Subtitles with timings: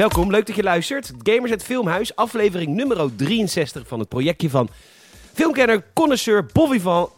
[0.00, 1.12] Welkom, leuk dat je luistert.
[1.22, 4.68] Gamers het Filmhuis, aflevering nummer 63 van het projectje van
[5.32, 7.10] filmkenner, connoisseur, Bobby van...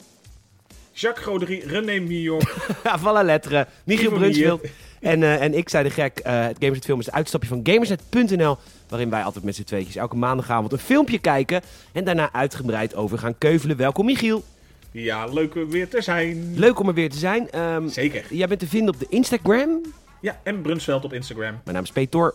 [0.92, 2.40] Jacques Goderie, René Mignon.
[3.02, 4.60] van la lettre, Michiel Brunsveld.
[5.00, 7.60] En, eh, en ik zei de gek, het Gamers het Film is het uitstapje van
[7.62, 8.56] gamersnet.nl.
[8.88, 11.62] Waarin wij altijd met z'n tweetjes elke maandagavond een filmpje kijken.
[11.92, 13.76] En daarna uitgebreid over gaan keuvelen.
[13.76, 14.44] Welkom Michiel.
[14.90, 16.58] Ja, leuk weer te zijn.
[16.58, 17.50] Leuk om er weer te zijn.
[17.50, 18.24] Ehm, Zeker.
[18.30, 19.80] jij bent te vinden op de Instagram.
[20.20, 21.60] Ja, en Brunsveld op Instagram.
[21.64, 22.34] Mijn naam is Peter.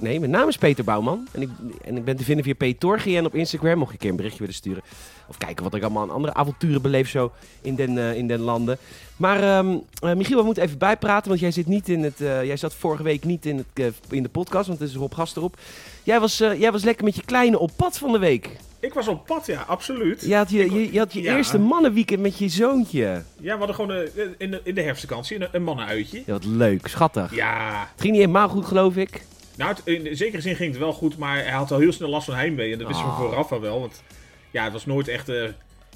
[0.00, 1.28] Nee, mijn naam is Peter Bouwman.
[1.32, 1.48] En ik,
[1.84, 3.78] en ik ben te vinden via op Instagram.
[3.78, 4.82] Mocht je een keer een berichtje willen sturen.
[5.26, 8.40] Of kijken wat ik allemaal aan andere avonturen beleef zo in den, eh, in den
[8.40, 8.78] landen.
[9.16, 11.28] Maar eh, Michiel, we moeten even bijpraten.
[11.28, 14.22] Want jij, zit niet in het, eh, jij zat vorige week niet in, het, in
[14.22, 14.68] de podcast.
[14.68, 15.56] Want er is Rob Gast erop.
[16.02, 18.56] Jij was, jij was lekker met je kleine op pad van de week.
[18.80, 20.20] Ik was op pad, ja, absoluut.
[20.26, 21.36] Je had je, je, je, had je Ja.
[21.36, 23.22] eerste mannenweekend met je zoontje.
[23.40, 26.22] Ja, we hadden gewoon eh, in, de, in de herfstvakantie een, een mannenuitje.
[26.26, 27.34] Ja, wat leuk, schattig.
[27.34, 29.22] Ja, Het ging niet helemaal goed, geloof ik.
[29.58, 32.08] Nou, het- in zekere zin ging het wel goed, maar hij had al heel snel
[32.08, 32.72] last van heimwee.
[32.72, 33.18] En dat wisten we Oh.
[33.18, 34.02] vooraf al wel, want
[34.50, 35.44] ja, het was nooit echt, eh,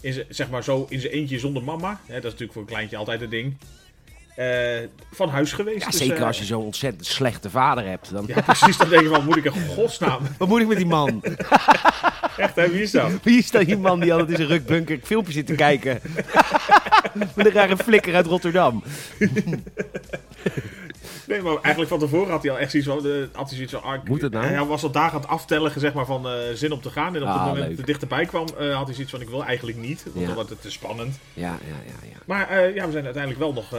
[0.00, 2.00] in zeg maar zo, in zijn eentje zonder mama.
[2.06, 3.56] Hè, dat is natuurlijk voor een kleintje altijd een ding.
[4.36, 4.78] Eh,
[5.12, 5.80] van huis geweest.
[5.80, 8.10] Ja, dus, zeker eh, als je zo'n ontzettend slechte vader hebt.
[8.12, 8.24] Dan...
[8.26, 8.76] Ja, precies.
[8.76, 10.20] Dan denk je van, moet ik in godsnaam...
[10.38, 11.22] Wat moet ik met die man?
[12.36, 13.10] Echt, hè, wie is dat?
[13.22, 16.00] Wie is dat die man die altijd in zijn rukbunker filmpjes zit te kijken?
[17.34, 18.82] Met een rare flikker uit Rotterdam.
[21.26, 23.06] Nee, maar eigenlijk van tevoren had hij al echt zoiets van...
[23.06, 24.44] eh, had hij zoiets van ah, Moet het nou?
[24.46, 27.14] Hij was al dagen aan het aftellen zeg maar, van eh, zin om te gaan.
[27.16, 27.68] En op Ah, het moment leuk.
[27.68, 29.20] dat het dichterbij kwam, eh, had hij zoiets van...
[29.20, 31.18] Ik wil eigenlijk niet, want dan wordt het te spannend.
[31.34, 32.16] Ja, ja, ja, ja.
[32.24, 33.72] Maar ja, we zijn uiteindelijk wel nog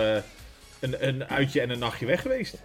[0.80, 2.58] een, een uitje en een nachtje weg geweest.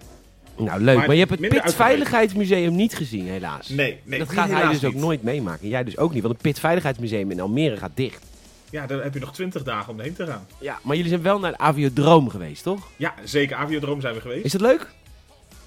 [0.57, 0.97] Nou, leuk.
[0.97, 3.69] Maar, Maar je hebt het minder Pit Veiligheidsmuseum niet gezien, helaas.
[3.69, 4.19] Nee, nee.
[4.19, 5.69] dat gaat hij dus ook nooit meemaken.
[5.69, 8.25] Jij dus ook niet, want het Pit Veiligheidsmuseum in Almere gaat dicht.
[8.71, 10.47] Ja, daar heb je nog twintig dagen om heen te gaan.
[10.59, 12.89] Ja, maar jullie zijn wel naar de Aviodroom geweest, toch?
[12.97, 13.57] Ja, zeker.
[13.57, 14.45] Aviodroom zijn we geweest.
[14.45, 14.87] Is dat leuk?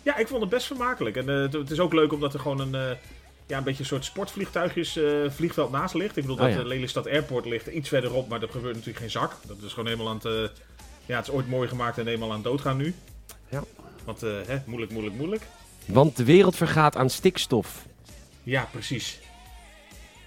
[0.04, 1.16] Ja, ik vond het best vermakelijk.
[1.16, 2.98] En eh, het- het is ook leuk omdat er gewoon een, eh,
[3.48, 6.18] ja, een beetje een soort sportvliegtuigjes eh, vliegveld naast ligt.
[6.18, 6.60] Ik bedoel, Oh, dat ja.
[6.60, 9.36] eh, Lelystad Airport ligt iets verderop, maar er gebeurt natuurlijk geen zak.
[9.48, 10.52] Dat is gewoon helemaal aan het...
[11.06, 12.94] ja, het is ooit mooi gemaakt en helemaal aan het doodgaan nu.
[13.50, 13.64] Ja.
[14.04, 15.44] Want, hè, moeilijk, moeilijk, moeilijk.
[15.86, 17.86] Want de wereld vergaat aan stikstof.
[18.44, 19.20] Ja, precies.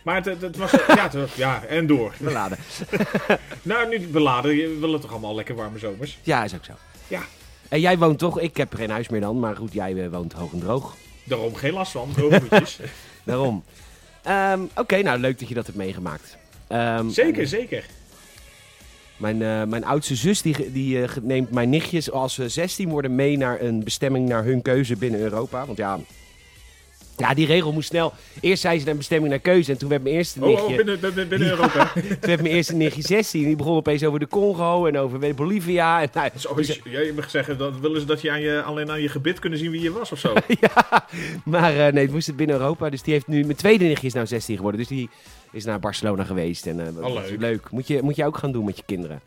[0.05, 0.71] Maar het, het, het was...
[0.87, 2.15] ja, het ja, en door.
[2.19, 2.59] Beladen.
[3.63, 4.57] Nou, nu beladen.
[4.57, 6.19] Je wil het toch allemaal lekker warme zomers?
[6.23, 6.73] Ja, is ook zo.
[7.09, 7.21] Ja.
[7.69, 10.33] En jij woont toch, ik heb geen huis meer dan, maar goed, jij eh, woont
[10.33, 10.97] hoog en droog.
[11.25, 12.11] Daarom geen last van.
[12.15, 12.79] Droge voetjes.
[13.25, 13.65] Daarom.
[14.23, 16.37] Ehm, Oké, nou leuk dat je dat hebt meegemaakt.
[16.67, 17.87] Ehm, zeker, zeker.
[19.17, 23.15] Mijn, eh, mijn oudste zus die, die eh, neemt mijn nichtjes als ze 16 worden
[23.15, 25.67] mee naar een bestemming naar hun keuze binnen Europa.
[25.67, 25.99] Want ja,
[27.17, 28.13] ja, die regel moest snel.
[28.41, 30.77] Eerst zei ze naar bestemming naar keuze en toen werd mijn eerste Oh, nichtje, oh
[30.77, 31.91] binnen, binnen, binnen Europa.
[31.93, 33.45] toen werd mijn eerste nichtje 16.
[33.45, 36.03] Die begon opeens over de Congo en over Bolivia.
[36.03, 38.91] En, nou, Zo, is- jij mag zeggen, dat willen ze dat je aan je, alleen
[38.91, 40.33] aan je gebit kunnen zien wie je was of zo?
[40.61, 41.07] ja,
[41.45, 42.91] maar eh, nee, het moest het binnen Europa.
[42.91, 44.81] Dus die heeft nu, mijn tweede nichtje is nou 16 geworden.
[44.81, 45.09] Dus die
[45.53, 46.67] is naar Barcelona geweest.
[46.67, 47.71] En, eh, Oh, leuk.
[47.71, 49.21] Moet je, moet je ook gaan doen met je kinderen.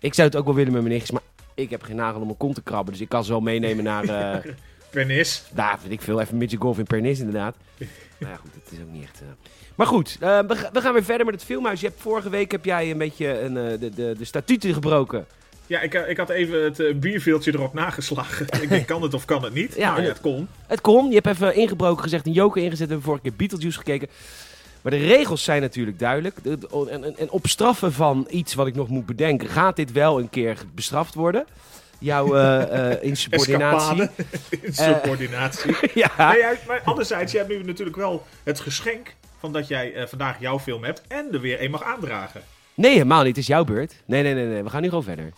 [0.00, 1.22] Ik zou het ook wel willen met mijn nichtjes, maar
[1.54, 2.92] ik heb geen nagel om mijn kont te krabben.
[2.92, 4.50] Dus ik kan ze wel meenemen naar, eh
[4.94, 5.42] Pernis.
[5.52, 7.56] daar weet ik veel, even midget golf in Pernis inderdaad.
[8.18, 9.20] nou ja, goed, het is ook niet echt...
[9.20, 9.26] eh.
[9.74, 11.80] Maar goed, eh, we, ga- we gaan weer verder met het filmhuis.
[11.80, 15.26] Je hebt, vorige week heb jij een beetje een, eh, de, de, de statuten gebroken.
[15.66, 18.46] Ja, ik, eh, ik had even het eh, bierveeltje erop nageslagen.
[18.62, 19.74] ik denk, kan het of kan het niet?
[19.76, 20.48] Ja, nou, ja, het- kon.
[20.66, 21.08] Het kon.
[21.08, 22.86] Je hebt even ingebroken gezegd, een joker ingezet.
[22.86, 24.08] We hebben vorige keer Beetlejuice gekeken.
[24.82, 26.36] Maar de regels zijn natuurlijk duidelijk.
[26.42, 29.76] De- de- En, en, en op straffen van iets wat ik nog moet bedenken, gaat
[29.76, 31.44] dit wel een keer bestraft worden?
[31.98, 34.02] Jouw eh, eh, insubordinatie.
[34.02, 34.10] Escapade.
[34.66, 35.76] Insubordinatie.
[36.02, 36.32] ja.
[36.32, 40.40] Nee, maar anderzijds, je hebt nu natuurlijk wel het geschenk van dat jij eh, vandaag
[40.40, 42.40] jouw film hebt en er weer een mag aandragen.
[42.74, 43.28] Nee, helemaal niet.
[43.28, 43.94] Het is jouw beurt.
[44.04, 44.62] Nee, nee, nee, nee.
[44.62, 45.32] We gaan nu gewoon verder.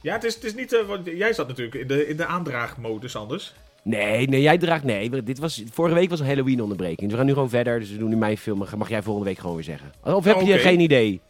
[0.00, 0.72] Ja, het is, het is niet...
[0.72, 3.54] eh, want jij zat natuurlijk in de, in de aandraagmodus anders.
[3.82, 4.84] Nee, nee, jij draagt...
[4.84, 7.00] Nee, dit was, vorige week was een Halloween-onderbreking.
[7.00, 7.80] Dus we gaan nu gewoon verder.
[7.80, 8.66] Dus we doen nu mijn film.
[8.76, 9.92] Mag jij volgende week gewoon weer zeggen.
[10.04, 11.20] Of heb Oh, je geen idee?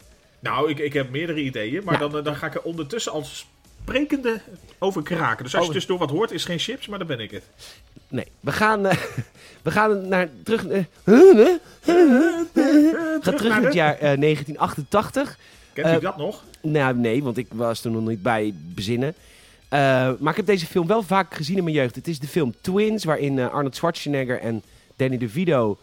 [0.40, 2.00] Nou, ik, ik heb meerdere ideeën, maar Ja.
[2.00, 3.46] dan, eh, dan ga ik er ondertussen als
[3.90, 4.40] sprekende
[4.78, 5.44] over kraken.
[5.44, 5.74] Dus als je Oh.
[5.74, 7.42] tussendoor wat hoort, is geen chips, maar dan ben ik het.
[8.08, 8.96] Nee, we gaan, eh,
[9.62, 10.60] we gaan naar, terug...
[10.60, 10.86] gaan
[13.20, 15.38] terug naar het jaar eh, 1988.
[15.72, 16.42] Kent Eh, u dat nog?
[16.62, 19.14] Nou, nee, want ik was er nog niet bij bezinnen.
[19.70, 21.94] Maar ik heb deze film wel vaak gezien in mijn jeugd.
[21.94, 24.62] Het is de film Twins, waarin Arnold Schwarzenegger en
[24.96, 25.78] Danny DeVito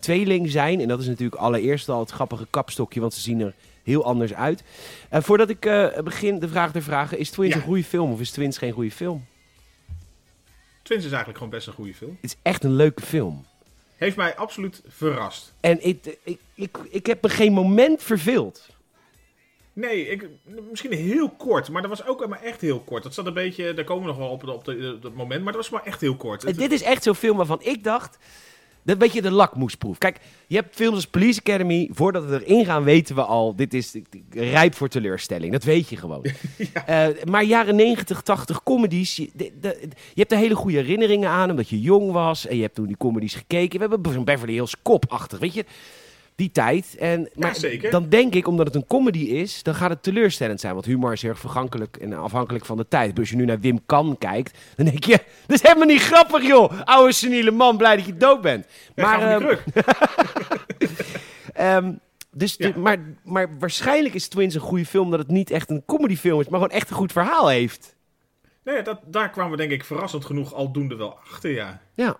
[0.00, 0.80] tweeling zijn.
[0.80, 4.34] En dat is natuurlijk allereerst al het grappige kapstokje, want ze zien er heel anders
[4.34, 4.62] uit.
[5.10, 7.56] Eh, voordat ik eh, begin de vraag te vragen, is Twins Ja.
[7.60, 9.24] een goede film of is Twins geen goede film?
[10.82, 12.18] Twins is eigenlijk gewoon best een goede film.
[12.20, 13.44] Het is echt een leuke film.
[13.96, 15.54] Heeft mij absoluut verrast.
[15.60, 18.66] En ik, ik, ik, ik heb me geen moment verveeld.
[19.72, 20.28] Nee, ik,
[20.70, 23.02] misschien heel kort, maar dat was ook maar echt heel kort.
[23.02, 25.42] Dat zat een beetje, daar komen we nog wel op, op, de, op dat moment,
[25.42, 26.44] maar dat was maar echt heel kort.
[26.44, 28.18] En dit is echt zo'n film waarvan ik dacht...
[28.84, 29.98] Dat weet je de lakmoesproef.
[29.98, 31.88] Kijk, je hebt films als Police Academy.
[31.92, 33.56] Voordat we erin gaan, weten we al.
[33.56, 33.94] Dit is
[34.30, 35.52] rijp voor teleurstelling.
[35.52, 36.24] Dat weet je gewoon.
[36.86, 39.16] Eh, maar jaren 90, 80 comedies.
[39.16, 41.50] Je, de, de, je hebt er hele goede herinneringen aan.
[41.50, 42.46] Omdat je jong was.
[42.46, 43.80] En je hebt toen die comedies gekeken.
[43.80, 45.38] We hebben Beverly Hills Cop-achtig.
[45.38, 45.64] Weet je
[46.34, 46.96] die tijd.
[46.98, 47.56] En, maar
[47.90, 50.72] dan denk ik, omdat het een comedy is, dan gaat het teleurstellend zijn.
[50.72, 53.10] Want humor is heel erg vergankelijk en afhankelijk van de tijd.
[53.10, 55.12] Dus als je nu naar Wim Kan kijkt, dan denk je,
[55.46, 56.80] dat is helemaal niet grappig joh.
[56.84, 58.66] Oude seniele man, blij dat je dood bent.
[58.96, 59.42] maar,
[61.76, 62.00] um,
[62.30, 66.40] dus maar, maar waarschijnlijk is Twins een goede film, dat het niet echt een comedyfilm
[66.40, 67.96] is, maar gewoon echt een goed verhaal heeft.
[68.64, 71.80] Nee, dat, daar kwamen we denk ik verrassend genoeg aldoende wel achter, ja.
[71.94, 72.16] Ja, het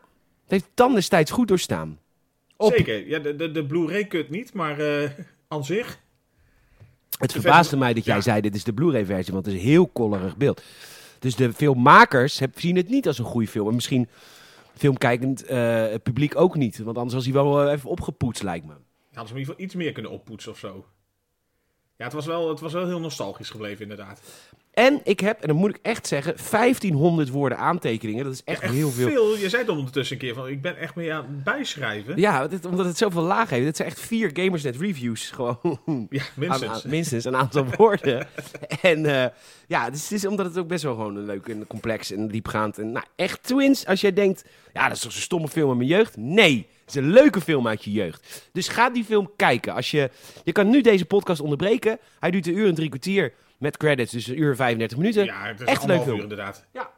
[0.46, 1.98] heeft dan destijds goed doorstaan.
[2.68, 3.08] Zeker.
[3.08, 5.10] Ja, de, de, de Blu-ray kut niet, maar uh,
[5.48, 5.98] aan zich.
[7.18, 9.66] Het verbaasde mij dat jij zei, dit is de Blu-ray versie, want het is een
[9.66, 10.62] heel kollerig beeld.
[11.18, 13.68] Dus de filmmakers zien het niet als een goede film.
[13.68, 14.08] En misschien
[14.74, 16.78] filmkijkend uh, publiek ook niet.
[16.78, 18.72] Want anders was hij wel even opgepoetst, lijkt me.
[18.72, 20.84] Hadden ze in ieder geval iets meer kunnen oppoetsen of zo.
[22.02, 24.20] Ja, het was wel, het was wel heel nostalgisch gebleven, inderdaad.
[24.72, 28.24] En ik heb, en dan moet ik echt zeggen, 1500 woorden aantekeningen.
[28.24, 29.08] Dat is echt, heel veel.
[29.08, 29.36] veel.
[29.36, 32.16] Je zei het ondertussen een keer van, ik ben echt mee aan het bijschrijven.
[32.16, 33.66] Ja, omdat het zoveel laag heeft.
[33.66, 35.78] Het zijn echt vier Gamersnet reviews gewoon.
[36.10, 36.82] Ja, minstens.
[36.82, 38.26] minstens een aantal woorden.
[38.82, 39.24] en uh,
[39.66, 42.28] ja, dus het is omdat het ook best wel gewoon een leuk en complex en
[42.28, 42.78] diepgaand.
[42.78, 45.78] En nou, echt Twins, als jij denkt, ja, dat is toch zo'n stomme film uit
[45.78, 46.16] mijn jeugd?
[46.16, 48.48] Nee, is een leuke film uit je jeugd.
[48.52, 49.74] Dus ga die film kijken.
[49.74, 50.10] Als je,
[50.44, 51.98] je kan nu deze podcast onderbreken.
[52.20, 53.32] Hij duurt een uur en drie kwartier.
[53.58, 55.24] Met credits, dus een uur en 35 minuten.
[55.24, 56.64] Ja, het is Echt leuk uur inderdaad.
[56.72, 56.90] Ja.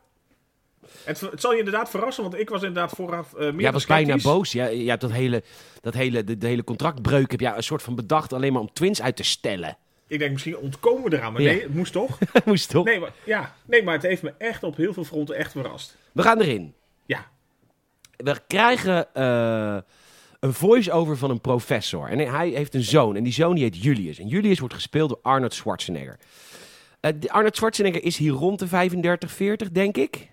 [1.05, 3.87] Het, het, zal je inderdaad verrassen, want ik was inderdaad vooraf uh, meer Ja, was
[3.87, 4.53] bijna boos.
[4.53, 5.43] Ja, je hebt dat hele,
[5.81, 8.73] dat hele, de, de hele contractbreuk heb ja, een soort van bedacht alleen maar om
[8.73, 9.77] twins uit te stellen.
[10.07, 12.19] Ik denk misschien ontkomen we eraan, maar nee, het moest toch?
[12.33, 12.85] het moest toch?
[12.85, 15.97] Nee maar, ja, nee, maar het heeft me echt op heel veel fronten echt verrast.
[16.13, 16.75] We gaan erin.
[18.17, 19.77] We krijgen uh,
[20.41, 22.09] een voice-over van een professor.
[22.09, 23.17] En hij heeft een zoon.
[23.17, 24.19] En die zoon die heet Julius.
[24.19, 26.19] En Julius wordt gespeeld door Arnold Schwarzenegger.
[27.01, 30.33] Uh, Arnold Schwarzenegger is hier rond de 35, 40, denk ik.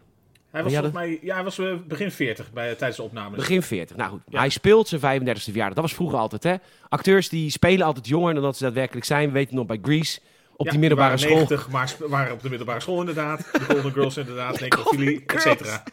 [0.51, 3.37] Hij was volgens mij, ja, hij was uh, begin 40 bij, tijdens de opnames.
[3.37, 3.95] Begin 40.
[3.95, 4.39] Nou goed, ja.
[4.39, 5.73] hij speelt zijn 35e verjaardag.
[5.73, 6.55] Dat was vroeger altijd, hè?
[6.89, 9.27] Acteurs die spelen altijd jonger dan dat ze daadwerkelijk zijn.
[9.27, 10.19] We weten nog bij Grease.
[10.61, 11.35] Op ja, die middelbare die school.
[11.35, 13.37] 90, maar waren op de middelbare school inderdaad.
[13.51, 15.83] De Golden Girls inderdaad, necrofilie, et cetera.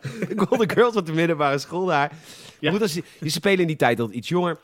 [0.00, 2.12] De Golden Girls op de middelbare school daar.
[2.58, 2.70] Ja.
[2.70, 4.58] Goed, als die, die spelen in die tijd al iets jonger.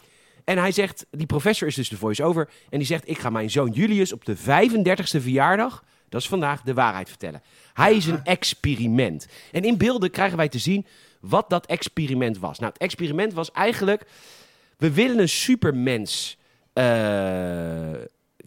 [0.45, 2.49] En hij zegt, die professor is dus de voice-over.
[2.71, 6.63] En die zegt, ik ga mijn zoon Julius op de 35e verjaardag, dat is vandaag,
[6.63, 7.43] de waarheid vertellen.
[7.73, 9.29] Hij is een experiment.
[9.53, 10.87] En in beelden krijgen wij te zien
[11.21, 12.59] wat dat experiment was.
[12.59, 14.05] Nou, het experiment was eigenlijk,
[14.77, 16.37] we willen een supermens
[16.75, 16.85] uh,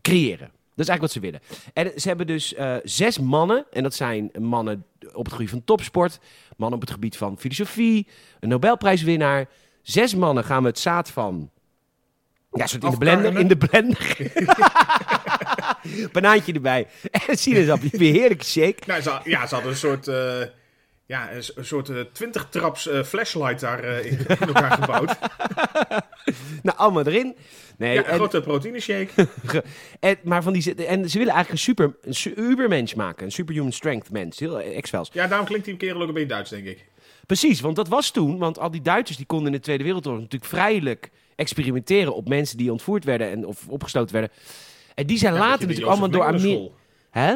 [0.01, 0.51] creëren.
[0.77, 1.41] Dat is eigenlijk wat ze willen.
[1.73, 3.65] En ze hebben dus uh, zes mannen.
[3.71, 6.19] En dat zijn mannen op het gebied van topsport.
[6.57, 8.07] Mannen op het gebied van filosofie.
[8.39, 9.49] Een Nobelprijswinnaar.
[9.81, 11.51] Zes mannen gaan we het zaad van...
[12.51, 13.37] Ja, soort in de blender.
[13.37, 14.17] In de blender.
[16.11, 16.87] Banaantje erbij.
[17.27, 17.97] En sinaasappje.
[17.97, 18.83] Weer heerlijke shake.
[18.85, 20.07] Nou, ja, ze hadden een soort...
[20.07, 20.41] Uh,
[21.07, 25.17] ja, een, een soort uh, 20 traps uh, flashlight daar uh, in, in, elkaar gebouwd.
[26.63, 27.35] nou, allemaal erin.
[27.77, 29.27] Nee, ja, een en, grote proteïne shake.
[29.99, 33.25] en, maar van die, en ze willen eigenlijk een super een ubermensch maken.
[33.25, 34.39] Een superhuman strength mens.
[34.39, 35.09] Heel X-Files.
[35.13, 36.85] Ja, daarom klinkt die kerel ook een beetje Duits, denk ik.
[37.25, 38.37] Precies, want dat was toen.
[38.37, 42.57] Want al die Duitsers die konden in de Tweede Wereldoorlog natuurlijk vrijelijk experimenteren op mensen
[42.57, 44.31] die ontvoerd werden en of opgestoten werden.
[44.95, 46.73] En die zijn ja, later natuurlijk allemaal door Amerika.
[47.09, 47.35] Hè?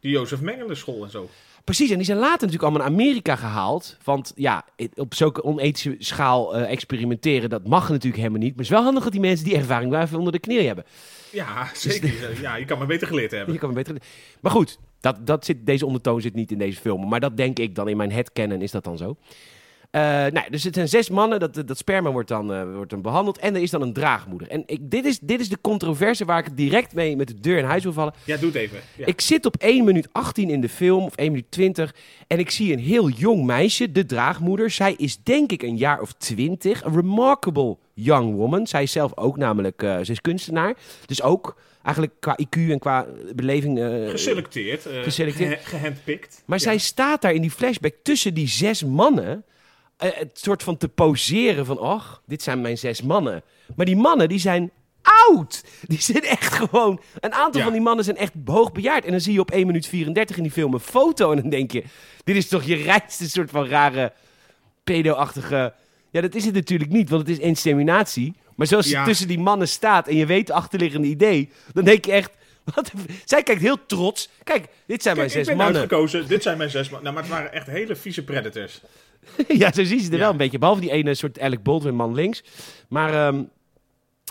[0.00, 1.30] Die Jozef Mengele school en zo.
[1.64, 3.96] Precies, en die zijn later natuurlijk allemaal naar Amerika gehaald.
[4.04, 4.64] Want ja,
[4.94, 8.48] op zulke onethische schaal uh, experimenteren, dat mag natuurlijk helemaal niet.
[8.48, 10.66] Maar het is wel handig dat die mensen die ervaring wel even onder de knie
[10.66, 10.84] hebben.
[11.30, 12.28] Ja, zeker.
[12.28, 13.52] Dus, ja, je kan maar beter geleerd hebben.
[13.52, 14.02] Je kan maar beter
[14.40, 17.08] Maar goed, dat, dat zit, deze ondertoon zit niet in deze film.
[17.08, 19.16] Maar dat denk ik dan in mijn headcanon is dat dan zo.
[19.96, 23.02] Uh, nou, dus het zijn zes mannen, dat, dat sperma wordt dan, uh, wordt dan
[23.02, 24.48] behandeld en er is dan een draagmoeder.
[24.48, 27.58] En ik, dit, is, dit is de controverse waar ik direct mee met de deur
[27.58, 28.14] in huis wil vallen.
[28.24, 28.78] Ja, doe het even.
[28.96, 29.06] Ja.
[29.06, 31.94] Ik zit op 1 minuut 18 in de film, of 1 minuut 20,
[32.26, 34.70] en ik zie een heel jong meisje, de draagmoeder.
[34.70, 38.66] Zij is denk ik een jaar of 20, een remarkable young woman.
[38.66, 40.74] Zij is zelf ook namelijk, uh, ze is kunstenaar,
[41.06, 43.78] dus ook eigenlijk qua IQ en qua beleving...
[43.78, 44.86] Uh, geselecteerd.
[44.86, 45.64] Uh, geselecteerd.
[45.64, 46.42] Ge gehandpikt.
[46.46, 46.64] Maar ja.
[46.64, 49.44] zij staat daar in die flashback tussen die zes mannen...
[50.04, 51.78] Uh, het soort van te poseren van...
[51.78, 53.42] Och, dit zijn mijn zes mannen.
[53.76, 54.70] Maar die mannen, die zijn
[55.02, 55.64] oud.
[55.86, 57.00] Die zijn echt gewoon...
[57.20, 57.66] Een aantal ja.
[57.66, 59.04] van die mannen zijn echt hoogbejaard.
[59.04, 61.30] En dan zie je op 1 minuut 34 in die film een foto...
[61.32, 61.84] en dan denk je...
[62.24, 64.12] Dit is toch je rijkste soort van rare...
[64.84, 65.74] pedo-achtige...
[66.10, 68.34] Ja, dat is het natuurlijk niet, want het is inseminatie.
[68.56, 69.00] Maar zoals ja.
[69.00, 72.30] je tussen die mannen staat en je weet het achterliggende idee, dan denk je echt,
[72.74, 72.92] Wat,
[73.24, 74.28] zij kijkt heel trots.
[74.44, 75.80] Kijk, dit zijn Kijk, mijn ik zes ben mannen.
[75.80, 76.28] uitgekozen.
[76.28, 77.02] Dit zijn mijn zes mannen.
[77.02, 78.80] Nou, maar het waren echt hele vieze predators.
[79.48, 80.18] ja, zo zien ze er Ja.
[80.18, 80.58] wel een beetje.
[80.58, 82.42] Behalve die ene soort Alec Baldwin man links.
[82.88, 83.42] Maar ehm,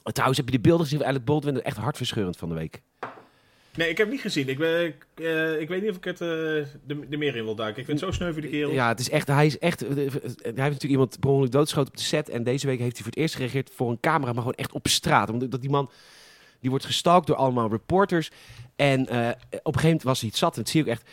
[0.03, 1.53] trouwens, heb je de beelden gezien van Alec Baldwin?
[1.53, 2.81] Dat is echt hartverscheurend van de week.
[3.75, 4.48] Nee, ik heb niet gezien.
[4.50, 6.65] Ik, ben, ik, eh, ik weet niet of ik het eh de,
[7.10, 7.79] de meer in wil duiken.
[7.79, 8.71] Ik vind het zo sneu voor die kerel.
[8.71, 11.91] Ja, het is echt, hij is echt, eh, hij heeft natuurlijk iemand per ongeluk doodgeschoten
[11.91, 12.29] op de set.
[12.29, 14.71] En deze week heeft hij voor het eerst gereageerd voor een camera, maar gewoon echt
[14.71, 15.29] op straat.
[15.29, 15.91] Omdat dat die man,
[16.60, 18.31] die wordt gestalkt door allemaal reporters.
[18.75, 21.10] En op een gegeven moment was hij het zat, en dat zie ik echt.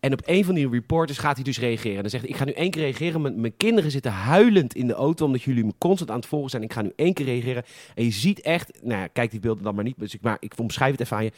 [0.00, 1.96] En op een van die reporters gaat hij dus reageren.
[1.96, 3.20] En dan zegt hij, ik ga nu één keer reageren.
[3.20, 6.50] Mijn, mijn kinderen zitten huilend in de auto, omdat jullie me constant aan het volgen
[6.50, 6.62] zijn.
[6.62, 7.64] Ik ga nu één keer reageren.
[7.94, 9.98] En je ziet echt, nou ja, kijk die beelden dan maar niet.
[9.98, 11.32] Dus maar ik omschrijf het even aan je.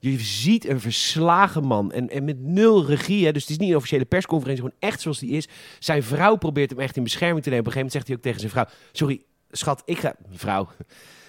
[0.00, 3.24] Je ziet een verslagen man en, en met nul regie.
[3.24, 5.48] Hè, dus het is niet een officiële persconferentie, gewoon echt zoals die is.
[5.78, 7.66] Zijn vrouw probeert hem echt in bescherming te nemen.
[7.66, 10.16] Op een gegeven moment zegt hij ook tegen zijn vrouw: Sorry, schat, ik ga.
[10.30, 10.68] Vrouw.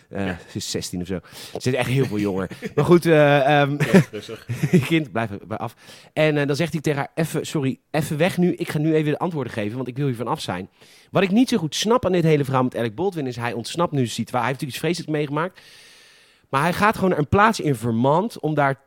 [0.10, 1.20] Eh, Ze is 16 of zo.
[1.60, 2.50] Ze is echt heel veel jonger.
[2.76, 3.64] maar goed, Ja,
[4.12, 4.48] rustig.
[4.88, 5.76] kind, blijf er bij af.
[6.14, 8.54] En eh, dan zegt hij tegen haar: Even, sorry, even weg nu.
[8.54, 10.70] Ik ga nu even de antwoorden geven, want ik wil hier van af zijn.
[11.12, 13.54] Wat ik niet zo goed snap aan dit hele verhaal met Alec Baldwin is: hij
[13.54, 14.38] ontsnapt nu de situatie.
[14.40, 15.62] Hij heeft natuurlijk iets vreselijks meegemaakt.
[16.50, 18.80] Maar hij gaat gewoon naar een plaats in Vermont om daar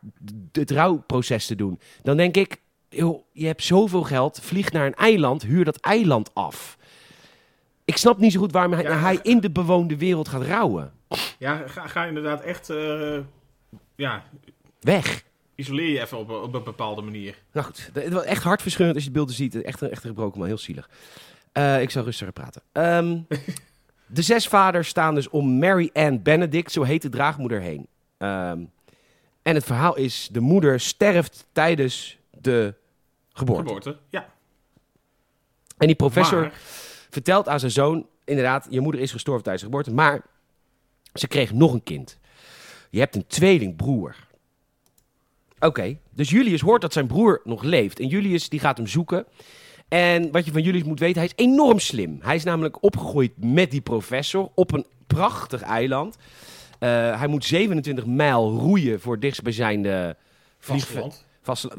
[0.51, 1.79] het rouwproces te doen.
[2.03, 2.57] Dan denk ik,
[2.89, 6.77] joh, je hebt zoveel geld, vlieg naar een eiland, huur dat eiland af.
[7.85, 8.97] Ik snap niet zo goed waarom hij, Ja.
[8.99, 10.91] hij in de bewoonde wereld gaat rouwen.
[11.39, 12.69] Ja, ga, ga inderdaad echt...
[12.69, 13.17] eh,
[13.95, 14.23] ja,
[14.79, 15.23] Weg.
[15.55, 17.35] isoleer je even op, een- op een bepaalde manier.
[17.51, 19.61] Nou goed, het was echt hartverscheurend als je de beelden ziet.
[19.61, 20.89] Echt echt gebroken man, heel zielig.
[21.51, 22.61] Eh, ik zal rustiger praten.
[22.71, 23.19] Ehm,
[24.07, 27.87] de zes vaders staan dus om Mary Ann Benedict, zo heet de draagmoeder, heen.
[28.17, 28.59] Ehm,
[29.41, 32.73] en het verhaal is, de moeder sterft tijdens de
[33.33, 33.63] geboorte.
[33.63, 33.97] Geboorte.
[34.09, 34.29] Ja.
[35.77, 36.51] En die professor Maar,
[37.09, 40.21] vertelt aan zijn zoon, inderdaad, je moeder is gestorven tijdens de geboorte, maar
[41.13, 42.17] ze kreeg nog een kind.
[42.89, 44.15] Je hebt een tweelingbroer.
[45.59, 47.99] Oké, dus Julius hoort dat zijn broer nog leeft.
[47.99, 49.25] En Julius die gaat hem zoeken.
[49.87, 52.17] En wat je van Julius moet weten, hij is enorm slim.
[52.21, 56.17] Hij is namelijk opgegroeid met die professor op een prachtig eiland.
[56.79, 60.15] Eh, hij moet 27 mijl roeien voor dichtstbijzijnde
[60.59, 61.25] vliegveld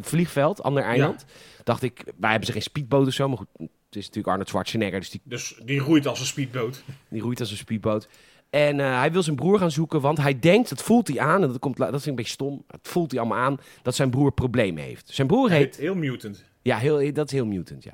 [0.00, 1.24] vliegveld, ander eiland.
[1.64, 4.48] Dacht ik, wij hebben ze geen speedboot of zo, maar goed, het is natuurlijk Arnold
[4.48, 6.82] Schwarzenegger, dus die, Dus die roeit als een speedboot.
[7.08, 8.08] die roeit als een speedboot.
[8.52, 11.42] En eh, hij wil zijn broer gaan zoeken, want hij denkt, dat voelt hij aan,
[11.42, 14.10] en dat, komt, dat ik een beetje stom, het voelt hij allemaal aan, dat zijn
[14.10, 15.08] broer problemen heeft.
[15.08, 16.44] Zijn broer heet, Heel mutant.
[16.62, 17.92] ja, heel, dat is heel mutant, ja.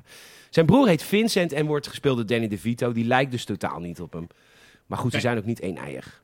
[0.49, 4.01] Zijn broer heet Vincent en wordt gespeeld door Danny DeVito, die lijkt dus totaal niet
[4.01, 4.27] op hem.
[4.85, 6.23] Maar goed, ze zijn ook niet één-eiig.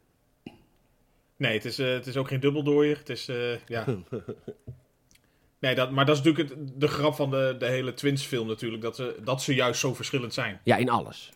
[1.37, 2.97] Nee, het is, eh, het is ook geen dubbeldooier.
[2.97, 3.85] Het is, eh, ja...
[5.59, 8.81] Nee, dat, maar dat is natuurlijk het, de grap van de, de hele Twins-film natuurlijk.
[8.81, 10.59] Dat ze, dat ze juist zo verschillend zijn.
[10.63, 11.31] Ja, in alles.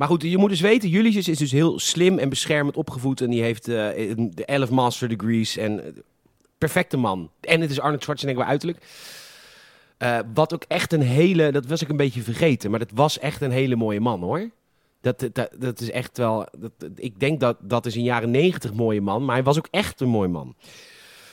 [0.00, 3.20] Maar goed, je moet dus weten, Julius is dus heel slim en beschermend opgevoed.
[3.20, 3.74] En die heeft eh,
[4.16, 5.90] de 11 master degrees en eh,
[6.58, 7.30] perfecte man.
[7.40, 8.84] En het is Arnold Schwarzenegger bij uiterlijk.
[9.96, 13.18] Eh, wat ook echt een hele, dat was ik een beetje vergeten, maar dat was
[13.18, 14.50] echt een hele mooie man hoor.
[15.00, 18.72] Dat, dat, dat is echt wel, dat, ik denk dat dat is een jaren negentig
[18.72, 20.54] mooie man, maar hij was ook echt een mooi man.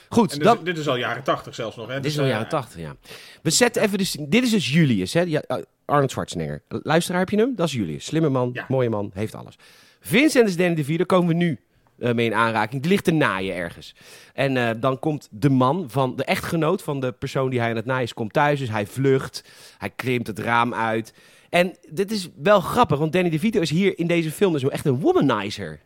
[0.10, 1.88] Goed, dit, is al jaren tachtig zelfs nog.
[1.88, 1.94] Hè?
[1.94, 2.96] dit Dus, is al eh, jaren 80, ja.
[3.42, 4.18] We zetten even dus.
[4.20, 5.26] Dit is dus Julius, hè?
[5.26, 5.40] Uh,
[5.86, 6.62] Arnold Schwarzenegger.
[6.68, 7.56] Luisteraar, heb je hem?
[7.56, 8.06] Dat is Julius.
[8.06, 8.66] Slimme man, Ja.
[8.68, 9.58] mooie man, heeft alles.
[10.00, 11.60] Vincent is Danny DeVito, daar komen we nu
[12.00, 12.82] eh, mee in aanraking.
[12.82, 13.96] Die ligt te naaien ergens.
[14.34, 17.76] En eh, dan komt de man van de echtgenoot van de persoon die hij aan
[17.76, 18.60] het naaien is, komt thuis.
[18.60, 19.44] Dus hij vlucht,
[19.78, 21.14] hij klimt het raam uit.
[21.50, 24.86] En dit is wel grappig, want Danny DeVito is hier in deze film dus echt
[24.86, 25.80] een womanizer.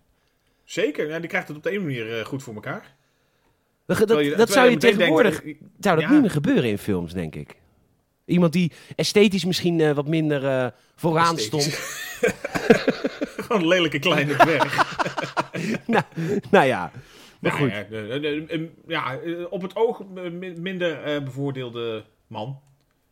[0.64, 2.96] Zeker, ja, die krijgt het op de een manier eh, goed voor elkaar.
[3.86, 6.12] Dat, dat, dat zou je tegenwoordig denkt, eh, zou dat ja.
[6.12, 7.56] niet meer gebeuren in films, denk ik.
[8.26, 11.74] Iemand die esthetisch misschien eh, wat minder eh, vooraan Esthetisch.
[11.74, 11.76] stond.
[13.46, 14.98] Gewoon een lelijke kleine dwerg.
[15.88, 16.04] nou,
[16.52, 16.92] nou ja,
[17.40, 18.68] maar Nou goed.
[18.88, 19.20] Ja,
[19.50, 22.60] op het oog min- minder bevoordeelde man.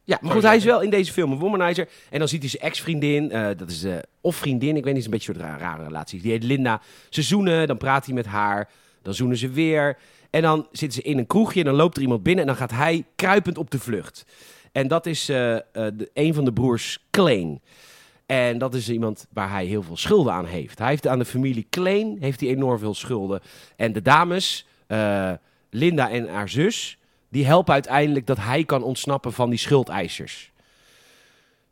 [0.03, 1.87] Ja, maar goed, hij is wel in deze film een womanizer.
[2.09, 5.05] En dan ziet hij zijn ex-vriendin, dat is, eh, of vriendin, ik weet niet, is
[5.05, 6.21] een beetje een rare relatie.
[6.21, 6.81] Die heet Linda.
[7.09, 8.69] Ze zoenen, dan praat hij met haar,
[9.01, 9.97] dan zoenen ze weer.
[10.29, 12.59] En dan zitten ze in een kroegje en dan loopt er iemand binnen en dan
[12.59, 14.25] gaat hij kruipend op de vlucht.
[14.71, 17.61] En dat is eh, eh, de, een van de broers Klein.
[18.25, 20.79] En dat is iemand waar hij heel veel schulden aan heeft.
[20.79, 23.41] Hij heeft aan de familie Klein heeft hij enorm veel schulden.
[23.75, 25.31] En de dames, eh,
[25.69, 26.97] Linda en haar zus,
[27.29, 30.51] die helpen uiteindelijk dat hij kan ontsnappen van die schuldeisers.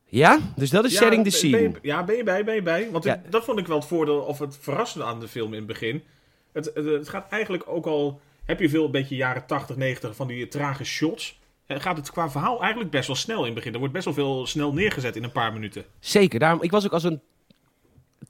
[0.06, 1.52] Ja, dus dat is Ja, setting the scene.
[1.58, 2.92] Ben je, ja, ben je bij, ben je bij?
[2.92, 5.58] Want ik- dat vond ik wel het voordeel of het verrassende aan de film in
[5.58, 6.04] het begin.
[6.52, 8.20] Het, het, het gaat eigenlijk ook al...
[8.48, 11.40] Heb je veel een beetje jaren 80, 90 van die trage shots...
[11.66, 13.74] eh, Gaat het qua verhaal eigenlijk best wel snel in het begin.
[13.74, 15.86] Er wordt best wel veel snel neergezet in een paar minuten.
[16.00, 17.22] Zeker, daarom, ik was ook als een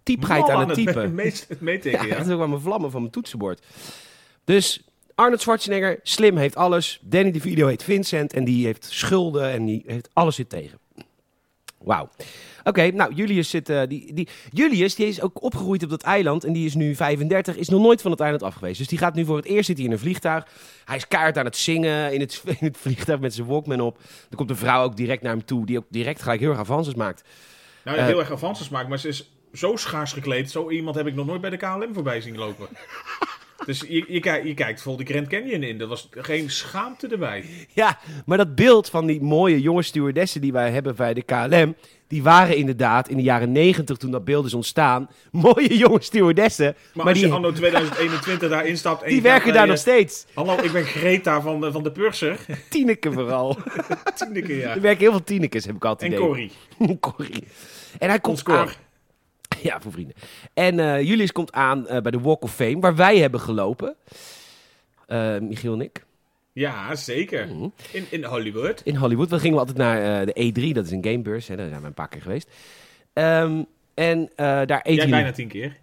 [0.03, 1.15] typgeit aan het typen.
[1.15, 2.15] mee- meetikken, Ja, ja.
[2.17, 3.65] dat is ook wel mijn vlammen van mijn toetsenbord.
[4.43, 4.81] Dus
[5.15, 6.99] Arnold Schwarzenegger, slim, heeft alles.
[7.01, 10.79] Danny DeVito heet Vincent en die heeft schulden en die heeft alles zit tegen.
[11.77, 12.09] Wauw.
[12.67, 13.69] Oké, nou, Julius zit...
[13.69, 16.95] eh, die, die, Julius, die is ook opgegroeid op dat eiland en die is nu
[16.95, 18.77] 35, is nog nooit van het eiland af geweest.
[18.77, 20.47] Dus die gaat nu voor het eerst zitten in een vliegtuig.
[20.85, 23.97] Hij is kaart aan het zingen in het, in het vliegtuig met zijn Walkman op.
[24.29, 26.59] Er komt een vrouw ook direct naar hem toe, die ook direct gelijk heel erg
[26.59, 27.23] avances maakt.
[27.83, 28.05] Nou, Eh.
[28.05, 30.51] heel erg avances maken, maar ze is zo schaars gekleed.
[30.51, 32.67] Zo iemand heb ik nog nooit bij de KLM voorbij zien lopen.
[33.65, 35.81] dus je, je, kijkt, je kijkt de Grand Canyon in.
[35.81, 37.45] Er was geen schaamte erbij.
[37.73, 41.75] Ja, maar dat beeld van die mooie jonge stewardessen die wij hebben bij de KLM...
[42.07, 45.09] die waren inderdaad in de jaren 90 toen dat beeld is ontstaan...
[45.31, 46.65] mooie jonge stewardessen.
[46.65, 49.01] Maar, Maar als die- je anno 2021 daar instapt...
[49.01, 50.25] en Die gaat werken daar nog steeds.
[50.33, 52.39] Hallo, ik ben Greta van de, van de Purser.
[52.69, 53.57] Tieneke vooral.
[54.17, 54.75] Tiende keer, ja.
[54.75, 56.27] Er werken heel veel tienekes, heb ik altijd En idee.
[56.27, 56.99] Corrie.
[56.99, 57.43] Corrie.
[57.99, 58.69] En hij komt aan...
[59.69, 60.15] Ja, voor vrienden.
[60.53, 63.95] En eh, Julius komt aan eh, bij de Walk of Fame, waar wij hebben gelopen.
[65.07, 66.05] Eh, Michiel en ik.
[66.53, 67.47] Ja, zeker.
[67.47, 67.67] Mhm.
[67.91, 68.81] In, in Hollywood.
[68.83, 69.29] In Hollywood.
[69.29, 71.47] We gingen altijd naar de E3, dat is een gamebeurs.
[71.47, 72.49] Hè, daar zijn we een paar keer geweest.
[73.13, 75.77] Ehm, en daar eet Jij bijna tien keer.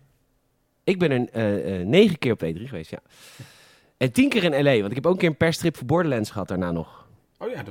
[0.85, 2.99] Ik ben er negen keer op de E3 geweest, ja.
[3.97, 6.31] En tien keer in L.A., want ik heb ook een keer een perstrip voor Borderlands
[6.31, 7.07] gehad daarna nog.
[7.39, 7.65] Oh ja,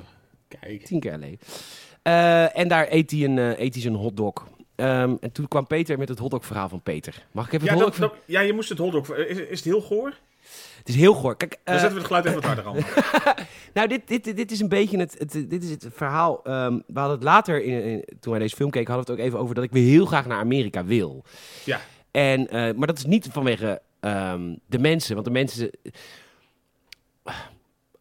[0.48, 0.86] kijk.
[0.86, 2.50] Tien keer L.A.
[2.54, 4.48] En daar eet hij een, eh, eet hij zijn hotdog.
[4.76, 7.26] Ehm, en toen kwam Peter met het hotdog-verhaal van Peter.
[7.32, 8.00] Mag ik even Ja, het hotdog...
[8.10, 9.16] dat- ja, je moest het hotdog...
[9.16, 10.14] Is, is het heel goor?
[10.78, 11.38] Het is heel goor.
[11.38, 13.36] Kijk, Dan eh, zetten we het geluid even wat harder aan.
[13.74, 16.44] nou, dit, dit, dit is een beetje het, het, dit is het verhaal.
[16.44, 19.22] ehm, we hadden het later, in, in- toen wij deze film keken, hadden we het
[19.22, 21.24] ook even over dat ik weer heel graag naar Amerika wil.
[21.66, 21.80] Ja.
[22.12, 25.70] En, eh, maar dat is niet vanwege ehm, de mensen, want de mensen...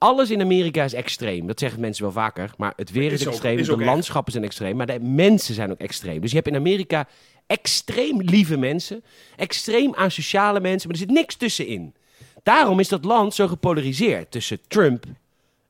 [0.03, 1.47] Alles in Amerika is extreem.
[1.47, 2.51] Dat zeggen mensen wel vaker.
[2.57, 3.85] Maar het weer is, Is ook- extreem, is de echt.
[3.85, 6.21] landschappen zijn extreem, maar de mensen zijn ook extreem.
[6.21, 7.09] Dus je hebt in Amerika
[7.47, 9.05] extreem lieve mensen,
[9.37, 11.95] extreem asociale mensen, maar er zit niks tussenin.
[12.43, 15.05] Daarom is dat land zo gepolariseerd tussen Trump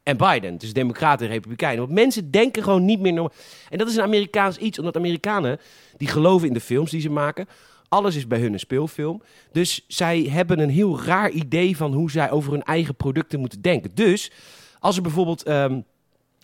[0.03, 0.59] en Biden.
[0.59, 1.79] Tussen Democraten en Republikeinen.
[1.81, 3.33] Want mensen denken gewoon niet meer normaal.
[3.69, 5.61] En dat is een Amerikaans iets, omdat Amerikanen
[5.97, 7.49] die geloven in de films die ze maken.
[7.93, 9.23] Alles is bij hun een speelfilm.
[9.53, 13.63] Dus zij hebben een heel raar idee van hoe zij over hun eigen producten moeten
[13.63, 13.91] denken.
[13.95, 14.31] Dus
[14.79, 15.43] als er bijvoorbeeld.
[15.43, 15.81] ehm,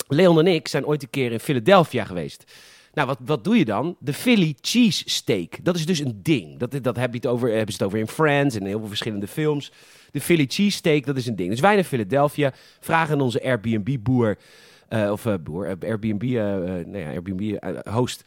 [0.09, 2.45] Leon en ik zijn ooit een keer in Philadelphia geweest.
[2.93, 3.97] Nou, wat, wat doe je dan?
[4.01, 5.65] De Philly cheese steak.
[5.65, 6.59] Dat is dus een ding.
[6.59, 8.79] Dat, dat heb je het over, hebben ze het over in Friends en in heel
[8.79, 9.73] veel verschillende films.
[10.11, 11.51] De Philly cheese steak, dat is een ding.
[11.51, 14.39] Dus wij naar Philadelphia vragen aan onze Airbnb-boer,
[14.89, 18.25] eh, of eh, boer, eh, Airbnb, nou ja, Airbnb-host.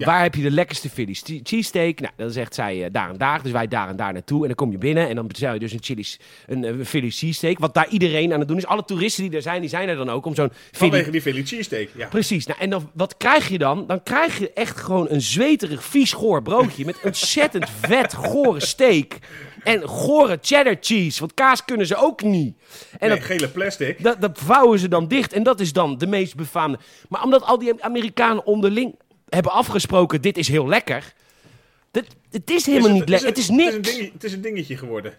[0.00, 0.06] Ja.
[0.06, 2.00] Waar heb je de lekkerste Philly che- cheesesteak?
[2.00, 3.42] Nou, dan zegt zij eh, daar en daar.
[3.42, 4.40] Dus wij daar en daar naartoe.
[4.40, 6.04] En dan kom je binnen en dan bestel je dus een, chili,
[6.46, 7.58] een, Philly cheesesteak.
[7.58, 8.66] Wat daar iedereen aan het doen is.
[8.66, 11.20] Alle toeristen die er zijn, die zijn er dan ook om zo'n Philly Vanwege die
[11.22, 11.88] Philly cheesesteak.
[11.96, 12.06] Ja.
[12.08, 12.46] Precies.
[12.46, 13.86] Nou, en dan, wat krijg je dan?
[13.86, 19.18] Dan krijg je echt gewoon een zweterig, vies, goor broodje met ontzettend vet, gore steak.
[19.64, 22.54] En gore cheddar cheese, want kaas kunnen ze ook niet.
[22.98, 24.02] En Nee, dat, gele plastic.
[24.02, 26.78] dat, dat vouwen ze dan dicht en dat is dan de meest befaamde.
[27.08, 28.94] Maar omdat al die Amerikanen onderling
[29.30, 31.12] hebben afgesproken, dit is heel lekker.
[31.90, 33.88] Dat, het is helemaal Is niet lekker, het is Het is, een niks.
[33.88, 35.12] dingetje, het is een dingetje geworden.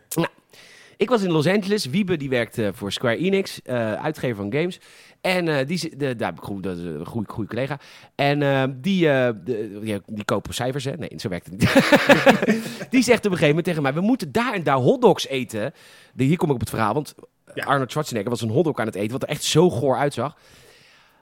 [0.97, 1.85] Ik was in Los Angeles.
[1.85, 4.79] Wiebe die werkt eh, voor Square Enix, eh, uitgever van games.
[5.21, 7.79] En eh, die, de, daar heb ik goed, dat is een goede, goede collega.
[8.15, 8.39] En
[8.81, 9.35] die, de,
[9.81, 10.91] die, die kopen cijfers, hè?
[10.97, 11.73] Nee, zo werkt het niet.
[12.91, 15.73] die zegt op een gegeven moment tegen mij: We moeten daar en daar hotdogs eten.
[16.13, 17.15] De, hier kom ik op het verhaal, want
[17.53, 17.63] Ja.
[17.63, 20.37] Arnold Schwarzenegger was een hotdog aan het eten, wat er echt zo goor uitzag.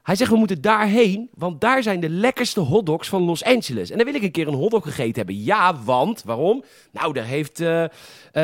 [0.09, 3.89] Hij zegt, we moeten daarheen, want daar zijn de lekkerste hotdogs van Los Angeles.
[3.89, 5.43] En dan wil ik een keer een hotdog gegeten hebben.
[5.43, 6.63] Ja, want, waarom?
[6.91, 7.89] Nou, daar heeft eh, eh,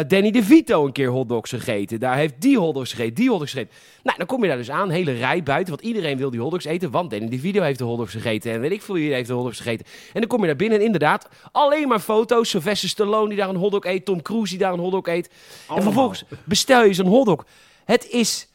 [0.08, 2.00] Danny DeVito een keer hotdogs gegeten.
[2.00, 3.74] Daar heeft die hotdogs gegeten, die hotdogs gegeten.
[4.04, 6.66] Nou, dan kom je daar dus aan, hele rij buiten, want iedereen wil die hotdogs
[6.66, 6.92] eten.
[6.92, 9.58] Want Danny DeVito heeft de hotdogs gegeten en weet ik veel wie heeft de hotdogs
[9.58, 9.86] gegeten.
[10.14, 12.50] En dan kom je daar binnen en inderdaad, alleen maar foto's.
[12.50, 15.30] Sylvester Stallone die daar een hotdog eet, Tom Cruise die daar een hotdog eet.
[15.76, 17.46] En vervolgens bestel je zo'n hotdog.
[17.86, 18.48] Het is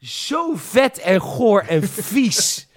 [0.00, 2.68] zo vet en goor en vies.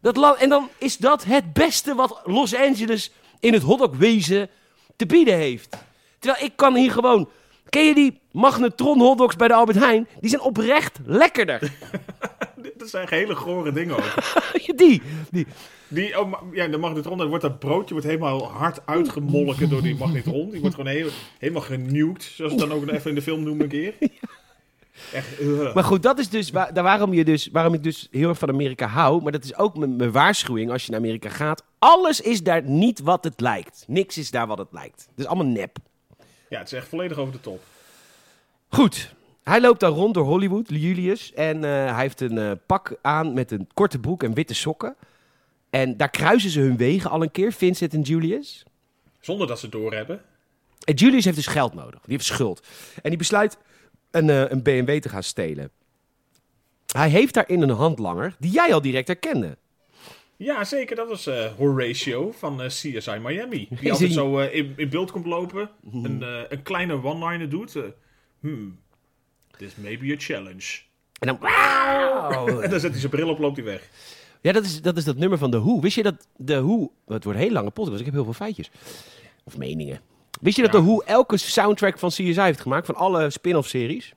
[0.00, 4.48] Dat en dan is dat het beste wat Los Angeles in het hotdogwezen
[4.96, 5.76] te bieden heeft.
[6.18, 7.28] Terwijl ik kan hier gewoon...
[7.68, 10.08] Ken je die magnetron hotdogs bij de Albert Heijn?
[10.20, 11.60] Die zijn oprecht lekkerder.
[12.76, 14.14] Dat zijn hele gore dingen ook.
[14.76, 15.46] die, die.
[15.88, 19.96] Die, oh, ja, de magnetron, dan wordt dat broodje wordt helemaal hard uitgemolken door die
[19.96, 20.50] magnetron.
[20.50, 23.42] Die wordt gewoon heel, helemaal genuwd, zoals ze het dan ook even in de film
[23.42, 23.94] noemen een keer.
[25.12, 25.74] Echt, uh.
[25.74, 28.38] Maar goed, dat is dus, waar, daar waarom, je dus waarom ik dus heel erg
[28.38, 29.22] van Amerika hou.
[29.22, 31.64] Maar dat is ook mijn, mijn waarschuwing als je naar Amerika gaat.
[31.78, 33.84] Alles is daar niet wat het lijkt.
[33.86, 35.06] Niks is daar wat het lijkt.
[35.10, 35.76] Het is allemaal nep.
[36.48, 37.62] Ja, het is echt volledig over de top.
[38.68, 39.14] Goed.
[39.42, 41.32] Hij loopt dan rond door Hollywood, Julius.
[41.32, 44.96] En eh, hij heeft een eh, pak aan met een korte broek en witte sokken.
[45.70, 48.64] En daar kruisen ze hun wegen al een keer, Vincent en Julius.
[49.20, 50.20] Zonder dat ze het doorhebben.
[50.84, 52.00] En Julius heeft dus geld nodig.
[52.00, 52.66] Die heeft schuld.
[53.02, 53.58] En die besluit
[54.18, 55.70] een, eh, een BMW te gaan stelen.
[56.86, 59.56] Hij heeft daarin een handlanger die jij al direct herkende.
[60.36, 60.96] Ja, zeker.
[60.96, 63.66] Dat was eh, Horatio van eh, CSI Miami.
[63.70, 65.70] Is Die altijd zo in, in beeld komt lopen.
[65.92, 67.76] Een, een kleine one-liner doet.
[68.40, 68.78] hmm,
[69.56, 70.80] this may be a challenge.
[71.18, 71.38] En dan...
[72.62, 73.88] En dan zet hij zijn bril op en loopt hij weg.
[74.40, 75.80] Ja, dat is, dat is dat nummer van The Who.
[75.80, 76.92] Wist je dat The Who...
[77.06, 78.70] Het wordt een hele lange podcast, ik heb heel veel feitjes.
[79.44, 80.00] Of meningen.
[80.40, 80.70] Wist je dat.
[80.72, 82.86] The Who elke soundtrack van CSI heeft gemaakt?
[82.86, 84.12] Van alle spin-off series?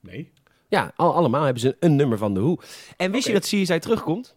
[0.00, 0.32] Nee.
[0.68, 2.56] Ja, al, allemaal hebben ze een nummer van The Who.
[2.96, 3.34] En wist Oké.
[3.34, 4.34] je dat CSI terugkomt?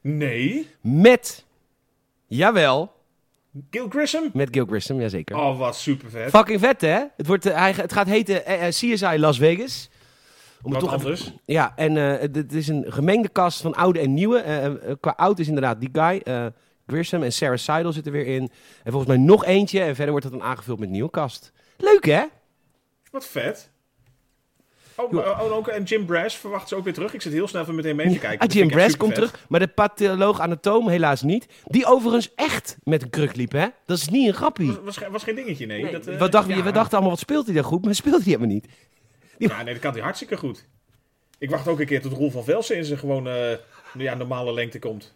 [0.00, 0.68] Nee.
[0.80, 1.44] Met...
[2.26, 2.92] Jawel,
[3.70, 4.30] Gil Grissom?
[4.32, 5.36] met Gil Grissom, jazeker.
[5.36, 6.30] Oh, wat super vet.
[6.30, 7.04] Fucking vet, hè?
[7.16, 9.88] Het, wordt, eh, hij, het gaat heten eh, eh, CSI Las Vegas.
[10.62, 11.32] Om het Wat toch even- anders.
[11.44, 14.38] Ja, en eh, het, het is een gemengde kast van oude en nieuwe.
[14.38, 16.46] Eh, eh, qua oud is inderdaad die guy, eh
[16.90, 18.42] Grissom en Sarah Seidel zitten weer in.
[18.84, 19.80] En volgens mij nog eentje.
[19.80, 21.52] En verder wordt het dan aangevuld met nieuwe kast.
[21.76, 22.22] Leuk, hè?
[23.10, 23.70] Wat vet.
[24.94, 27.14] Oh, oh, oh, ook, en Jim Brass verwacht ze ook weer terug.
[27.14, 28.38] Ik zit heel snel even meteen mee te kijken.
[28.38, 31.46] Ah, Dat Jim Brass komt terug, maar de patholoog anatoom helaas niet.
[31.64, 33.66] Die overigens echt met een kruk liep, hè?
[33.86, 34.66] Dat is niet een grappie.
[34.66, 35.82] Was, was, ge- was geen dingetje, nee.
[35.82, 36.62] Nee, dat, eh, wat ja.
[36.62, 37.84] We dachten allemaal, wat speelt hij dan goed?
[37.84, 38.66] Maar speelt hij helemaal niet.
[39.38, 40.66] Ja, nee, dat kan hij hartstikke goed.
[41.38, 43.52] Ik wacht ook een keer tot Roel van Velsen in zijn gewoon eh,
[43.98, 45.14] ja, normale lengte komt.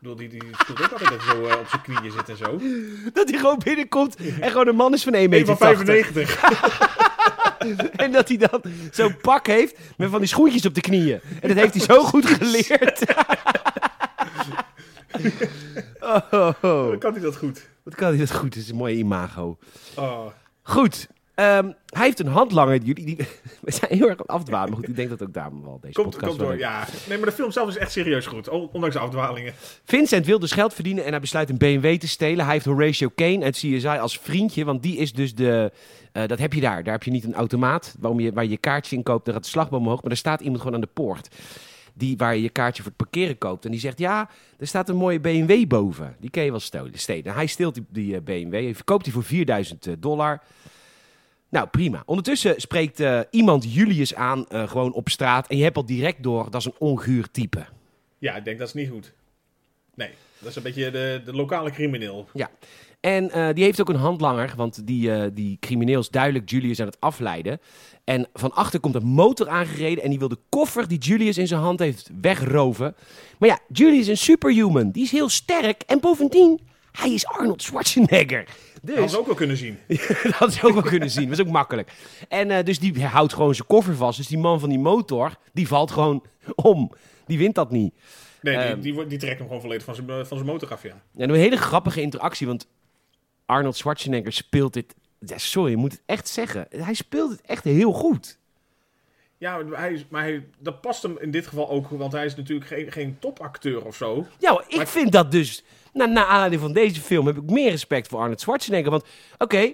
[0.00, 2.60] Ik bedoel, die, die speelt ook altijd zo eh, op zijn knieën zit en zo.
[3.18, 5.46] Dat hij gewoon binnenkomt en gewoon een man is van 1 1 meter.
[5.46, 6.36] van 95.
[7.96, 11.20] En dat hij dan zo'n pak heeft met van die schoentjes op de knieën.
[11.40, 13.02] En dat heeft hij zo goed geleerd.
[16.00, 16.98] oh, oh, oh.
[16.98, 17.68] Kan hij dat goed.
[17.82, 18.54] Wat kan hij dat goed?
[18.54, 19.58] Dat is een mooie imago.
[19.96, 20.26] Oh.
[20.62, 21.08] Goed.
[21.38, 22.82] Ehm, hij heeft een handlanger.
[22.82, 23.16] Jullie, die,
[23.60, 24.68] we zijn heel erg aan het afdwalen.
[24.68, 26.58] Maar goed, ik denk dat ook daarom wel deze Komt, podcast komt door.
[26.58, 26.86] Ja.
[27.08, 28.48] Nee, maar de film zelf is echt serieus goed.
[28.48, 29.52] on- Ondanks de afdwalingen.
[29.84, 32.44] Vincent wil dus geld verdienen en hij besluit een BMW te stelen.
[32.44, 35.72] Hij heeft Horatio Kane uit CSI als vriendje, want die is dus de...
[36.12, 36.82] eh, dat heb je daar.
[36.84, 39.24] Daar heb je niet een automaat waarom je, waar je je kaartje in koopt.
[39.24, 41.28] Daar gaat de slagboom omhoog, maar er staat iemand gewoon aan de poort.
[41.94, 43.64] Die, waar je je kaartje voor het parkeren koopt.
[43.64, 46.16] En die zegt, ja, er staat een mooie BMW boven.
[46.20, 47.24] Die kan je wel stelen.
[47.24, 50.42] En hij steelt die, die eh, BMW, hij verkoopt die voor 4000 dollar.
[51.48, 52.02] Nou, prima.
[52.06, 55.48] Ondertussen spreekt eh, iemand Julius aan, eh, gewoon op straat.
[55.48, 57.66] En je hebt al direct door, dat is een onguur type.
[58.18, 59.12] Ja, ik denk dat is niet goed.
[59.94, 62.28] Nee, dat is een beetje de, de lokale crimineel.
[62.32, 62.50] Ja.
[63.00, 66.80] En eh, die heeft ook een handlanger, want die, eh, die crimineel is duidelijk Julius
[66.80, 67.60] aan het afleiden.
[68.04, 71.46] En van achter komt een motor aangereden en die wil de koffer die Julius in
[71.46, 72.94] zijn hand heeft wegroven.
[73.38, 74.90] Maar ja, Julius is een superhuman.
[74.90, 76.60] Die is heel sterk en bovendien,
[76.98, 78.44] hij is Arnold Schwarzenegger.
[78.44, 79.78] Dat Dus had ze ook wel kunnen zien.
[80.22, 81.28] dat had je ook wel kunnen zien.
[81.28, 81.92] Dat is ook makkelijk.
[82.28, 84.16] En eh, dus die houdt gewoon zijn koffer vast.
[84.18, 86.92] Dus die man van die motor, die valt gewoon om.
[87.26, 87.94] Die wint dat niet.
[88.42, 89.08] Nee, die, Ehm.
[89.08, 91.02] die, trekt hem gewoon volledig van zijn, van zijn motor af, ja.
[91.16, 92.66] En een hele grappige interactie, want
[93.46, 94.94] Arnold Schwarzenegger speelt dit.
[95.20, 96.66] Ja, sorry, je moet het echt zeggen.
[96.70, 98.38] Hij speelt het echt heel goed.
[99.38, 102.24] Ja, maar, hij, is- maar hij, dat past hem in dit geval ook, want hij
[102.24, 104.26] is natuurlijk geen, geen topacteur of zo.
[104.38, 105.64] Ja, ik Maar- vind dat dus.
[105.92, 108.90] Na, na aanleiding van deze film heb ik meer respect voor Arnold Schwarzenegger.
[108.90, 109.04] Want
[109.38, 109.72] oké,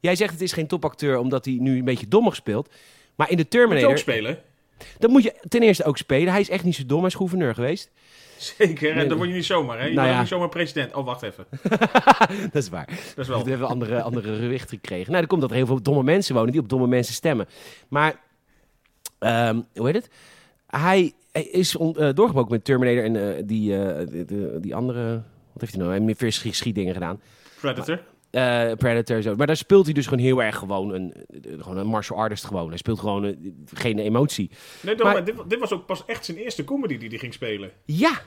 [0.00, 2.68] jij zegt het is geen topacteur omdat hij nu een beetje dommig speelt.
[3.14, 4.38] Maar in de Moet je ook Terminator, spelen.
[4.98, 6.32] dat moet je ten eerste ook spelen.
[6.32, 7.90] Hij is echt niet zo dom, hij is gouverneur geweest.
[8.38, 9.86] Zeker, en dan word je niet zomaar, hè?
[9.86, 10.18] Je Nou ja.
[10.18, 10.94] niet zomaar president.
[10.94, 11.46] Oh, wacht even.
[12.52, 12.86] dat is waar.
[12.86, 13.46] Dat is We wel...
[13.46, 15.06] hebben andere, andere gewicht gekregen.
[15.06, 17.46] Nou, dan komt dat er heel veel domme mensen wonen die op domme mensen stemmen.
[17.88, 18.20] Maar,
[19.18, 20.08] ehm, hoe heet het?
[20.66, 25.22] Hij, is on- eh, doorgebroken met Terminator en eh, die, eh, de- die andere...
[25.52, 25.94] Wat heeft hij nou?
[25.96, 27.20] Hij heeft meer schiet- schietdingen gedaan.
[27.60, 28.02] Predator.
[28.30, 29.36] Eh, Predator zo.
[29.36, 32.44] Maar daar speelt hij dus gewoon heel erg gewoon een, eh, gewoon een martial artist
[32.44, 32.68] gewoon.
[32.68, 33.36] Hij speelt gewoon eh,
[33.74, 34.50] geen emotie.
[34.80, 37.18] Nee, toch, Maar- maar dit, dit was ook pas echt zijn eerste comedy die hij
[37.18, 37.70] ging spelen.
[37.84, 38.20] Ja,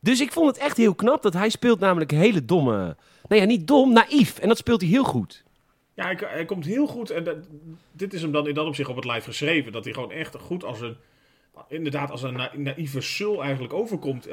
[0.00, 2.96] dus ik vond het echt heel knap dat hij speelt namelijk hele domme...
[3.28, 4.38] Nou ja, niet dom, naïef.
[4.38, 5.44] En dat speelt hij heel goed.
[5.94, 7.10] Ja, hij, hij komt heel goed.
[7.10, 7.36] En dat,
[7.92, 9.72] dit is hem dan in dat opzicht op het lijf geschreven.
[9.72, 10.96] Dat hij gewoon echt goed als een...
[11.68, 14.28] Inderdaad, als een na- naïeve sul eigenlijk overkomt.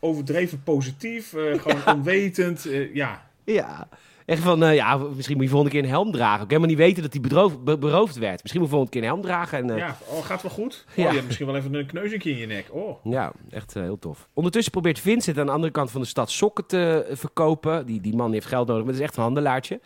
[0.00, 1.32] Overdreven positief.
[1.34, 2.66] eh, gewoon onwetend.
[2.66, 3.28] eh, ja.
[3.44, 3.88] Ja.
[4.26, 6.42] Echt van, eh, ja, misschien moet je volgende keer een helm dragen.
[6.42, 8.42] Ik helemaal niet weten dat hij bedroofd, be- beroofd werd.
[8.42, 9.58] Misschien moet je volgende keer een helm dragen.
[9.58, 9.76] En, ja.
[9.76, 10.84] ja, oh, gaat wel goed?
[10.90, 11.06] Oh, Ja.
[11.08, 12.66] Je hebt misschien wel even een kneuzingje in je nek.
[12.70, 13.04] Oh.
[13.50, 14.28] echt eh, heel tof.
[14.34, 17.86] Ondertussen probeert Vincent aan de andere kant van de stad sokken te verkopen.
[17.86, 19.80] Die, die man heeft geld nodig, maar dat is echt een handelaartje.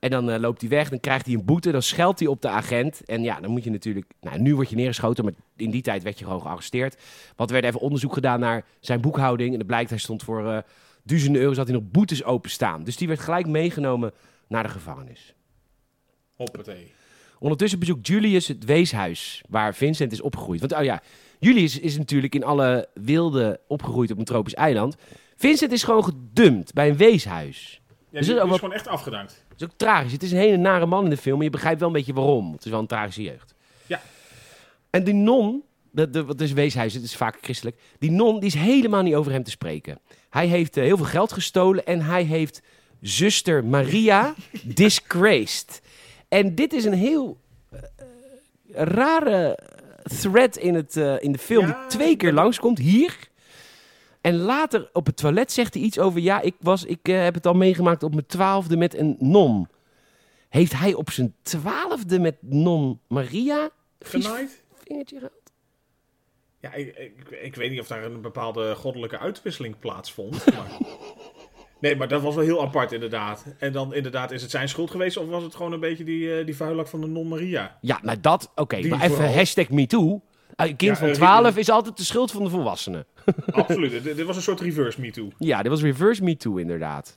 [0.00, 2.42] En dan eh, loopt hij weg, dan krijgt hij een boete, dan scheldt hij op
[2.42, 3.04] de agent.
[3.04, 4.06] En ja, dan moet je natuurlijk...
[4.20, 6.96] Nou, nu word je neergeschoten, maar in die tijd werd je gewoon gearresteerd.
[7.36, 9.52] Want er werd even onderzoek gedaan naar zijn boekhouding.
[9.52, 10.58] En het blijkt, hij stond voor eh,
[11.02, 12.84] duizenden euro's, had hij nog boetes openstaan.
[12.84, 14.12] Dus die werd gelijk meegenomen
[14.48, 15.34] naar de gevangenis.
[16.34, 16.92] Hoppatee.
[17.38, 20.60] Ondertussen bezoekt Julius het weeshuis waar Vincent is opgegroeid.
[20.60, 21.02] Want oh ja,
[21.38, 24.96] Julius is natuurlijk in alle wilde opgegroeid op een tropisch eiland.
[25.36, 27.79] Vincent is gewoon gedumpt bij een weeshuis.
[28.10, 29.44] Ja, Dus die, is die ook is gewoon echt afgedankt.
[29.48, 30.12] Het is ook tragisch.
[30.12, 32.12] Het is een hele nare man in de film, maar je begrijpt wel een beetje
[32.12, 32.52] waarom.
[32.52, 33.54] Het is wel een tragische jeugd.
[33.86, 34.00] Ja.
[34.90, 37.76] En die non, de, wat is weeshuis, het is vaak christelijk.
[37.98, 39.98] Die non, die is helemaal niet over hem te spreken.
[40.30, 42.62] Hij heeft eh, heel veel geld gestolen en hij heeft
[43.00, 45.80] zuster Maria disgraced.
[46.28, 47.38] En dit is een heel
[47.70, 47.78] eh,
[48.72, 49.58] rare
[50.20, 52.78] thread in, het, eh, in de film Ja, die twee keer dat- langskomt.
[52.78, 53.16] Hier.
[54.20, 56.20] En later op het toilet zegt hij iets over...
[56.20, 59.68] Ja, ik, was, ik eh, heb het al meegemaakt op mijn twaalfde met een non.
[60.48, 63.70] Heeft hij op zijn twaalfde met non Maria...
[64.00, 64.62] Genaaid?
[64.84, 65.32] vingertje gehad?
[66.60, 70.44] Ja, ik, ik, ik weet niet of daar een bepaalde goddelijke uitwisseling plaatsvond.
[70.56, 70.78] Maar...
[71.80, 73.44] Nee, maar dat was wel heel apart inderdaad.
[73.58, 76.38] En dan inderdaad, is het zijn schuld geweest of was het gewoon een beetje die,
[76.38, 77.78] eh, die vuilak van de non Maria?
[77.80, 78.52] Ja, nou dat...
[78.54, 79.34] Oké, maar even vooral.
[79.34, 80.20] hashtag MeToo.
[80.56, 83.06] Een kind Ja, van eh, 12 is altijd de schuld van de volwassenen.
[83.52, 84.02] Absoluut.
[84.02, 85.28] dit, was een soort reverse me too.
[85.38, 87.16] Ja, dit was reverse MeToo inderdaad.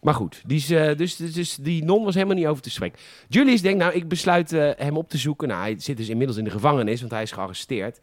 [0.00, 2.70] Maar goed, die, is, eh, dus, dus, dus die non was helemaal niet over te
[2.70, 2.98] spreken.
[3.28, 5.48] Julius denkt, nou, ik besluit eh, hem op te zoeken.
[5.48, 8.00] Nou, hij zit dus inmiddels in de gevangenis, want hij is gearresteerd.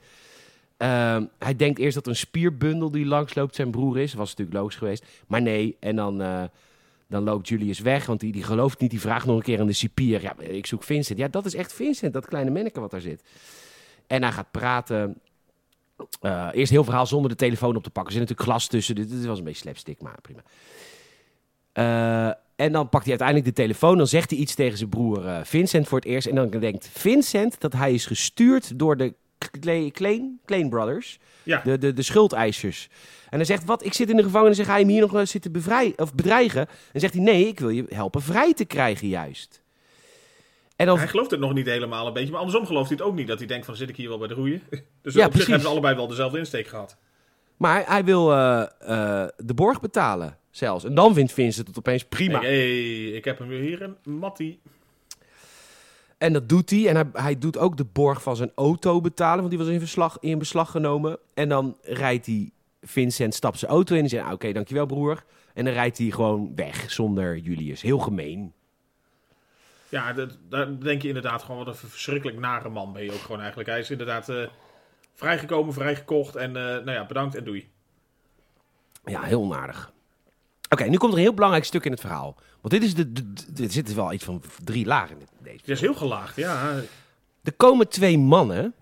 [0.78, 4.14] Ehm, hij denkt eerst dat een spierbundel die langsloopt zijn broer is.
[4.14, 5.06] Was natuurlijk logisch geweest.
[5.28, 6.44] Maar nee, en dan, eh,
[7.08, 8.92] dan loopt Julius weg, want die, die gelooft niet.
[8.92, 10.22] Die vraagt nog een keer aan de cipier.
[10.22, 11.20] Ja, ik zoek Vincent.
[11.20, 13.24] Ja, dat is echt Vincent, dat kleine manneke wat daar zit.
[14.08, 15.16] En hij gaat praten.
[16.22, 18.14] Eh, eerst heel verhaal zonder de telefoon op te pakken.
[18.14, 18.96] Er zit natuurlijk glas tussen.
[18.96, 20.42] Dit, dit was een beetje slapstick, maar prima.
[21.72, 23.98] Eh, en dan pakt hij uiteindelijk de telefoon.
[23.98, 26.28] Dan zegt hij iets tegen zijn broer eh, Vincent voor het eerst.
[26.28, 29.14] En dan denkt Vincent dat hij is gestuurd door de
[29.92, 31.20] Klein, Klein Brothers.
[31.44, 32.90] Ja, De, de, de schuldeisers.
[33.30, 35.28] En hij zegt, wat, ik zit in de gevangenis en ga je me hier nog
[35.28, 35.56] zitten
[35.96, 36.68] of bedreigen?
[36.94, 39.62] En zegt hij, nee, ik wil je helpen vrij te krijgen juist.
[40.78, 42.30] En hij gelooft het nog niet helemaal een beetje.
[42.30, 43.28] Maar andersom gelooft hij het ook niet.
[43.28, 44.62] Dat hij denkt van, zit ik hier wel bij de roeien?
[45.02, 45.34] Dus Ja, op precies.
[45.34, 46.98] zich hebben ze allebei wel dezelfde insteek gehad.
[47.58, 50.84] maar hij wil eh, eh, de borg betalen zelfs.
[50.84, 52.40] En dan vindt Vincent het opeens prima.
[52.40, 54.60] Hey, hey, ik heb hem weer hier, een Mattie.
[56.18, 56.88] En dat doet hij.
[56.88, 59.38] En hij, hij doet ook de borg van zijn auto betalen.
[59.38, 61.18] Want die was in, verslag, in beslag genomen.
[61.34, 62.52] En dan rijdt hij...
[62.82, 64.26] Vincent stapt zijn auto in en zegt...
[64.26, 65.24] "Ah, Oké, dankjewel broer.
[65.54, 67.82] En dan rijdt hij gewoon weg zonder Julius.
[67.82, 68.54] Heel gemeen.
[69.90, 73.20] Ja, dat, daar denk je inderdaad gewoon wat een verschrikkelijk nare man ben je ook
[73.22, 73.70] gewoon eigenlijk.
[73.70, 74.48] Hij is inderdaad eh,
[75.14, 77.70] vrijgekomen, vrijgekocht en eh, nou ja, bedankt en doei.
[79.06, 79.92] Ja, heel onaardig.
[80.70, 82.36] Oké, nu komt er een heel belangrijk stuk in het verhaal.
[82.62, 85.58] Want dit is de, de, de- er wel iets van drie lagen in dit- deze.
[85.58, 86.76] Het is heel gelaagd, ja.
[87.44, 88.74] Er komen twee mannen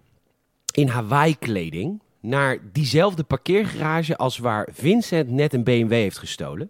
[0.74, 6.70] in Hawaii-kleding naar diezelfde parkeergarage als waar Vincent net een BMW heeft gestolen.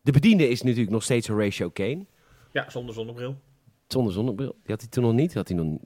[0.00, 2.04] De bediende is natuurlijk nog steeds Horatio Kane.
[2.52, 3.36] Ja, zonder zonnebril.
[3.86, 4.52] Zonder zonnebril.
[4.52, 5.34] Die had hij toen nog niet.
[5.34, 5.80] Had hij nog niet.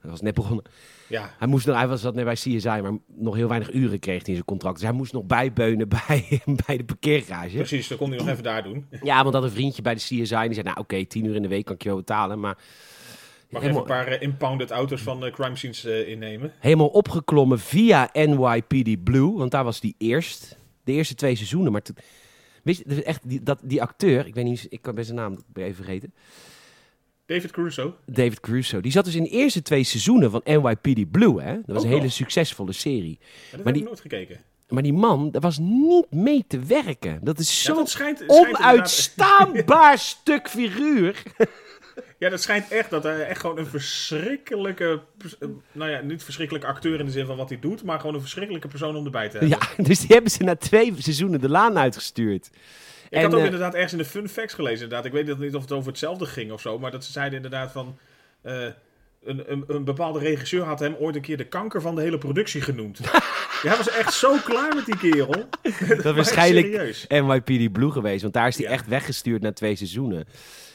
[0.00, 0.64] Hij was net begonnen.
[1.08, 3.98] Ja, Hij, moest nog, hij was zat net bij CSI, maar nog heel weinig uren
[3.98, 4.74] kreeg hij in zijn contract.
[4.74, 7.56] Dus hij moest nog bijbeunen bij, bij de parkeergarage.
[7.56, 7.88] precies.
[7.88, 8.86] Dat kon hij nog even daar doen.
[9.02, 11.34] Ja, want dat een vriendje bij de CSI en die zei, nou oké, tien uur
[11.34, 12.40] in de week kan ik je wel betalen.
[12.40, 16.52] Maar Mag even helemaal, een paar eh, impounded auto's van eh, crime scenes eh, innemen.
[16.58, 20.58] helemaal opgeklommen via NYPD Blue, want daar was die eerst.
[20.84, 21.72] De eerste twee seizoenen.
[21.72, 21.96] Maar toen,
[22.64, 25.38] wist je, echt, die, dat, die acteur, ik weet niet, ik kan bij zijn naam
[25.54, 26.12] even vergeten.
[27.26, 27.92] David Crusoe.
[28.06, 28.80] David Crusoe.
[28.82, 31.54] Die zat dus in de eerste twee seizoenen van NYPD Blue, hè.
[31.54, 33.18] Dat was Ook een hele succesvolle serie.
[33.20, 34.40] Ja, dat heb die- ik nooit gekeken.
[34.68, 37.18] Maar die man, dat was niet mee te werken.
[37.22, 37.86] Dat is zo'n
[38.26, 41.22] onuitstaanbaar stuk figuur.
[42.24, 45.00] Ja, dat schijnt echt dat hij echt gewoon een verschrikkelijke...
[45.72, 48.20] Nou ja, niet verschrikkelijke acteur in de zin van wat hij doet, maar gewoon een
[48.20, 49.58] verschrikkelijke persoon om erbij te hebben.
[49.76, 52.46] Ja, dus die hebben ze na twee seizoenen de laan uitgestuurd.
[52.46, 54.82] Ik En, had ook eh, inderdaad ergens in de fun facts gelezen.
[54.82, 55.04] Inderdaad.
[55.04, 56.78] Ik weet niet of het over hetzelfde ging of zo.
[56.78, 57.98] Maar dat ze zeiden inderdaad van...
[58.42, 58.66] eh,
[59.24, 62.18] een, een, een bepaalde regisseur had hem ooit een keer de kanker van de hele
[62.18, 62.98] productie genoemd.
[63.62, 65.48] ja, hij was echt zo klaar met die kerel.
[65.88, 67.06] Dat is waarschijnlijk serieus.
[67.08, 68.22] NYPD Blue geweest.
[68.22, 68.72] Want daar is hij Ja.
[68.72, 70.24] echt weggestuurd na twee seizoenen.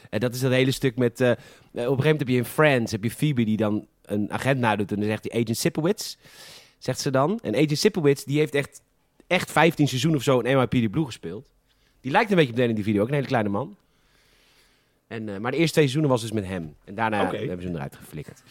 [0.09, 1.21] En dat is dat hele stuk met...
[1.21, 1.37] eh, op
[1.73, 4.91] een gegeven moment heb je in Friends, heb je Phoebe die dan een agent nadoet.
[4.91, 6.15] En dan zegt hij Agent Sipowicz,
[6.77, 7.39] zegt ze dan.
[7.41, 8.81] En Agent Sipowicz, die heeft echt,
[9.27, 11.47] echt 15 seizoenen of zo in NYPD Blue gespeeld.
[12.01, 13.75] Die lijkt een beetje op die video, ook een hele kleine man.
[15.07, 16.75] En, eh, maar de eerste twee seizoenen was dus met hem.
[16.83, 18.41] En daarna hebben ze hem eruit geflikkerd.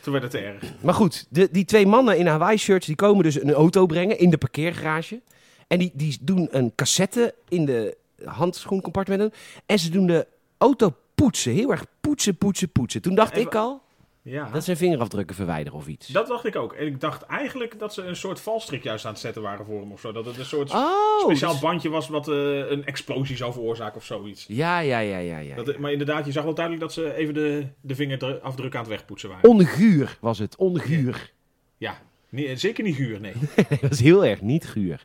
[0.00, 0.62] Toen werd het te erg.
[0.82, 2.86] Maar goed, de, die twee mannen in Hawaii-shirts...
[2.86, 5.20] die komen dus een auto brengen in de parkeergarage.
[5.66, 9.32] En die, die doen een cassette in de handschoencompartimenten.
[9.66, 10.26] En ze doen de
[10.58, 11.52] auto poetsen.
[11.52, 13.02] Heel erg poetsen, poetsen, poetsen.
[13.02, 13.82] Toen dacht Ja, ik al
[14.22, 14.50] Ja.
[14.52, 16.06] dat zijn vingerafdrukken verwijderen of iets.
[16.06, 16.72] Dat dacht ik ook.
[16.72, 19.80] En ik dacht eigenlijk dat ze een soort valstrik juist aan het zetten waren voor
[19.80, 20.12] hem of zo.
[20.12, 22.34] Dat het een soort Oh, speciaal dus- bandje was wat eh,
[22.70, 24.44] een explosie zou veroorzaken of zoiets.
[24.48, 25.38] Ja, ja, ja, ja.
[25.38, 25.54] ja.
[25.62, 28.90] Dat, maar inderdaad, je zag wel duidelijk dat ze even de, de vingerafdruk aan het
[28.90, 29.50] wegpoetsen waren.
[29.50, 31.32] Onguur was het, onguur.
[31.76, 33.32] Ja, nee, zeker niet guur, nee.
[33.80, 35.02] dat was heel erg niet guur.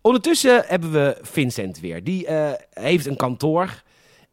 [0.00, 2.04] Ondertussen hebben we Vincent weer.
[2.04, 3.82] Die eh, heeft een kantoor.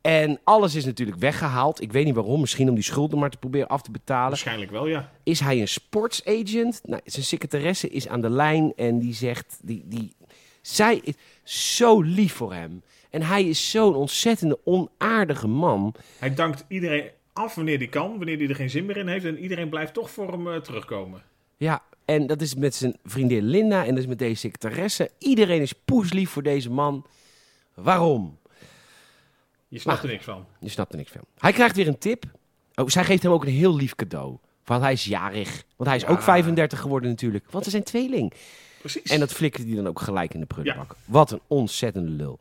[0.02, 1.82] En alles is natuurlijk weggehaald.
[1.82, 2.40] Ik weet niet waarom.
[2.40, 4.30] Misschien om die schulden maar te proberen af te betalen.
[4.30, 5.12] Waarschijnlijk wel, ja.
[5.24, 6.82] Is hij een sportsagent?
[6.84, 9.60] Nou, zijn secretaresse is aan de lijn en die zegt...
[9.62, 10.16] Die, die,
[10.62, 11.16] zij is
[11.78, 12.84] zo lief voor hem.
[13.10, 15.94] En hij is zo'n ontzettende onaardige man.
[16.20, 19.26] Hij dankt iedereen af wanneer hij kan, wanneer hij er geen zin meer in heeft.
[19.26, 21.22] En iedereen blijft toch voor hem eh, terugkomen.
[21.58, 25.10] Ja, en dat is met zijn vriendin Linda en dat is met deze secretaresse.
[25.18, 27.06] Iedereen is poeslief voor deze man.
[27.74, 28.38] Waarom?
[29.72, 30.46] Je snapt Maar- er niks van.
[30.60, 31.22] Je snapt er niks van.
[31.38, 32.24] Hij krijgt weer een tip.
[32.76, 34.38] Oh, zij geeft hem ook een heel lief cadeau.
[34.66, 35.64] Want hij is jarig.
[35.76, 36.10] Want hij is Ja.
[36.10, 37.52] ook 35 geworden natuurlijk.
[37.52, 38.34] Want ze zijn tweeling.
[38.80, 39.04] Precies.
[39.12, 40.96] En dat flikkert hij dan ook gelijk in de prullenbak.
[41.06, 42.40] Wat een ontzettende lul.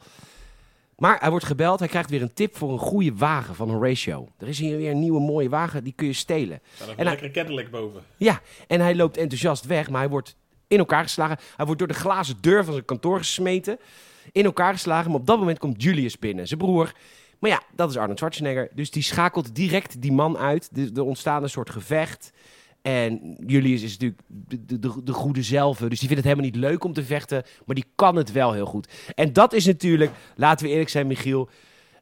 [0.97, 1.79] Maar hij wordt gebeld.
[1.79, 4.29] Hij krijgt weer een tip voor een goede wagen van Horatio.
[4.39, 5.85] Er is hier weer een nieuwe mooie wagen.
[5.85, 6.61] Die kun je stelen.
[6.75, 8.03] Staat en een lekkere Cadillac boven.
[8.17, 9.91] Ja, en hij loopt enthousiast weg.
[9.91, 10.37] Maar hij wordt
[10.69, 11.39] in elkaar geslagen.
[11.57, 13.79] Hij wordt door de glazen deur van zijn kantoor gesmeten.
[14.33, 15.11] In elkaar geslagen.
[15.11, 16.47] Maar op dat moment komt Julius binnen.
[16.49, 16.93] Zijn broer.
[17.41, 18.69] Maar ja, dat is Arnold Schwarzenegger.
[18.75, 20.71] Dus die schakelt direct die man uit.
[20.95, 22.33] Er ontstaat een soort gevecht.
[22.83, 25.79] En Julius is natuurlijk de, de, de, de goede zelf.
[25.79, 27.43] Dus die vindt het helemaal niet leuk om te vechten.
[27.67, 28.89] Maar die kan het wel heel goed.
[29.15, 31.49] En dat is natuurlijk, laten we eerlijk zijn, Michiel.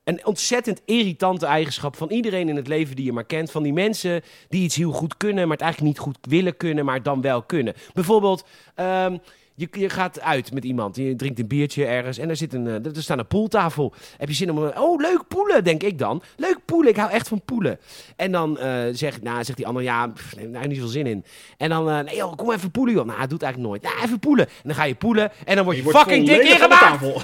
[0.04, 3.50] Een ontzettend irritante eigenschap van iedereen in het leven die je maar kent.
[3.50, 6.84] Van die mensen die iets heel goed kunnen, maar het eigenlijk niet goed willen kunnen,
[6.84, 7.74] maar dan wel kunnen.
[7.94, 9.16] Bijvoorbeeld, ehm,
[9.58, 10.96] je, je gaat uit met iemand.
[10.96, 13.92] Je drinkt een biertje ergens en er, zit een, eh, er staat een poeltafel.
[14.16, 14.58] Heb je zin om...
[14.58, 16.22] een- Oh, leuk poelen, denk ik dan.
[16.36, 17.78] Leuk poelen, ik hou echt van poelen.
[18.16, 20.92] En dan eh, zegt, nou, zegt die ander, ja, pff, daar heb ik niet zoveel
[20.92, 21.24] zin in.
[21.56, 23.06] En dan, eh, nee joh, kom even poelen joh.
[23.06, 23.82] Nou, dat doet eigenlijk nooit.
[23.92, 24.46] Nou, even poelen.
[24.46, 26.80] En dan ga je poelen en dan word je, Je wordt fucking dik ingemaakt.
[26.80, 27.22] tafel.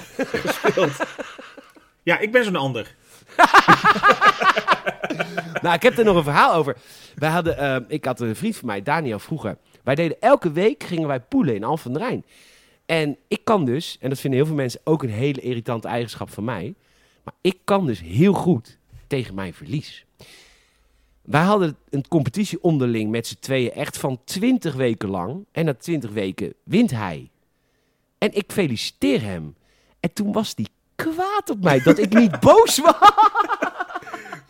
[2.03, 2.95] Ja, ik ben zo'n ander.
[5.61, 6.75] Nou, ik heb er nog een verhaal over.
[7.15, 9.57] Wij hadden, ik had een vriend van mij, Daniel, vroeger.
[9.85, 12.25] Wij deden elke week, gingen wij poelen in Alphen Rijn.
[12.85, 16.29] En ik kan dus, en dat vinden heel veel mensen ook een hele irritante eigenschap
[16.29, 16.75] van mij.
[17.23, 20.05] Maar ik kan dus heel goed tegen mijn verlies.
[21.21, 25.45] Wij hadden een competitie onderling met z'n tweeën echt van 20 weken lang.
[25.51, 27.29] En na 20 weken wint hij.
[28.17, 29.55] En ik feliciteer hem.
[29.99, 33.11] En toen was hij kwaad op mij dat ik niet boos was.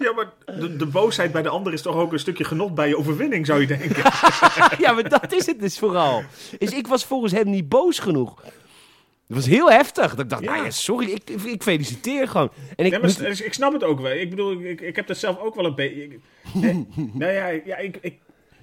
[0.06, 2.88] Ja, maar de, de boosheid bij de ander is toch ook een stukje genot bij
[2.88, 3.96] je overwinning, zou je denken.
[4.84, 6.24] ja, maar dat is het dus vooral.
[6.60, 8.42] Dus ik was volgens hem niet boos genoeg.
[9.28, 10.10] Dat was heel heftig.
[10.16, 10.52] Dat ik dacht, Ja.
[10.52, 12.50] nou ja, sorry, ik, ik feliciteer gewoon.
[12.76, 14.12] En ik Ja, maar moet- s- ik snap het ook wel.
[14.12, 16.10] Ik bedoel, ik, ik heb dat zelf ook wel een beetje...
[16.60, 16.86] hè?
[17.14, 18.16] Nou ja, ja ik, ik,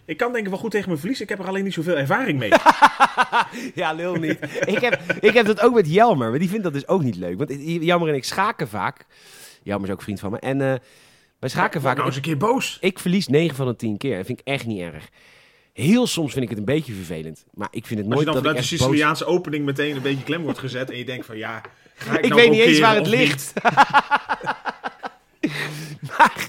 [0.05, 1.21] ik kan denk ik wel goed tegen mijn verlies.
[1.21, 2.51] Ik heb er alleen niet zoveel ervaring mee.
[3.75, 4.39] Ja, lul niet.
[4.65, 7.17] ik, heb, ik heb dat ook met Jelmer, maar die vindt dat dus ook niet
[7.17, 7.39] leuk.
[7.39, 9.07] Want Jelmer en ik schaken vaak.
[9.63, 10.39] Jelmer is ook vriend van me.
[10.39, 10.75] En eh
[11.43, 11.95] wij schaken vaak.
[11.95, 12.79] Nou eens een keer boos.
[12.81, 14.17] Ik verlies 9 van de 10 keer.
[14.17, 15.09] Dat vind ik echt niet erg.
[15.73, 17.45] Heel soms vind ik het een beetje vervelend.
[17.55, 18.87] Maar ik vind het Als je nooit dan dat vanuit de boos...
[18.87, 21.63] Siciliaanse opening meteen een beetje klem wordt gezet en je denkt van ja,
[21.95, 23.53] ga ik, Ik nou weet niet eens waar het ligt.
[26.19, 26.49] maar,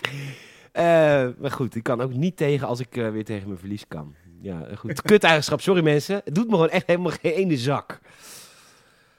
[0.72, 3.88] eh, maar goed, ik kan ook niet tegen als ik eh, weer tegen mijn verlies
[3.88, 4.16] kan.
[4.42, 5.02] Ja, eh, goed.
[5.12, 6.22] Kut eigenschap, sorry mensen.
[6.26, 8.00] Het doet me gewoon echt helemaal geen ene zak.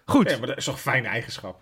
[0.04, 1.60] Goed, Ja, maar dat is toch een fijne eigenschap.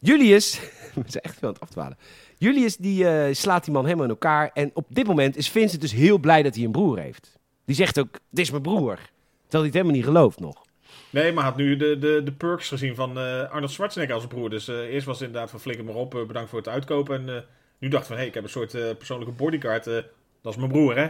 [0.00, 0.60] Julius...
[0.94, 1.98] We zijn echt veel aan het afdwalen.
[2.38, 4.50] Julius die eh, slaat die man helemaal in elkaar.
[4.54, 7.38] En op dit moment is Vincent dus heel blij dat hij een broer heeft.
[7.64, 8.96] Die zegt ook, dit is mijn broer.
[8.96, 9.10] Terwijl
[9.50, 10.66] hij het helemaal niet gelooft nog.
[11.10, 14.50] Nee, maar had nu de, de, de perks gezien van eh, Arnold Schwarzenegger als broer.
[14.50, 17.28] Dus eh, eerst was het inderdaad van flikker maar op, bedankt voor het uitkopen.
[17.28, 17.44] En
[17.78, 19.86] nu dacht van, hé, hey, ik heb een soort persoonlijke bodyguard.
[19.86, 19.94] eh,
[20.42, 21.08] dat is mijn broer, hè?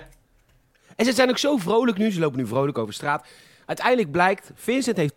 [0.97, 2.11] En ze zijn ook zo vrolijk nu.
[2.11, 3.27] Ze lopen nu vrolijk over straat.
[3.67, 5.17] Uiteindelijk blijkt, Vincent heeft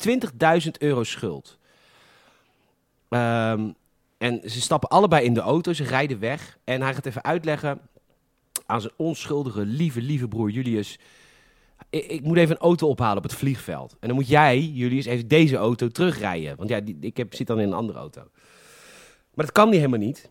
[0.65, 1.57] 20.000 euro schuld.
[3.09, 3.69] Ehm,
[4.21, 5.73] en ze stappen allebei in de auto.
[5.73, 6.57] Ze rijden weg.
[6.63, 7.79] En hij gaat even uitleggen
[8.65, 10.99] aan zijn onschuldige, lieve, lieve broer Julius.
[11.89, 13.97] Ik, ik moet even een auto ophalen op het vliegveld.
[13.99, 16.57] En dan moet jij, Julius, even deze auto terugrijden.
[16.57, 18.21] Want ja, ik heb, zit dan in een andere auto.
[19.33, 20.29] Maar dat kan hij helemaal niet.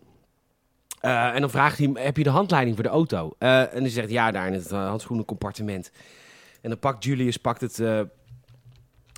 [1.00, 3.35] Eh, en dan vraagt hij heb je de handleiding voor de auto?
[3.38, 5.90] Eh, en hij zegt, ja, daar in het uh, handschoenencompartiment.
[6.61, 8.00] En dan pakt Julius pakt het, eh,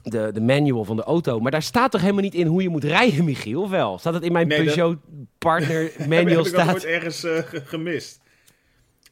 [0.03, 1.41] de, de manual van de auto.
[1.41, 3.63] Maar daar staat toch helemaal niet in hoe je moet rijden, Michiel?
[3.63, 3.99] Of wel?
[3.99, 4.99] Staat het in mijn Nee, dat- Peugeot
[5.39, 6.73] Partner manual ik dat staat?
[6.75, 8.21] ooit ergens eh, ge- gemist?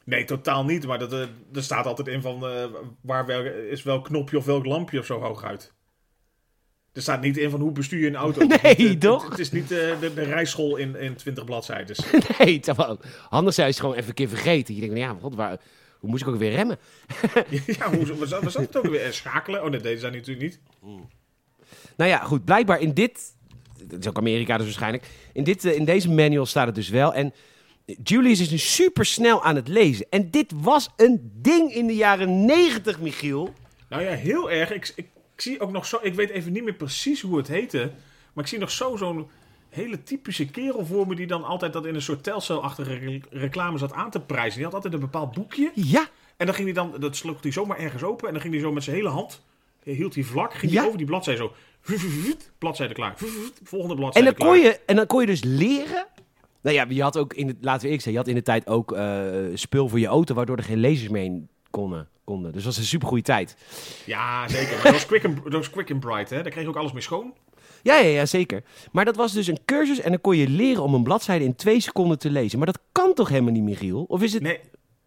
[0.05, 0.85] Nee, totaal niet.
[0.85, 1.19] Maar dat, eh,
[1.53, 2.65] er staat altijd in van eh,
[3.01, 5.73] waar wel, is welk knopje of welk lampje of zo hooguit.
[6.93, 8.39] Er staat niet in van hoe bestuur je een auto.
[8.47, 9.29] Het Nee, eh, toch?
[9.29, 11.95] Het, is niet de, de rijschool in, in 20 bladzijden.
[12.39, 12.97] Nee, het
[13.29, 14.73] anders zijn ze gewoon even een keer vergeten.
[14.75, 15.59] Je denkt, nou ja, god, waar,
[16.01, 16.79] hoe moest ik ook weer remmen?
[17.65, 19.13] ja, hoe was, was dat het ook weer?
[19.13, 19.63] Schakelen?
[19.63, 20.59] Oh nee, deze zijn natuurlijk niet.
[21.97, 23.35] Nou ja, goed, blijkbaar in dit...
[23.83, 25.09] Dat is ook Amerika dus waarschijnlijk.
[25.33, 27.13] In, dit, eh, in deze manual staat het dus wel.
[27.13, 27.33] En
[28.03, 30.05] Julius is nu super snel aan het lezen.
[30.09, 33.53] En dit was een ding in de jaren 90, Michiel.
[33.89, 34.71] Nou ja, heel erg.
[34.71, 37.47] Ik, ik Ik zie ook nog zo, ik weet even niet meer precies hoe het
[37.47, 37.91] heette.
[38.33, 39.29] Maar ik zie nog zo zo'n
[39.71, 43.77] hele typische kerel voor me die dan altijd dat in een soort telcelachtige re- reclame
[43.77, 44.55] zat aan te prijzen.
[44.55, 45.71] Die had altijd een bepaald boekje.
[45.75, 46.07] Ja,
[46.37, 48.27] En dan ging hij dan, dat sloeg hij zomaar ergens open.
[48.27, 49.41] En dan ging hij zo met zijn hele hand,
[49.83, 50.77] hield hij vlak, ging Ja.
[50.77, 51.53] hij over die bladzijde zo.
[52.57, 53.13] Bladzijde klaar.
[53.63, 54.49] Volgende en bladzijde dan, klaar.
[54.49, 56.05] kon je, en dan kon je dus leren.
[56.61, 58.41] Nou ja, je had ook in het, laten we eerlijk zijn, je had in de
[58.41, 62.07] tijd ook eh, spul voor je auto, waardoor er geen lasers mee in konden.
[62.23, 62.51] konden.
[62.51, 63.55] Dus dat was een supergoeie tijd.
[64.05, 64.73] Ja, zeker.
[64.73, 66.41] Maar dat was quick and, dat was quick and bright, hè.
[66.41, 67.33] Daar kreeg je ook alles mee schoon.
[67.83, 68.63] Ja, ja, ja, zeker.
[68.91, 71.55] Maar dat was dus een cursus en dan kon je leren om een bladzijde in
[71.55, 72.57] twee seconden te lezen.
[72.57, 74.05] Maar dat kan toch helemaal niet, Michiel?
[74.07, 74.43] Of is het...
[74.43, 74.59] Nee,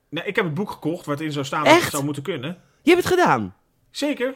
[0.08, 2.22] nee, ik heb het boek gekocht waar het in zou staan dat het zou moeten
[2.22, 2.58] kunnen.
[2.82, 3.54] Je hebt het gedaan.
[3.90, 4.34] Zeker.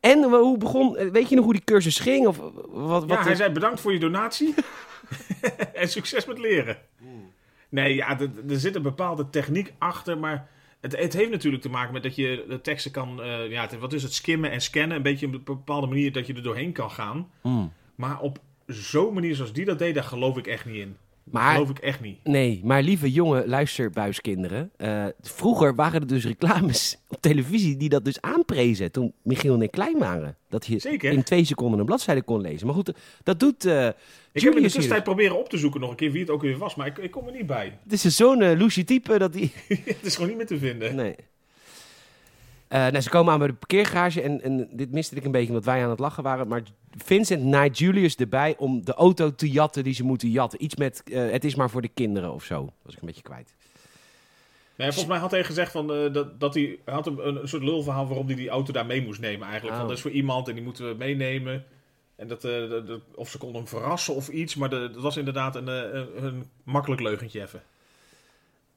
[0.00, 1.10] En hoe begon...
[1.12, 2.26] Weet je nog hoe die cursus ging?
[2.26, 4.54] Of wat, wat ja, hij zei bedankt voor je donatie.
[5.74, 6.78] en succes met leren.
[7.68, 10.48] Nee, ja, er zit een bepaalde techniek achter, maar
[10.80, 13.78] het, het heeft natuurlijk te maken met dat je de teksten kan, eh, ja, het-
[13.78, 14.96] wat is het, skimmen en scannen.
[14.96, 17.30] Een beetje op een bepaalde manier dat je er doorheen kan gaan.
[17.40, 17.72] Hmm.
[17.94, 20.96] Maar op zo'n manier zoals die dat deed, daar geloof ik echt niet in.
[21.30, 22.18] Maar- geloof ik echt niet.
[22.24, 24.70] Nee, maar lieve jonge luisterbuiskinderen.
[24.76, 28.92] eh, vroeger waren er dus reclames op televisie die dat dus aanprezen.
[28.92, 30.36] Toen Michiel en ik klein waren.
[30.48, 31.12] Dat je Zeker.
[31.12, 32.66] in twee seconden een bladzijde kon lezen.
[32.66, 33.92] Maar goed, dat doet eh Ik
[34.32, 34.60] heb in de hier.
[34.62, 36.98] tussentijd proberen op te zoeken nog een keer wie het ook weer was, maar ik,
[36.98, 37.78] ik kom er niet bij.
[37.82, 39.52] Het is zo'n uh, type dat die...
[39.68, 40.94] het is gewoon niet meer te vinden.
[40.94, 41.14] Nee.
[42.70, 45.48] Eh, nou, ze komen aan bij de parkeergarage en, en dit miste ik een beetje
[45.48, 46.48] omdat wij aan het lachen waren.
[46.48, 46.62] Maar
[46.96, 50.64] Vincent naait Julius erbij om de auto te jatten die ze moeten jatten.
[50.64, 52.72] Iets met, eh, het is maar voor de kinderen of zo.
[52.82, 53.54] Was ik een beetje kwijt.
[54.76, 57.62] Nee, volgens mij had hij gezegd van, eh, dat, dat hij, had een, een soort
[57.62, 59.72] lulverhaal waarom hij die auto daar mee moest nemen eigenlijk.
[59.74, 59.88] Van, Oh.
[59.88, 61.64] dat is voor iemand en die moeten we meenemen.
[62.16, 62.48] En dat,
[63.14, 66.44] of ze konden hem verrassen of iets, maar de- dat was inderdaad een, een, een
[66.62, 67.62] makkelijk leugentje even.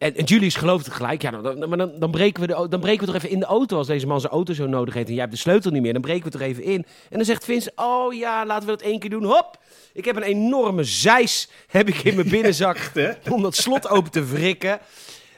[0.04, 1.22] En, en Julius gelooft het gelijk.
[1.22, 3.46] Ja, dan, maar dan, dan, breken we de, dan breken we toch even in de
[3.46, 5.08] auto als deze man zijn auto zo nodig heeft.
[5.08, 5.94] En jij hebt de sleutel niet meer.
[5.94, 6.86] Dan breken we er even in.
[7.10, 9.24] En dan zegt Vince, oh ja, laten we dat één keer doen.
[9.24, 9.58] Hop,
[9.94, 12.92] ik heb een enorme zeis heb ik in mijn binnenzak.
[13.30, 14.80] om dat slot open te wrikken.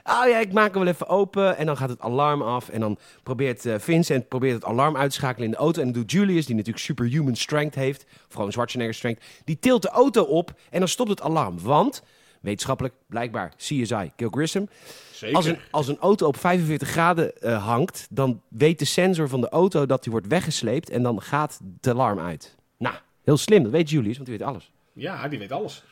[0.04, 1.58] Oh ja, ik maak hem wel even open.
[1.58, 2.70] En dan gaat het alarm af.
[2.70, 5.82] En dan probeert eh, Vincent probeert het alarm uit te schakelen in de auto.
[5.82, 8.06] En dan doet Julius, die natuurlijk superhuman strength heeft.
[8.28, 9.24] Of gewoon Schwarzenegger strength.
[9.46, 11.62] Die tilt de auto op en dan stopt het alarm.
[11.62, 12.04] Want,
[12.46, 14.70] wetenschappelijk, blijkbaar, CSI, Kill Grissom.
[15.12, 15.36] Zeker.
[15.36, 19.42] Als een, als een auto op 45 graden eh, hangt, dan weet de sensor van
[19.42, 20.90] de auto dat die wordt weggesleept.
[20.90, 22.56] En dan gaat het alarm uit.
[22.78, 23.64] Nou, heel slim.
[23.64, 24.72] Dat weet Julius, want die weet alles.
[24.94, 25.84] Ja, die weet alles.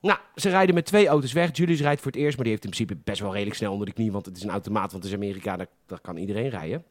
[0.00, 1.56] Nou, ze rijden met twee auto's weg.
[1.56, 3.86] Julius rijdt voor het eerst, maar die heeft in principe best wel redelijk snel onder
[3.86, 4.12] de knie.
[4.12, 6.84] Want het is een automaat, want het is Amerika, daar, daar kan iedereen rijden.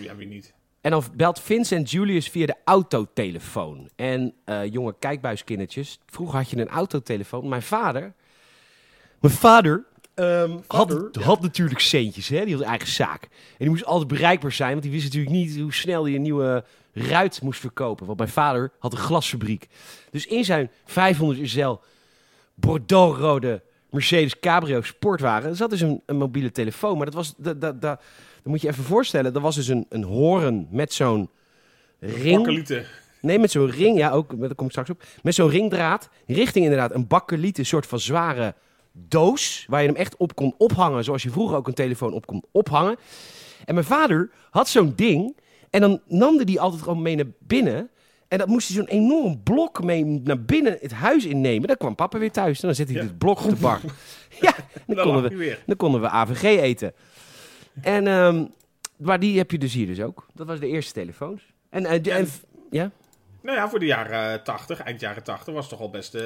[0.00, 0.54] Ja, wie niet.
[0.84, 3.88] En dan belt Vincent Julius via de autotelefoon.
[3.96, 7.48] En eh, jonge kijkbuiskindertjes, vroeger had je een autotelefoon.
[7.48, 8.12] Mijn vader,
[9.20, 11.20] mijn vader, ehm, had, ja.
[11.20, 12.44] had natuurlijk centjes, hè?
[12.44, 13.22] die had eigen zaak.
[13.22, 13.28] En
[13.58, 16.64] die moest altijd bereikbaar zijn, want die wist natuurlijk niet hoe snel hij een nieuwe
[16.92, 18.06] ruit moest verkopen.
[18.06, 19.68] Want mijn vader had een glasfabriek.
[20.10, 21.74] Dus in zijn 500 SL
[22.54, 26.96] Bordeaux-rode Mercedes Cabrio sportwagen zat dus een, een mobiele telefoon.
[26.96, 28.00] Maar dat was, dat, dat,
[28.44, 31.30] dat, dat moet je even voorstellen, dat was dus een, een horen met zo'n
[32.00, 32.36] ring.
[32.36, 32.84] Bakkelieten.
[33.20, 35.02] Nee, met zo'n ring, ja, ook, daar kom ik straks op.
[35.22, 38.54] Met zo'n ringdraad, richting inderdaad een bakkelieten soort van zware
[38.92, 42.26] doos, waar je hem echt op kon ophangen, zoals je vroeger ook een telefoon op
[42.26, 42.96] kon ophangen.
[43.64, 45.36] En mijn vader had zo'n ding,
[45.70, 47.88] en dan nam hij die altijd gewoon mee naar binnen.
[48.28, 51.66] En dat moest hij zo'n enorm blok mee naar binnen het huis innemen.
[51.68, 53.08] Dan kwam papa weer thuis en dan zette hij Ja.
[53.08, 53.80] dit blok op de bar.
[54.40, 54.54] ja,
[54.86, 56.92] dan Dan konden, we, dan konden we AVG eten.
[57.80, 58.44] En, ehm,
[58.96, 60.26] maar die heb je dus hier dus ook.
[60.34, 61.42] Dat was de eerste telefoons.
[61.70, 62.28] En, eh, en
[62.70, 62.90] ja?
[63.40, 66.22] Nou ja, voor de jaren 80, eind jaren 80, was het toch al best eh,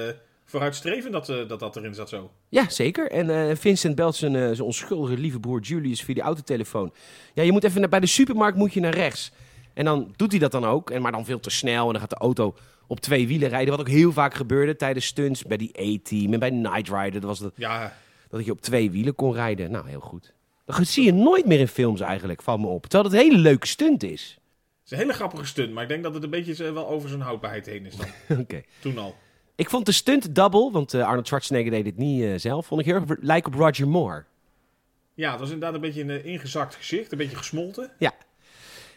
[0.48, 2.30] vooruitstrevend dat, eh, dat dat erin zat zo.
[2.48, 3.10] Ja, zeker.
[3.10, 6.92] En eh, Vincent belt zijn, eh, zijn onschuldige lieve broer Julius via die autotelefoon.
[7.34, 9.32] Ja, je moet even naar, bij de supermarkt moet je naar rechts.
[9.74, 11.86] En dan doet hij dat dan ook, en, maar dan veel te snel.
[11.86, 12.54] En dan gaat de auto
[12.86, 13.70] op twee wielen rijden.
[13.70, 17.20] Wat ook heel vaak gebeurde tijdens stunts bij die A-Team en bij Night Rider.
[17.20, 17.96] Dat was dat, Ja,
[18.28, 19.70] dat je op twee wielen kon rijden.
[19.70, 20.32] Nou, heel goed.
[20.76, 22.86] Dat zie je nooit meer in films eigenlijk, valt me op.
[22.86, 24.38] Terwijl het een hele leuke stunt is.
[24.40, 27.08] het is een hele grappige stunt, maar ik denk dat het een beetje wel over
[27.08, 28.06] zijn houdbaarheid heen is dan.
[28.40, 28.62] Oké.
[28.80, 29.14] Toen al.
[29.54, 32.66] Ik vond de stunt double, want eh, Arnold Schwarzenegger deed dit niet eh, zelf.
[32.66, 34.24] Vond ik heel erg lijken op Roger Moore.
[35.14, 37.90] Ja, het was inderdaad een beetje een eh, ingezakt gezicht, een beetje gesmolten.
[37.98, 38.12] Ja.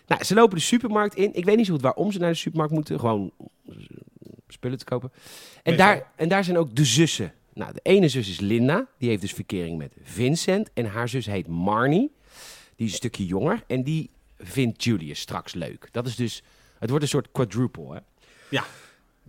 [0.07, 1.33] Nou, ze lopen de supermarkt in.
[1.33, 2.99] Ik weet niet zo goed waarom ze naar de supermarkt moeten.
[2.99, 3.31] Gewoon
[4.47, 5.11] spullen te kopen.
[5.13, 5.21] En,
[5.63, 5.87] Meestal.
[5.87, 7.33] daar, en daar zijn ook de zussen.
[7.53, 8.87] Nou, de ene zus is Linda.
[8.97, 10.69] Die heeft dus verkering met Vincent.
[10.73, 12.11] En haar zus heet Marnie.
[12.75, 13.63] Die is een stukje jonger.
[13.67, 15.87] En die vindt Julius straks leuk.
[15.91, 16.43] Dat is dus...
[16.79, 17.99] Het wordt een soort quadruple, hè?
[18.49, 18.63] Ja,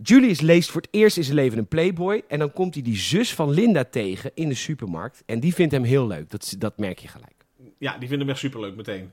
[0.03, 2.23] Julius leest voor het eerst in zijn leven een Playboy.
[2.27, 5.23] En dan komt hij die zus van Linda tegen in de supermarkt.
[5.25, 6.29] En die vindt hem heel leuk.
[6.29, 7.45] Dat, dat merk je gelijk.
[7.77, 9.11] ja die vinden hem echt superleuk meteen.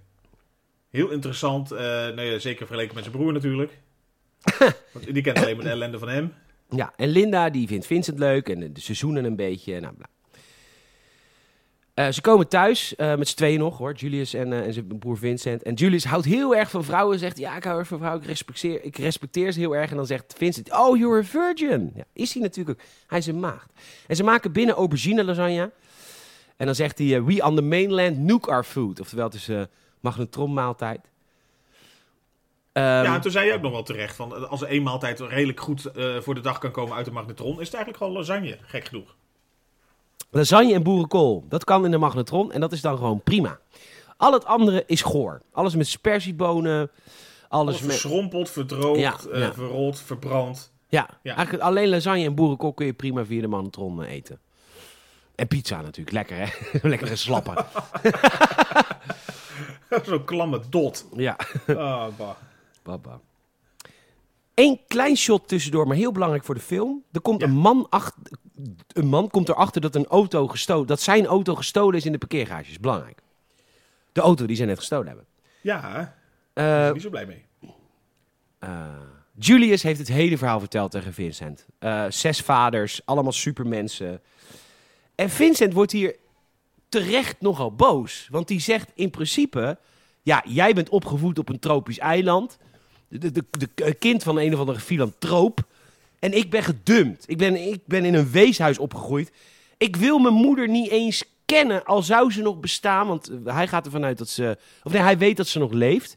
[0.90, 1.70] Heel interessant.
[1.70, 3.78] eh, nou ja, zeker vergeleken met zijn broer natuurlijk.
[4.92, 6.32] Want die kent alleen maar de ellende van hem.
[6.70, 9.80] Ja, en Linda die vindt Vincent leuk en de, seizoenen een beetje.
[9.80, 9.94] Nou.
[11.94, 14.98] Eh, ze komen thuis eh, met z'n tweeën nog hoor, Julius en, eh, en zijn
[14.98, 15.62] broer Vincent.
[15.62, 17.18] En Julius houdt heel erg van vrouwen.
[17.18, 18.22] Zegt ja, ik hou erg van vrouwen.
[18.22, 19.90] Ik respecteer, ik respecteer ze heel erg.
[19.90, 21.92] En dan zegt Vincent, oh, you're a virgin.
[21.94, 22.82] Ja, is hij natuurlijk.
[23.06, 23.72] Hij is een maagd.
[24.06, 25.70] En ze maken binnen aubergine lasagne.
[26.56, 29.00] En dan zegt hij, we on the mainland nuke our food.
[29.00, 29.62] Oftewel, het is uh,
[30.00, 31.09] magnetronmaaltijd.
[32.72, 34.16] Ehm, ja, en toen zei je ook nog wel terecht.
[34.16, 37.10] Van, als er één maaltijd redelijk goed eh, voor de dag kan komen uit de
[37.10, 38.58] magnetron, is het eigenlijk gewoon lasagne.
[38.62, 39.14] Gek genoeg.
[40.30, 43.58] Lasagne en boerenkool, dat kan in de magnetron en dat is dan gewoon prima.
[44.16, 45.42] Al het andere is goor.
[45.52, 46.90] Alles met spersiebonen, alles
[47.48, 47.90] Alles met...
[47.90, 49.52] verschrompeld, verdroogd, Ja, ja.
[49.52, 50.72] verrold, verbrand.
[50.88, 51.34] Ja, Ja.
[51.34, 54.38] eigenlijk alleen lasagne en boerenkool kun je prima via de magnetron eh, eten.
[55.34, 56.48] En pizza natuurlijk, lekker hè?
[56.88, 57.64] Lekkere slappen.
[60.04, 61.06] Zo'n klamme dot.
[61.16, 62.30] ja, Ah, bah.
[62.98, 63.20] Baba.
[64.54, 67.04] Eén klein shot tussendoor, maar heel belangrijk voor de film.
[67.12, 67.46] Er komt Ja.
[67.46, 68.22] een man achter...
[68.92, 70.86] Een man komt erachter dat een auto gestolen...
[70.86, 72.70] Dat zijn auto gestolen is in de parkeergarage.
[72.70, 73.20] is belangrijk.
[74.12, 75.24] De auto die zij net gestolen hebben.
[75.60, 76.16] Ja, daar
[76.52, 77.44] Eh, ben ik niet zo blij mee.
[78.58, 78.86] Eh,
[79.38, 81.66] Julius heeft het hele verhaal verteld tegen Vincent.
[81.78, 84.20] Eh, zes vaders, allemaal supermensen.
[85.14, 86.16] En Vincent wordt hier
[86.88, 88.28] terecht nogal boos.
[88.30, 89.78] Want die zegt in principe...
[90.22, 92.58] Ja, jij bent opgevoed op een tropisch eiland.
[93.10, 95.64] De, de, de, de kind van een of andere filantroop.
[96.18, 97.24] En ik ben gedumpt.
[97.28, 99.32] Ik ben, ik ben in een weeshuis opgegroeid.
[99.76, 103.06] Ik wil mijn moeder niet eens kennen, al zou ze nog bestaan.
[103.06, 104.58] Want eh, hij gaat ervan uit dat ze...
[104.82, 106.16] Of nee, hij weet dat ze nog leeft.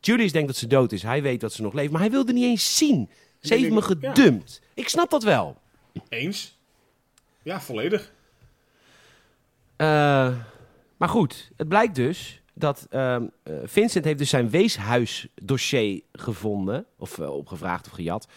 [0.00, 1.02] Julius denkt dat ze dood is.
[1.02, 1.92] Hij weet dat ze nog leeft.
[1.92, 3.08] Maar hij wilde niet eens zien.
[3.40, 3.80] Ze heeft me ja.
[3.80, 4.60] gedumpt.
[4.74, 5.60] Ik snap dat wel.
[6.08, 6.56] Eens?
[7.42, 8.12] Ja, volledig.
[9.76, 10.36] Eh,
[10.96, 16.86] maar goed, het blijkt dus dat ehm, eh, Vincent heeft dus zijn weeshuisdossier gevonden.
[16.98, 18.28] Of eh, opgevraagd of gejat.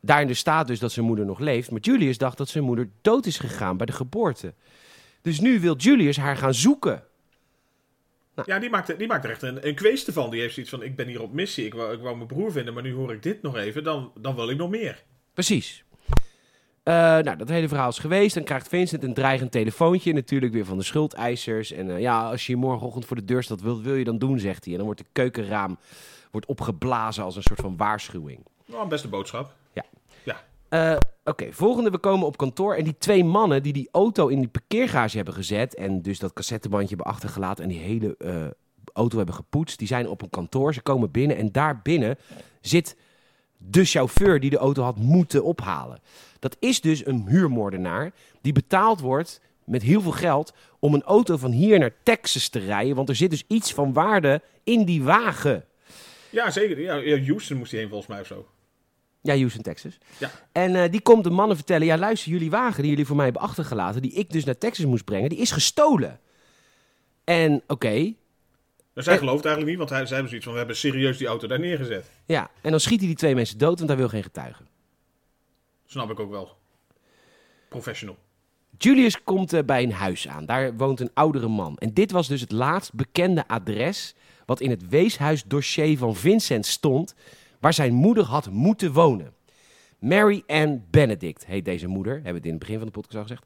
[0.00, 1.70] Daarin dus staat dus dat zijn moeder nog leeft.
[1.70, 4.54] Maar Julius dacht dat zijn moeder dood is gegaan bij de geboorte.
[5.22, 7.02] Dus nu wil Julius haar gaan zoeken.
[8.44, 10.30] Ja, die maakt, er- die maakt er echt een, een kweeste van.
[10.30, 11.66] Die heeft zoiets van, ik ben hier op missie.
[11.66, 13.84] Ik wou, ik wou mijn broer vinden, maar nu hoor ik dit nog even.
[13.84, 15.04] Dan, dan wil ik nog meer.
[15.34, 15.84] Precies.
[16.88, 18.34] Eh, nou, dat hele verhaal is geweest.
[18.34, 20.12] Dan krijgt Vincent een dreigend telefoontje.
[20.12, 21.72] Natuurlijk weer van de schuldeisers.
[21.72, 24.38] En eh, ja, als je morgenochtend voor de deur staat, wat wil je dan doen,
[24.38, 24.72] zegt hij.
[24.72, 25.78] En dan wordt de keukenraam
[26.30, 28.46] wordt opgeblazen als een soort van waarschuwing.
[28.66, 29.54] Nou, een beste boodschap.
[30.68, 31.90] Eh, Oké, volgende.
[31.90, 32.74] We komen op kantoor.
[32.74, 35.74] En die twee mannen die die auto in die parkeergarage hebben gezet.
[35.74, 37.64] En dus dat cassettebandje hebben achtergelaten.
[37.64, 38.16] En die hele
[38.92, 39.78] auto hebben gepoetst.
[39.78, 40.74] Die zijn op een kantoor.
[40.74, 41.36] Ze komen binnen.
[41.36, 42.18] En daar binnen
[42.60, 42.96] zit
[43.58, 46.00] de chauffeur die de auto had moeten ophalen.
[46.38, 48.12] Dat is dus een huurmoordenaar.
[48.40, 50.52] Die betaald wordt met heel veel geld.
[50.78, 52.96] om een auto van hier naar Texas te rijden.
[52.96, 55.64] Want er zit dus iets van waarde in die wagen.
[56.30, 56.80] Ja, zeker.
[56.80, 58.46] Ja, Houston moest hij heen volgens mij of zo.
[59.20, 59.98] Ja, Houston, Texas.
[60.18, 60.30] Ja.
[60.52, 63.24] En eh, die komt de mannen vertellen: ja, luister, jullie wagen die jullie voor mij
[63.24, 66.20] hebben achtergelaten, die ik dus naar Texas moest brengen, die is gestolen.
[67.24, 68.14] En oké,
[68.94, 71.46] zij gelooft eigenlijk niet, want hij, zij hebben zoiets van, we hebben serieus die auto
[71.46, 72.10] daar neergezet.
[72.26, 72.50] ja.
[72.60, 74.66] En dan schiet hij die twee mensen dood, want hij wil geen getuigen.
[75.88, 76.56] Snap ik ook wel.
[77.68, 78.16] Professional.
[78.78, 80.46] Julius komt eh, bij een huis aan.
[80.46, 81.76] Daar woont een oudere man.
[81.76, 84.14] En dit was dus het laatst bekende adres
[84.46, 87.14] wat in het weeshuisdossier van Vincent stond,
[87.60, 89.34] waar zijn moeder had moeten wonen.
[89.98, 93.16] Mary Ann Benedict heet deze moeder, hebben we het in het begin van de podcast
[93.16, 93.44] al gezegd.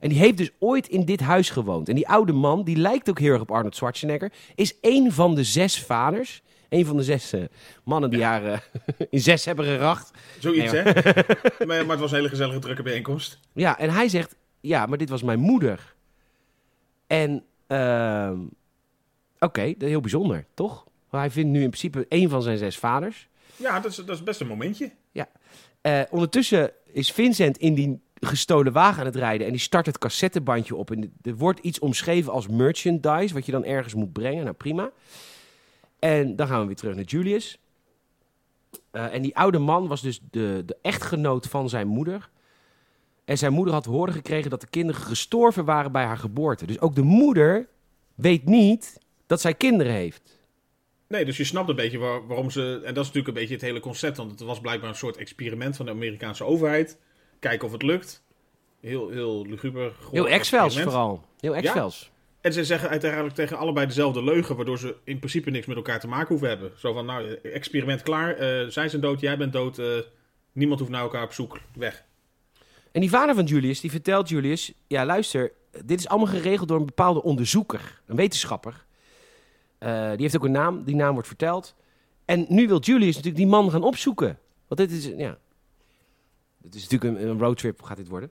[0.00, 1.88] En die heeft dus ooit in dit huis gewoond.
[1.88, 5.34] En die oude man, die lijkt ook heel erg op Arnold Schwarzenegger, is één van
[5.34, 6.42] de zes vaders.
[6.72, 7.42] Een van de zes eh,
[7.84, 8.58] mannen die haar eh,
[9.10, 10.10] in zes hebben geracht.
[10.38, 10.92] Zoiets, Nee, hè?
[11.66, 13.38] maar, maar het was een hele gezellige, drukke bijeenkomst.
[13.52, 15.94] Ja, en hij zegt, ja, maar dit was mijn moeder.
[17.06, 18.38] En, ehm,
[19.38, 20.84] oké, dat is heel bijzonder, toch?
[21.10, 23.28] Want hij vindt nu in principe één van zijn zes vaders.
[23.56, 24.90] Ja, dat is, dat is best een momentje.
[25.82, 29.98] Eh, ondertussen is Vincent in die gestolen wagen aan het rijden en die start het
[29.98, 30.90] cassettebandje op.
[30.90, 34.44] En er wordt iets omschreven als merchandise, wat je dan ergens moet brengen.
[34.44, 34.90] Nou, prima.
[36.02, 37.58] En dan gaan we weer terug naar Julius.
[38.90, 42.30] Eh, en die oude man was dus de, de echtgenoot van zijn moeder.
[43.24, 46.66] En zijn moeder had horen gekregen dat de kinderen gestorven waren bij haar geboorte.
[46.66, 47.68] Dus ook de moeder
[48.14, 50.40] weet niet dat zij kinderen heeft.
[51.08, 52.60] Nee, dus je snapt een beetje waar- waarom ze...
[52.84, 54.16] En dat is natuurlijk een beetje het hele concept.
[54.16, 56.98] Want het was blijkbaar een soort experiment van de Amerikaanse overheid.
[57.38, 58.22] Kijken of het lukt.
[58.80, 59.92] Heel, heel luguber.
[60.10, 61.24] Heel X-Files vooral.
[61.40, 62.11] Heel X-Files.
[62.42, 66.00] En ze zeggen uiteindelijk tegen allebei dezelfde leugen, waardoor ze in principe niks met elkaar
[66.00, 66.72] te maken hoeven hebben.
[66.76, 69.86] Zo van, nou, experiment klaar, eh, zij zijn dood, jij bent dood, eh,
[70.52, 72.04] niemand hoeft naar elkaar op zoek, weg.
[72.92, 74.72] En die vader van Julius, die vertelt Julius...
[74.86, 75.52] Ja, luister,
[75.84, 78.00] dit is allemaal geregeld door een bepaalde onderzoeker.
[78.06, 78.84] Een wetenschapper.
[79.78, 80.84] Eh, die heeft ook een naam.
[80.84, 81.74] Die naam wordt verteld.
[82.24, 84.38] En nu wil Julius natuurlijk die man gaan opzoeken.
[84.66, 85.38] Want dit is, ja...
[86.62, 88.30] Het is natuurlijk een, een roadtrip, gaat dit worden.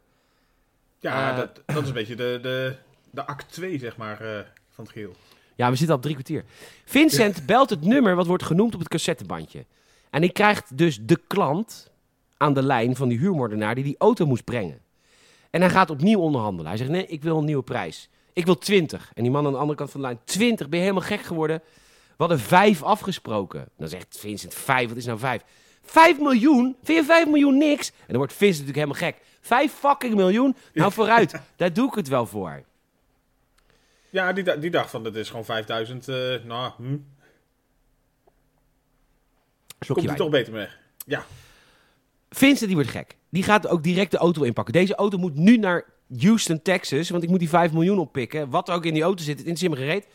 [1.00, 2.76] Ja, dat, dat is een beetje de, de,
[3.12, 4.40] de act 2, zeg maar, eh,
[4.70, 5.16] van het geheel.
[5.56, 6.44] Ja, we zitten al op drie kwartier.
[6.86, 9.66] Vincent belt het nummer wat wordt genoemd op het cassettebandje.
[10.10, 11.92] En hij krijgt dus de klant
[12.38, 14.82] aan de lijn van die huurmoordenaar die die auto moest brengen.
[15.50, 16.68] En hij gaat opnieuw onderhandelen.
[16.68, 18.10] Hij zegt, nee, ik wil een nieuwe prijs.
[18.34, 19.12] Ik wil 20.
[19.14, 21.22] En die man aan de andere kant van de lijn, 20, ben je helemaal gek
[21.22, 21.62] geworden?
[22.08, 23.70] We hadden vijf afgesproken.
[23.78, 25.44] Dan zegt Vincent, vijf, wat is nou vijf?
[25.84, 26.76] Vijf miljoen?
[26.84, 27.90] Vind je vijf miljoen niks?
[27.90, 29.28] En dan wordt Vincent natuurlijk helemaal gek.
[29.42, 30.56] Vijf fucking miljoen?
[30.74, 32.64] Nou vooruit, daar doe ik het wel voor.
[34.12, 36.98] Ja, die, die dacht van, dat is gewoon 5000, eh nou, hm,
[39.94, 40.68] komt er toch beter mee.
[41.06, 41.26] Ja,
[42.34, 43.16] Vincent die wordt gek.
[43.30, 44.74] Die gaat ook direct de auto inpakken.
[44.74, 45.86] Deze auto moet nu naar
[46.20, 47.10] Houston, Texas.
[47.10, 48.50] Want ik moet die 5 miljoen oppikken.
[48.50, 50.08] Wat er ook in die auto zit, het interesseert me gereed.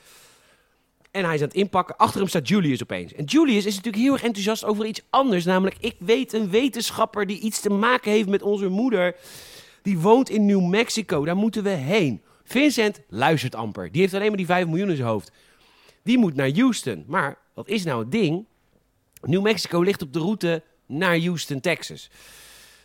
[1.10, 1.96] En hij is aan het inpakken.
[1.96, 3.12] Achter hem staat Julius opeens.
[3.12, 5.44] En Julius is natuurlijk heel erg enthousiast over iets anders.
[5.44, 9.16] Namelijk, ik weet een wetenschapper die iets te maken heeft met onze moeder.
[9.82, 11.24] Die woont in New Mexico.
[11.24, 12.22] Daar moeten we heen.
[12.46, 13.92] Vincent luistert amper.
[13.92, 15.32] Die heeft alleen maar die 5 miljoen in zijn hoofd.
[16.02, 17.04] Die moet naar Houston.
[17.06, 18.46] Maar wat is nou het ding?
[19.22, 22.10] New Mexico ligt op de route naar Houston, Texas.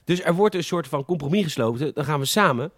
[0.03, 1.93] Dus er wordt een soort van compromis gesloten.
[1.93, 2.72] Dan gaan we samen.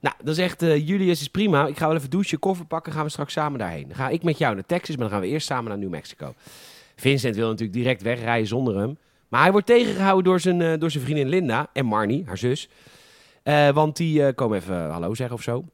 [0.00, 1.66] Nou, dan zegt eh, Julius, is prima.
[1.66, 2.92] Ik ga wel even douchen, koffer pakken.
[2.92, 3.88] Gaan we straks samen daarheen.
[3.88, 5.88] Dan ga ik met jou naar Texas, maar dan gaan we eerst samen naar New
[5.88, 6.34] Mexico.
[6.96, 8.98] Vincent wil natuurlijk direct wegrijden zonder hem.
[9.28, 12.68] Maar hij wordt tegengehouden door zijn, eh, door zijn vriendin Linda en Marnie, haar zus.
[13.42, 15.64] Eh, want die komen even hallo zeggen of zo.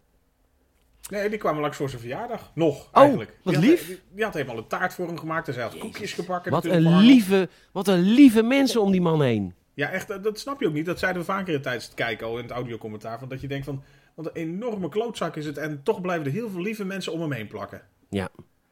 [1.10, 2.50] Nee, die kwamen langs voor zijn verjaardag.
[2.54, 3.38] Nog, Oh, eigenlijk.
[3.42, 3.86] wat die had- lief.
[3.86, 6.50] die, die had helemaal een taart voor hem gemaakt en zij had koekjes gebakken.
[6.52, 9.54] Wat een, lieve, wat een lieve mensen om die man heen.
[9.74, 10.86] Ja, echt, eh, dat snap je ook niet.
[10.86, 13.18] Dat zeiden we vaker in tijdens het kijken al in het audiocommentaar.
[13.18, 13.82] Van dat je denkt van,
[14.14, 15.58] wat een enorme klootzak is het.
[15.58, 17.82] En toch blijven er heel veel lieve mensen om hem heen plakken.
[18.10, 18.28] Ja.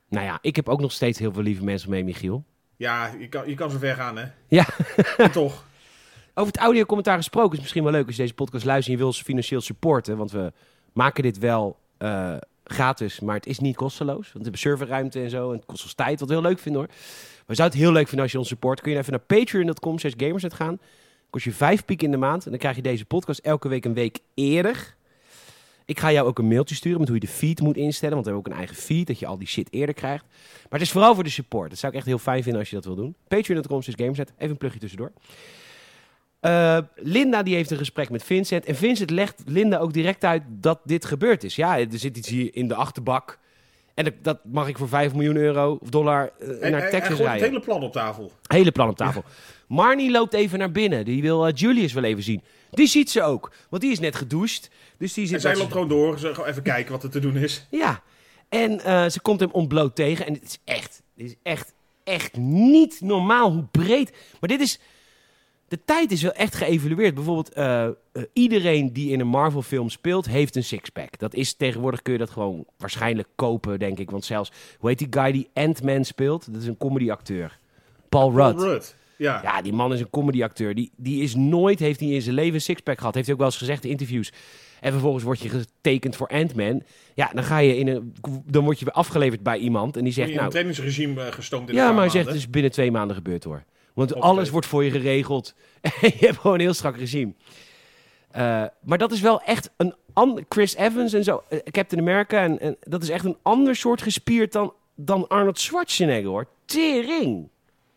[0.09, 2.45] Nou ja, ik heb ook nog steeds heel veel lieve mensen mee, Michiel.
[2.77, 4.25] Ja, je kan, je kan zo ver gaan, hè.
[4.49, 4.67] Ja.
[5.17, 5.65] En toch.
[6.35, 8.99] Over het audiocommentaar gesproken is misschien wel leuk als je deze podcast luistert en je
[8.99, 10.17] wil ons financieel supporten.
[10.17, 10.53] Want we
[10.93, 14.15] maken dit wel eh, gratis, maar het is niet kosteloos.
[14.15, 16.59] Want we hebben serverruimte en zo en het kost ons tijd, wat we heel leuk
[16.59, 16.91] vinden hoor.
[17.47, 18.81] We zouden het heel leuk vinden als je ons support.
[18.81, 20.79] Kun je even naar patreon.com slash gamersnet gaan.
[21.31, 23.85] Kost je vijf piek in de maand en dan krijg je deze podcast elke week
[23.85, 24.97] een week eerder.
[25.85, 28.15] Ik ga jou ook een mailtje sturen met hoe je de feed moet instellen.
[28.15, 30.25] Want we hebben ook een eigen feed, dat je al die shit eerder krijgt.
[30.63, 31.71] Maar het is vooral voor de support.
[31.71, 33.15] Dat zou ik echt heel fijn vinden als je dat wil doen.
[33.29, 34.33] Patreon.com slash gamersnet.
[34.37, 35.13] Even een plugje tussendoor.
[36.41, 38.65] Eh, Linda die heeft een gesprek met Vincent.
[38.65, 41.57] En Vincent legt Linda ook direct uit dat dit gebeurd is.
[41.57, 43.39] Ja, er zit iets hier in de achterbak.
[43.95, 46.85] En dat, dat mag ik voor 5 miljoen euro of dollar eh, En, naar en,
[46.85, 47.49] en Texas het rijden.
[47.49, 48.33] hele plan op tafel.
[48.47, 49.25] Hele plan op tafel.
[49.69, 51.05] Marnie loopt even naar binnen.
[51.05, 52.43] Die wil eh, Julius wel even zien.
[52.71, 53.53] Die ziet ze ook.
[53.69, 54.71] Want die is net gedoucht.
[54.99, 56.19] Dus die zit En zij loopt gewoon door.
[56.19, 57.67] Ze even kijken wat er te doen is.
[57.71, 58.03] Ja.
[58.49, 58.81] En
[59.11, 60.27] ze komt hem ontbloot tegen.
[60.27, 61.75] En het is echt, dit is echt,
[62.05, 64.13] echt niet normaal hoe breed.
[64.41, 64.79] Maar dit is.
[65.69, 67.15] De tijd is wel echt geëvalueerd.
[67.15, 67.93] Bijvoorbeeld, eh, eh,
[68.33, 71.19] iedereen die in een Marvel-film speelt, heeft een sixpack.
[71.19, 74.11] Dat is tegenwoordig kun je dat gewoon waarschijnlijk kopen, denk ik.
[74.11, 76.53] Want zelfs, hoe heet die guy die Ant-Man speelt?
[76.53, 77.59] Dat is een comedy-acteur.
[78.09, 78.57] Paul Rudd.
[78.57, 78.97] Paul Rudd.
[79.17, 79.43] Ja.
[79.43, 80.75] Ja, die man is een comedy-acteur.
[80.75, 83.15] Die, die is nooit, heeft hij in zijn leven een sixpack gehad.
[83.15, 84.33] Heeft hij ook wel eens gezegd in interviews.
[84.81, 86.83] En vervolgens word je getekend voor Ant-Man.
[87.15, 88.15] Ja, dan ga je in een,
[88.47, 91.33] dan word je afgeleverd bij iemand en die Zegt, zegt, in een nou, trainingsregime eh,
[91.33, 93.65] gestoomd in ja, maar hij zegt het is binnen twee maanden gebeurd hoor.
[93.99, 95.55] Want alles wordt voor je geregeld.
[95.81, 97.33] En je hebt gewoon een heel strak regime.
[98.31, 102.43] Eh, maar dat is wel echt een an- Chris Evans en zo, eh, Captain America.
[102.43, 106.47] En, en dat is echt een ander soort gespierd dan, dan Arnold Schwarzenegger hoor.
[106.65, 107.49] Tering.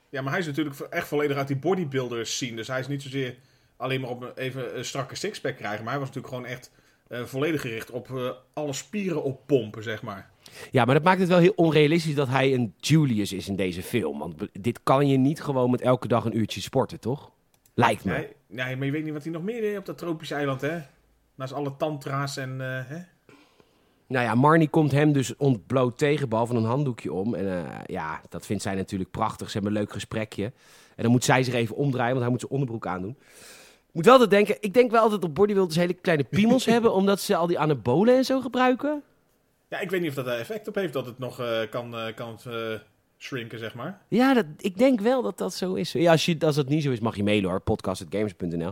[0.10, 2.56] Ja, maar hij is natuurlijk echt volledig uit die bodybuilders zien.
[2.56, 3.36] Dus hij is niet zozeer
[3.78, 5.84] alleen maar op een, even een strakke sixpack krijgen.
[5.84, 6.72] Maar hij was natuurlijk gewoon echt
[7.08, 8.08] eh, volledig gericht op
[8.54, 10.31] alle spieren oppompen, zeg maar.
[10.72, 13.84] Ja, maar dat maakt het wel heel onrealistisch dat hij een Julius is in deze
[13.84, 14.20] film.
[14.20, 17.32] Want dit kan je niet gewoon met elke dag een uurtje sporten, toch?
[17.74, 18.12] Lijkt me.
[18.12, 20.62] Nee, nee, maar je weet niet wat hij nog meer deed op dat tropische eiland,
[20.62, 20.80] hè?
[21.36, 22.62] Naast alle tantra's en...
[22.62, 22.98] eh, hè?
[24.08, 27.36] Nou ja, Marnie komt hem dus ontbloot tegen, behalve een handdoekje om.
[27.36, 29.48] En eh, ja, dat vindt zij natuurlijk prachtig.
[29.50, 30.44] Ze hebben een leuk gesprekje.
[30.96, 33.18] En dan moet zij zich even omdraaien, want hij moet zijn onderbroek aandoen.
[33.88, 36.94] Ik moet wel altijd denken, ik denk wel altijd dat bodybuilders hele kleine piemels hebben,
[36.94, 39.04] omdat ze al die anabolen en zo gebruiken.
[39.72, 41.98] Ja, ik weet niet of dat er effect op heeft dat het nog eh, kan,
[41.98, 42.54] eh, kan eh,
[43.18, 44.02] shrinken, zeg maar.
[44.08, 45.92] Ja, dat, ik denk wel dat dat zo is.
[45.92, 47.60] Ja, als, je, als dat niet zo is, mag je mailen hoor.
[47.62, 48.68] Podcast.games.nl.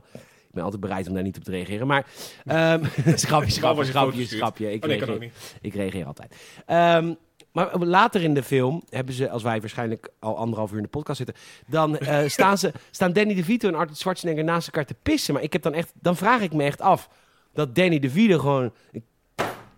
[0.48, 1.88] Ik ben altijd bereid om daar niet op te reageren.
[1.88, 4.42] Maar schapje, schapje, Behalve als je schapje, foto's stuurt.
[4.42, 4.72] schapje.
[4.72, 5.58] Ik Oh nee, kan reageer, ook niet.
[5.62, 6.36] ik reageer altijd.
[6.66, 7.14] Ehm,
[7.52, 10.90] maar later in de film hebben ze, als wij waarschijnlijk al anderhalf uur in de
[10.90, 11.36] podcast zitten,
[11.68, 15.34] dan eh, staan, ze, staan Danny DeVito en Arnold Schwarzenegger naast elkaar te pissen.
[15.34, 17.10] Maar ik heb dan echt, dan vraag ik me echt af
[17.54, 18.74] dat Danny DeVito gewoon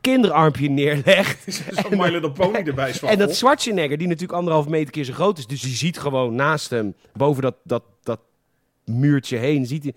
[0.01, 1.43] kinderarmpje neerlegt.
[1.81, 5.37] Zo'n My Little Pony erbij En dat Schwarzenegger, die natuurlijk anderhalf meter keer zo groot
[5.37, 5.47] is.
[5.47, 8.19] Dus die ziet gewoon naast hem, boven dat, dat, dat
[8.85, 9.93] muurtje heen, ziet hij...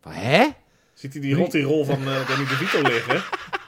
[0.00, 0.46] Van, hè?
[0.94, 3.22] Ziet hij die rottirol van eh Danny DeVito liggen?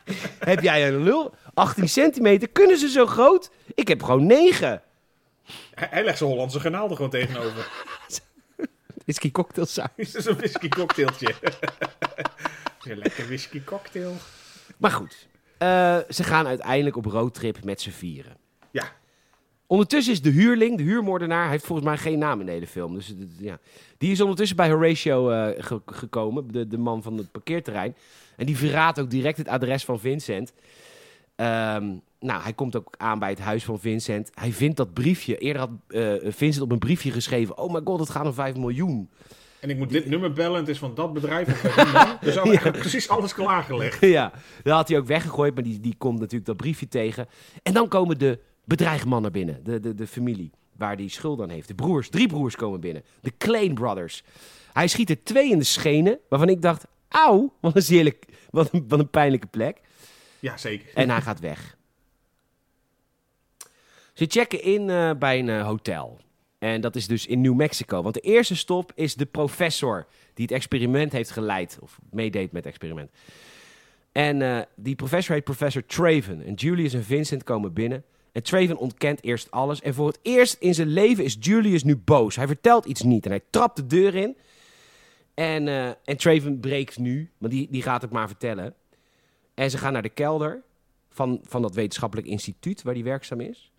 [0.50, 1.34] Heb jij een lul?
[1.54, 3.50] 18 centimeter, kunnen ze zo groot?
[3.74, 4.82] Ik heb gewoon 9.
[5.74, 7.70] Hij, hij legt zijn Hollandse garnaal er gewoon tegenover.
[9.04, 9.88] Whisky cocktailsaus.
[9.96, 11.34] Is dus een whisky cocktailtje.
[12.82, 14.16] een lekker whisky cocktail.
[14.76, 15.26] Maar goed,
[15.58, 18.36] eh, ze gaan uiteindelijk op roadtrip met z'n vieren.
[18.70, 18.84] Ja,
[19.68, 22.66] Ondertussen is de huurling, de huurmoordenaar, hij heeft volgens mij geen naam in de hele
[22.66, 22.94] film.
[22.94, 23.58] Dus ja.
[23.98, 27.96] Die is ondertussen bij Horatio eh, ge- gekomen, de, de man van het parkeerterrein.
[28.36, 30.52] En die verraadt ook direct het adres van Vincent.
[31.36, 31.84] Ehm,
[32.20, 34.30] nou, hij komt ook aan bij het huis van Vincent.
[34.34, 35.36] Hij vindt dat briefje.
[35.38, 38.56] Eerder had eh, Vincent op een briefje geschreven: Oh my god, het gaat om 5
[38.56, 39.10] miljoen.
[39.60, 40.54] En ik moet dit nummer bellen.
[40.54, 41.48] en Het is van dat bedrijf.
[41.48, 42.18] Of.
[42.20, 44.00] Dus al eigenlijk precies alles klaargelegd.
[44.00, 44.32] ja,
[44.62, 47.28] dat had hij ook weggegooid, maar die, die komt natuurlijk dat briefje tegen.
[47.62, 51.68] En dan komen de bedreigmannen binnen, de, de, de familie waar die schuld aan heeft.
[51.68, 53.02] De broers, drie broers komen binnen.
[53.20, 54.22] De Klein Brothers.
[54.72, 58.72] Hij schiet er twee in de schenen, waarvan ik dacht, auw, wat een, zierlijk, wat
[58.72, 59.80] een, wat een pijnlijke plek.
[60.38, 60.86] Ja, zeker.
[60.94, 61.76] En hij gaat weg.
[64.12, 66.20] Ze checken in eh, bij een eh, hotel.
[66.58, 68.02] En dat is dus in New Mexico.
[68.02, 71.78] Want de eerste stop is de professor die het experiment heeft geleid.
[71.80, 73.10] Of meedeed met het experiment.
[74.12, 76.44] En eh, die professor heet professor Traven.
[76.44, 78.04] En Julius en Vincent komen binnen.
[78.32, 79.80] En Traven ontkent eerst alles.
[79.80, 82.36] En voor het eerst in zijn leven is Julius nu boos.
[82.36, 83.24] Hij vertelt iets niet.
[83.24, 84.36] En hij trapt de deur in.
[85.34, 87.30] En, eh, en Traven breekt nu.
[87.38, 88.74] Maar die, die gaat het maar vertellen.
[89.54, 90.62] En ze gaan naar de kelder
[91.10, 93.72] van, van dat wetenschappelijk instituut waar hij werkzaam is.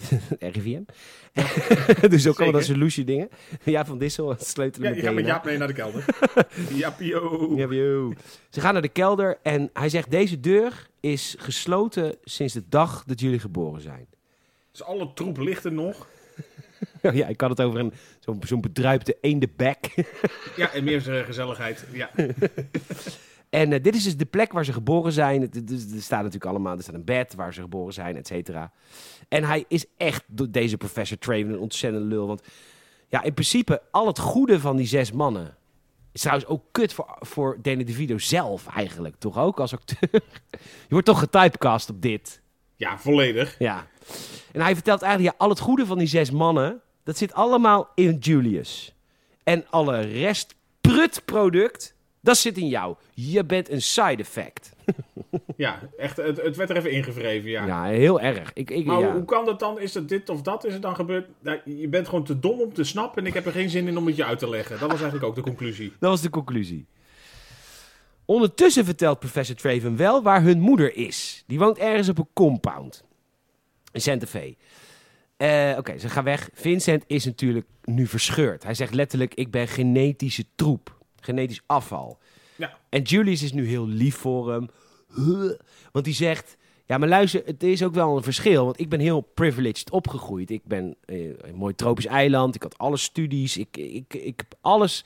[0.54, 0.82] RIVM.
[2.08, 3.28] dus ook allemaal dat solution dingen.
[3.62, 5.32] Ja, van Dissel, sleutelen Ja, met gaat met DNA.
[5.32, 6.04] Jaap mee naar de kelder.
[6.80, 7.52] Jaapio.
[7.56, 8.12] Ja, yo.
[8.50, 13.04] Ze gaan naar de kelder en hij zegt: Deze deur is gesloten sinds de dag
[13.06, 14.06] dat jullie geboren zijn.
[14.70, 16.06] Dus alle troep ligt er nog.
[17.12, 19.94] ja, ik had het over een, zo'n, zo'n bedruipte eendebek.
[20.56, 21.86] Ja, en meer eh, gezelligheid.
[21.92, 22.10] Ja.
[23.52, 25.42] En eh, dit is dus de plek waar ze geboren zijn.
[25.42, 28.72] Er staat natuurlijk allemaal, er staat een bed waar ze geboren zijn, et cetera.
[29.28, 32.26] En hij is echt, door deze professor Traven, een ontzettende lul.
[32.26, 32.42] Want
[33.08, 35.56] ja, in principe, al het goede van die zes mannen...
[36.12, 40.08] is trouwens ook kut voor, voor Danny DeVito zelf eigenlijk, toch ook als acteur?
[40.88, 42.42] Je wordt toch getypecast op dit.
[42.76, 43.58] ja, volledig.
[43.58, 43.86] Ja.
[44.52, 47.88] En hij vertelt eigenlijk, ja, al het goede van die zes mannen, dat zit allemaal
[47.94, 48.94] in Julius.
[49.44, 52.96] En alle rest prutproduct, dat zit in jou.
[53.14, 54.72] Je bent een side effect.
[55.56, 57.66] Ja, echt, het, het werd er even ingevreven, ja.
[57.66, 58.50] Ja, heel erg.
[58.54, 59.12] Ik, ik, Maar ja.
[59.12, 59.80] hoe kan dat dan?
[59.80, 60.64] Is het dit of dat?
[60.64, 61.28] Is het dan gebeurd?
[61.40, 63.88] Nou, je bent gewoon te dom om te snappen en ik heb er geen zin
[63.88, 64.78] in om het je uit te leggen.
[64.78, 65.92] Dat was eigenlijk ook de conclusie.
[66.00, 66.86] Dat was de conclusie.
[68.24, 71.44] Ondertussen vertelt professor Traven wel waar hun moeder is.
[71.46, 73.04] Die woont ergens op een compound.
[73.92, 74.56] In Santa Fe.
[75.36, 76.50] Eh, Oké, ze gaan weg.
[76.52, 78.62] Vincent is natuurlijk nu verscheurd.
[78.62, 81.00] Hij zegt letterlijk, ik ben genetische troep.
[81.24, 82.18] Genetisch afval.
[82.56, 84.68] Ja, En Julius is nu heel lief voor hem.
[85.92, 86.56] Want die zegt...
[86.86, 88.64] Ja, maar luister, het is ook wel een verschil.
[88.64, 90.50] Want ik ben heel privileged opgegroeid.
[90.50, 92.54] Ik ben eh, een mooi tropisch eiland.
[92.54, 93.56] Ik had alle studies.
[93.56, 95.04] Ik, ik, ik heb alles...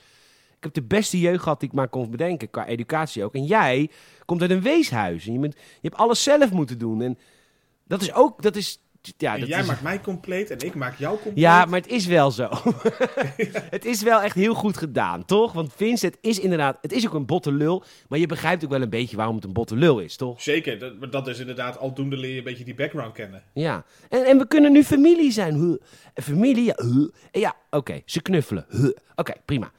[0.57, 2.49] Ik heb de beste jeugd gehad die ik maar kon bedenken.
[2.49, 3.35] Qua educatie ook.
[3.35, 3.89] En jij
[4.25, 5.27] komt uit een weeshuis.
[5.27, 7.01] En je, bent, je hebt alles zelf moeten doen.
[7.01, 7.17] En
[7.83, 8.41] dat is ook...
[8.41, 8.79] Dat is,
[9.17, 11.43] ja, en dat jij is, maakt mij compleet en ik maak jou compleet.
[11.43, 12.49] ja, maar het is wel zo.
[13.77, 15.53] het is wel echt heel goed gedaan, toch?
[15.53, 16.77] Want Vincent is inderdaad...
[16.81, 17.83] Het is ook een botte lul.
[18.07, 20.41] Maar je begrijpt ook wel een beetje waarom het een botte lul is, toch?
[20.41, 23.43] Zeker, dat, dat is inderdaad, aldoende leer je een beetje die background kennen.
[23.53, 23.85] Ja.
[24.09, 25.79] En, en we kunnen nu familie zijn.
[26.13, 26.73] Familie,
[27.31, 27.55] ja.
[27.69, 28.01] oké.
[28.05, 28.65] Ze knuffelen.
[29.15, 29.71] Oké, prima.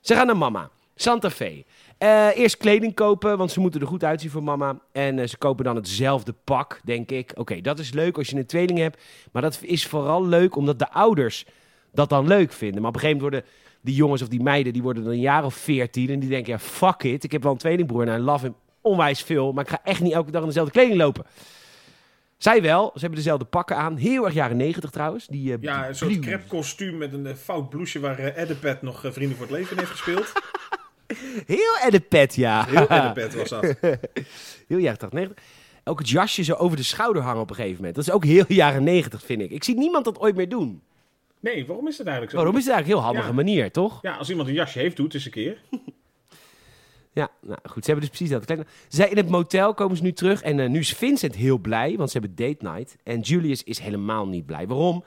[0.00, 0.70] Ze gaan naar mama.
[0.94, 1.64] Santa Fe.
[2.02, 4.78] Eh, eerst kleding kopen, want ze moeten er goed uitzien voor mama.
[4.92, 7.32] En eh, ze kopen dan hetzelfde pak, denk ik.
[7.34, 9.02] Oké, dat is leuk als je een tweeling hebt.
[9.32, 11.46] Maar dat is vooral leuk omdat de ouders
[11.92, 12.80] dat dan leuk vinden.
[12.80, 14.72] Maar op een gegeven moment worden die jongens of die meiden...
[14.72, 16.52] die worden dan een jaar of veertien en die denken...
[16.52, 19.52] ja, fuck it, ik heb wel een tweelingbroer en I love hem onwijs veel...
[19.52, 21.24] maar ik ga echt niet elke dag in dezelfde kleding lopen.
[22.36, 23.96] Zij wel, ze hebben dezelfde pakken aan.
[23.96, 25.26] Heel erg jaren negentig trouwens.
[25.26, 29.04] Die, eh, Ja, een soort crepe kostuum met een fout blouseje waar eh, Edipet nog
[29.10, 30.32] Vrienden voor het Leven heeft gespeeld.
[31.46, 32.64] Heel edepet, ja.
[32.64, 33.62] Heel Edipet was dat.
[34.68, 35.44] Heel jaren 80, 90.
[35.84, 37.94] Ook het jasje zo over de schouder hangen op een gegeven moment.
[37.94, 39.50] Dat is ook heel jaren 90, vind ik.
[39.50, 40.82] Ik zie niemand dat ooit meer doen.
[41.40, 42.42] Nee, waarom is het eigenlijk zo?
[42.42, 43.44] Waarom is het eigenlijk een heel handige Ja.
[43.44, 43.98] manier, toch?
[44.02, 45.58] Ja, als iemand een jasje heeft, doet het eens een keer.
[47.14, 47.84] Ja, nou goed.
[47.84, 48.44] Ze hebben dus precies dat.
[48.44, 50.42] Kijk, Ze zijn in het motel, komen ze nu terug.
[50.42, 52.96] En eh, nu is Vincent heel blij, want ze hebben date night.
[53.02, 54.66] En Julius is helemaal niet blij.
[54.66, 55.04] Waarom?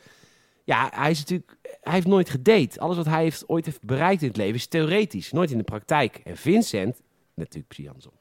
[0.66, 1.58] Ja, hij is natuurlijk...
[1.82, 2.80] Hij heeft nooit gedate.
[2.80, 5.32] Alles wat hij heeft, ooit heeft bereikt in het leven is theoretisch.
[5.32, 6.16] Nooit in de praktijk.
[6.24, 7.02] En Vincent,
[7.34, 8.14] natuurlijk precies andersom.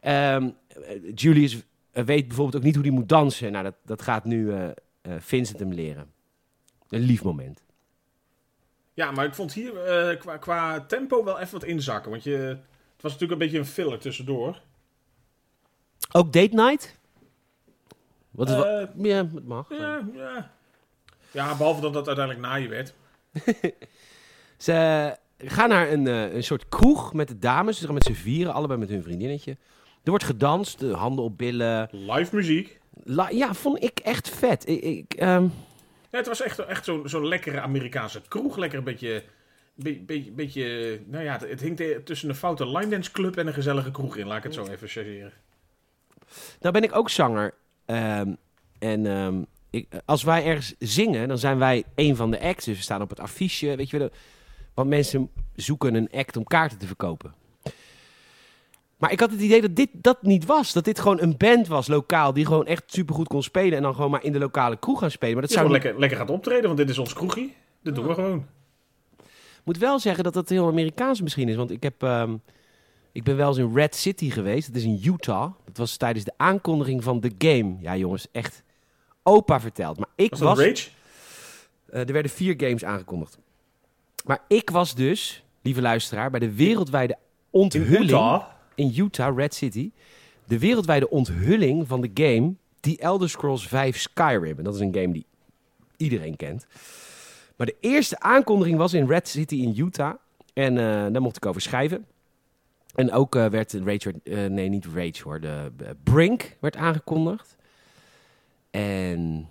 [0.00, 3.52] Ehm, eh, Julius eh, weet bijvoorbeeld ook niet hoe hij moet dansen.
[3.52, 4.68] Nou, dat, dat gaat nu eh,
[5.18, 6.10] Vincent hem leren.
[6.88, 7.62] Een lief moment.
[8.94, 9.72] Ja, maar ik vond hier
[10.18, 12.10] qua, qua tempo wel even wat inzakken.
[12.10, 14.60] Want je, het was natuurlijk een beetje een filler tussendoor.
[16.12, 16.98] Ook date night?
[18.30, 19.66] Wat is wa- Eh, ja, het mag.
[19.68, 20.56] ja, ja.
[21.30, 22.94] Ja, behalve dat dat uiteindelijk na je werd.
[24.56, 27.78] Ze gaan naar een, eh, een soort kroeg met de dames.
[27.78, 29.50] Ze gaan met z'n vieren, allebei met hun vriendinnetje.
[30.02, 31.88] Er wordt gedanst, de handen op billen.
[31.92, 32.78] Live muziek.
[33.04, 34.68] La- ja, vond ik echt vet.
[34.68, 35.42] Ik, ik, ehm,
[36.10, 38.56] Ja, het was echt, echt zo'n zo'n lekkere Amerikaanse kroeg.
[38.56, 39.22] Lekker een beetje...
[39.74, 43.46] Be, beetje, beetje, nou ja, het, het hing tussen een foute line dance club en
[43.46, 44.26] een gezellige kroeg in.
[44.26, 45.32] Laat ik het zo even chargeren.
[46.60, 47.54] nou ben ik ook zanger.
[47.84, 48.32] Ehm,
[48.78, 52.64] en ehm, ik, als wij ergens zingen, dan zijn wij een van de acts.
[52.64, 53.76] Dus we staan op het affiche.
[53.76, 54.10] Weet je wel,
[54.74, 57.34] want mensen zoeken een act om kaarten te verkopen.
[58.98, 60.72] Maar ik had het idee dat dit dat niet was.
[60.72, 63.76] Dat dit gewoon een band was, lokaal, die gewoon echt supergoed kon spelen.
[63.76, 65.32] En dan gewoon maar in de lokale kroeg gaan spelen.
[65.34, 67.54] Maar dat zou niet- lekker, lekker gaat optreden, want dit is ons kroegie.
[67.82, 68.46] Dit doen we gewoon.
[69.18, 71.56] Ik moet wel zeggen dat dat heel Amerikaans misschien is.
[71.56, 72.36] Want ik, heb, ehm,
[73.12, 74.66] ik ben wel eens in Red City geweest.
[74.66, 75.52] Dat is in Utah.
[75.64, 77.76] Dat was tijdens de aankondiging van The Game.
[77.80, 78.62] Ja, jongens, echt
[79.28, 79.98] opa verteld.
[79.98, 80.58] Maar ik Was was.
[80.58, 80.88] Rage?
[81.90, 83.38] eh, er werden vier games aangekondigd.
[84.24, 87.18] Maar ik was dus, lieve luisteraar, bij de wereldwijde In
[87.60, 88.02] onthulling.
[88.02, 88.44] Utah?
[88.74, 89.90] in Utah, Red City.
[90.44, 94.58] De wereldwijde onthulling van de game The Elder Scrolls 5 Skyrim.
[94.58, 95.26] En dat is een game die
[95.96, 96.66] iedereen kent.
[97.56, 100.14] Maar de eerste aankondiging was in Red City in Utah.
[100.52, 102.06] En eh, daar mocht ik over schrijven.
[102.94, 105.70] En ook eh, werd Rage, eh, nee niet Rage hoor, de
[106.02, 107.56] Brink werd aangekondigd.
[108.70, 109.48] En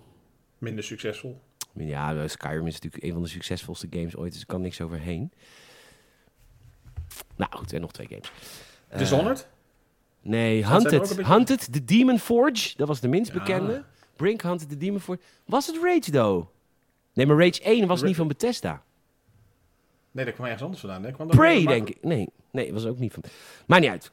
[0.58, 1.40] Minder succesvol.
[1.72, 4.80] ja, eh, Skyrim is natuurlijk een van de succesvolste games ooit, dus er kan niks
[4.80, 5.32] overheen.
[7.36, 8.32] Nou goed, en nog twee games.
[8.88, 9.48] Eh, Dishonored?
[10.22, 11.16] Nee, er ook Hunted.
[11.16, 12.76] beetje- Hunted, The Demon Forge.
[12.76, 13.38] Dat was de minst Ja.
[13.38, 13.84] bekende.
[14.16, 15.20] Brink, Hunted, The Demon Forge.
[15.46, 16.48] Was het Rage, though?
[17.14, 18.82] Nee, maar Rage 1 was niet van Bethesda.
[20.10, 21.02] Nee, dat kwam ergens anders vandaan.
[21.04, 21.10] Hè?
[21.12, 22.02] Kwam dat Prey, denk ik.
[22.02, 23.22] Nee, nee, was ook niet van...
[23.66, 24.10] Maar niet uit.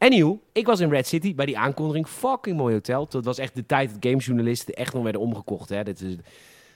[0.00, 2.08] Anyhow, ik was in Red City bij die aankondiging.
[2.08, 3.08] Fucking mooi hotel.
[3.08, 5.68] Dat was echt de tijd dat gamejournalisten echt nog werden omgekocht.
[5.68, 5.82] Hè.
[5.82, 6.16] Dat, is,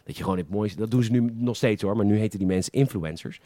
[0.04, 0.78] dat je gewoon het mooiste...
[0.78, 1.96] Dat doen ze nu nog steeds hoor.
[1.96, 3.40] Maar nu heten die mensen influencers.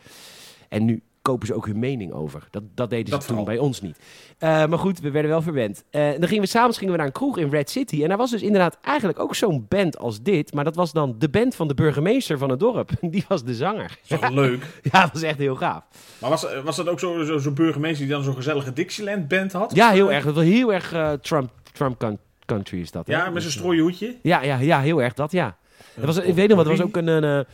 [0.68, 2.47] En nu kopen ze ook hun mening over.
[2.51, 3.55] Dat, dat deden ze Dat toen vooral.
[3.55, 3.99] bij ons niet.
[4.39, 5.85] Eh, maar goed, we werden wel verwend.
[5.91, 8.03] Eh, dan gingen we s'avonds gingen we naar een kroeg in Red City.
[8.03, 10.53] En daar was dus inderdaad eigenlijk ook zo'n band als dit.
[10.55, 12.91] Maar dat was dan de band van de burgemeester van het dorp.
[13.11, 13.99] Die was de zanger.
[14.07, 14.62] Dat leuk.
[14.93, 15.85] Ja, dat was echt heel gaaf.
[16.20, 19.53] Maar was, was dat ook zo'n zo, zo burgemeester die dan zo'n gezellige Dixieland band
[19.53, 19.74] had?
[19.74, 20.24] Ja, heel erg.
[20.24, 23.07] Dat was heel erg eh, Trump, Trump coun- country is dat.
[23.07, 23.12] hè?
[23.12, 24.16] Ja, met zijn eh, strooihoedje.
[24.22, 25.57] Ja, ja, ja, heel erg dat, ja.
[26.01, 27.45] Er was, ik weet nog wat, er was ook een, een, een,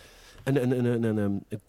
[0.45, 1.61] een, een, een, een, een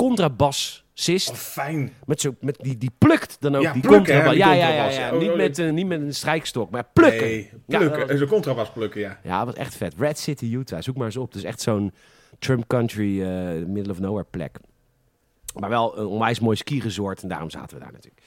[1.04, 1.94] Oh, fijn.
[2.06, 4.34] Met, zo, met die, die plukt dan ook Ja, die plukken, hè, contrabas.
[4.54, 5.06] die Ja, ja, ja, contrabas, ja.
[5.08, 5.14] ja.
[5.14, 7.22] Oh, niet, oh, met, eh, niet met een strijkstok, maar plukken.
[7.28, 8.00] Nee, plukken.
[8.00, 9.20] dat was- Zo'n contrabas plukken, ja.
[9.24, 9.94] Ja, dat was echt vet.
[9.98, 10.82] Red City, Utah.
[10.82, 11.28] Zoek maar eens op.
[11.28, 11.94] Het is echt zo'n
[12.40, 13.28] Trump country, eh,
[13.66, 14.58] middle of nowhere plek.
[15.60, 18.22] Maar wel een onwijs mooi skiresort en daarom zaten we daar natuurlijk.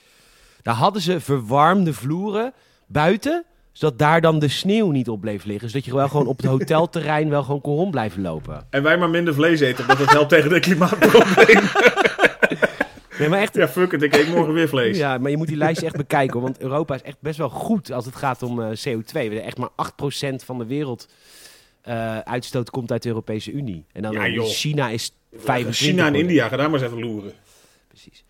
[0.61, 2.53] Daar hadden ze verwarmde vloeren
[2.87, 5.69] buiten, zodat daar dan de sneeuw niet op bleef liggen.
[5.69, 8.67] Zodat je wel gewoon op het hotelterrein wel gewoon kon rond blijven lopen.
[8.69, 11.61] En wij maar minder vlees eten, omdat het helpt tegen de klimaatprobleem.
[13.19, 13.55] Nee, maar echt...
[13.55, 14.97] ja, fuck it, ik eet morgen weer vlees.
[14.97, 17.49] Ja, maar je moet die lijst echt bekijken, hoor, want Europa is echt best wel
[17.49, 19.11] goed als het gaat om eh, CO2.
[19.11, 21.07] We hebben echt maar 8% van de wereld
[21.81, 23.85] eh, uitstoot komt uit de Europese Unie.
[23.91, 24.43] En dan Ja.
[24.43, 25.75] China is 25.
[25.75, 26.15] China en.
[26.15, 27.33] India, ga daar maar eens even loeren.
[27.87, 28.23] Precies.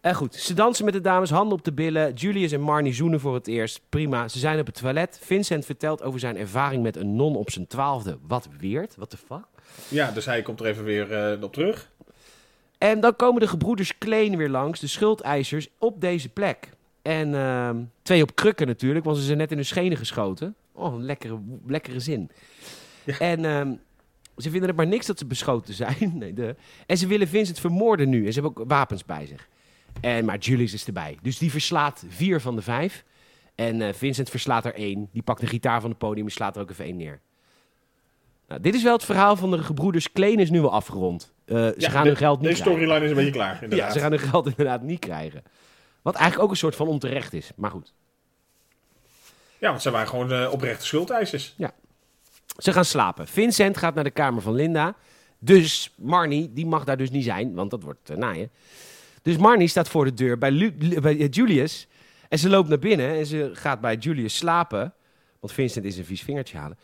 [0.00, 2.12] Eh, goed, ze dansen met de dames, handen op de billen.
[2.14, 3.80] Julius en Marnie zoenen voor het eerst.
[3.88, 5.18] Prima, ze zijn op het toilet.
[5.22, 8.18] Vincent vertelt over zijn ervaring met een non op zijn twaalfde.
[8.26, 9.44] Wat weird, what the fuck?
[9.88, 11.90] Ja, dus hij komt er even weer op terug.
[12.80, 16.68] En dan komen de gebroeders Kleen weer langs, de schuldeisers, op deze plek.
[17.02, 20.54] En ehm, twee op krukken natuurlijk, want ze zijn net in hun schenen geschoten.
[20.72, 22.30] Oh, een lekkere, lekkere zin.
[23.04, 23.18] Ja.
[23.18, 23.72] En ehm,
[24.36, 26.12] ze vinden het maar niks dat ze beschoten zijn.
[26.18, 26.56] nee, de,
[26.86, 28.26] en ze willen Vincent vermoorden nu.
[28.26, 29.48] En ze hebben ook wapens bij zich.
[30.00, 31.18] En, maar Julius is erbij.
[31.22, 33.04] Dus die verslaat vier van de vijf.
[33.54, 35.08] En eh, Vincent verslaat er één.
[35.12, 37.20] Die pakt de gitaar van het podium en slaat er ook even één neer.
[38.50, 41.32] Nou, dit is wel het verhaal van de gebroeders Kleen is nu wel afgerond.
[41.44, 42.72] Eh, ze Ja, gaan de- hun geld niet krijgen.
[42.72, 43.86] storyline is een beetje klaar, inderdaad.
[43.88, 45.42] Ja, ze gaan hun geld inderdaad niet krijgen.
[46.02, 47.50] Wat eigenlijk ook een soort van onterecht is.
[47.56, 47.92] Maar goed.
[49.58, 51.54] Ja, want ze waren gewoon eh, oprechte schuldeisers.
[52.56, 53.26] Ze gaan slapen.
[53.28, 54.94] Vincent gaat naar de kamer van Linda.
[55.38, 58.50] Dus Marnie, die mag daar dus niet zijn, want dat wordt uh, naaien.
[59.22, 61.86] Dus Marnie staat voor de deur bij, Lu- bij Julius.
[62.28, 64.94] En ze loopt naar binnen en ze gaat bij Julius slapen.
[65.40, 66.78] Want Vincent is een vies vingertje halen.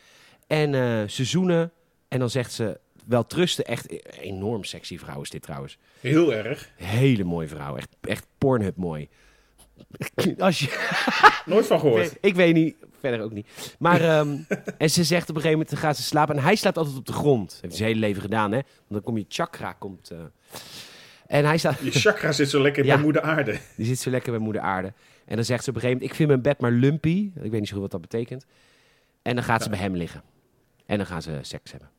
[0.47, 1.71] En eh, ze zoenen.
[2.07, 3.65] En dan zegt ze, wel trusten.
[3.65, 5.77] Echt enorm sexy vrouw is dit trouwens.
[5.99, 6.69] Heel erg.
[6.75, 7.75] Hele mooie vrouw.
[7.77, 9.09] Echt, echt Pornhub mooi.
[10.37, 10.99] Als je,
[11.45, 12.17] Nooit van gehoord.
[12.21, 13.75] ik weet niet, verder ook niet.
[13.79, 14.37] Maar, ehm,
[14.77, 16.35] en ze zegt op een gegeven moment, dan gaat ze slapen.
[16.37, 17.51] En hij slaapt altijd op de grond.
[17.51, 18.57] Dat heeft zijn hele leven gedaan, hè.
[18.57, 20.11] Want dan kom je chakra, komt...
[20.11, 20.17] eh,
[21.27, 21.79] en hij staat...
[21.83, 22.93] Je chakra zit zo lekker Ja.
[22.93, 23.59] bij moeder aarde.
[23.75, 24.93] Die zit zo lekker bij moeder aarde.
[25.25, 27.31] En dan zegt ze op een gegeven moment, ik vind mijn bed maar lumpy.
[27.41, 28.45] Ik weet niet zo goed wat dat betekent.
[29.21, 30.23] En dan gaat ze bij hem liggen.
[30.87, 31.89] En dan gaan ze seks hebben.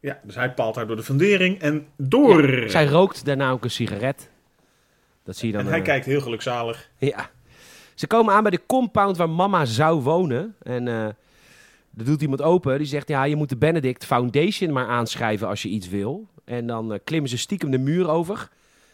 [0.00, 2.64] Ja, dus hij paalt haar door de fundering en door.
[2.66, 4.30] Zij rookt daarna ook een sigaret.
[5.24, 5.62] Dat zie je dan.
[5.62, 6.90] en hij eh, kijkt heel gelukzalig.
[6.98, 7.30] Ja.
[7.94, 10.56] Ze komen aan bij de compound waar mama zou wonen.
[10.62, 11.08] En eh
[11.96, 12.78] er doet iemand open.
[12.78, 16.26] Die zegt, ja, je moet de Benedict Foundation maar aanschrijven als je iets wil.
[16.44, 18.48] En dan eh, klimmen ze stiekem de muur over.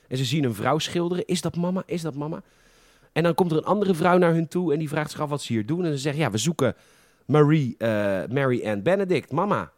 [0.08, 1.26] En ze zien een vrouw schilderen.
[1.26, 1.82] Is dat mama?
[1.86, 2.42] Is dat mama?
[3.12, 4.72] En dan komt er een andere vrouw naar hun toe.
[4.72, 5.84] En die vraagt zich af wat ze hier doen.
[5.84, 6.74] En ze zeggen, ja, we zoeken
[7.26, 7.88] Marie, eh,
[8.28, 9.72] Mary Ann Benedict, mama.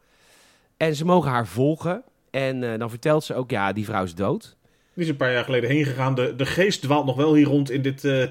[0.76, 2.02] En ze mogen haar volgen.
[2.30, 4.56] En eh, dan vertelt ze ook, ja, die vrouw is dood.
[4.94, 6.14] Die is een paar jaar geleden heen gegaan.
[6.14, 8.26] De, de geest dwaalt nog wel hier rond in dit eh,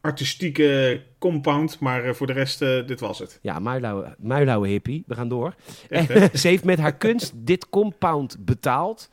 [0.00, 1.78] artistieke compound.
[1.78, 3.38] Maar voor de rest, dit was het.
[3.42, 5.04] Ja, muilauwe, muilauwe hippie.
[5.06, 5.54] We gaan door.
[5.88, 6.26] Echt, En, hè?
[6.38, 9.10] ze heeft met haar kunst dit compound betaald.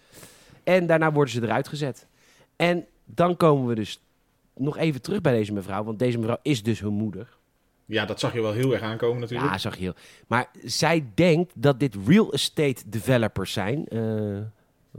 [0.64, 2.08] En daarna worden ze eruit gezet.
[2.56, 4.00] En dan komen we dus
[4.56, 5.84] nog even terug bij deze mevrouw.
[5.84, 7.35] Want deze mevrouw is dus hun moeder.
[7.86, 9.52] Ja, dat zag je wel heel erg aankomen natuurlijk.
[9.52, 9.94] Ja, zag je heel.
[10.28, 13.88] Maar zij denkt dat dit real estate developers zijn.
[13.88, 14.00] Eh,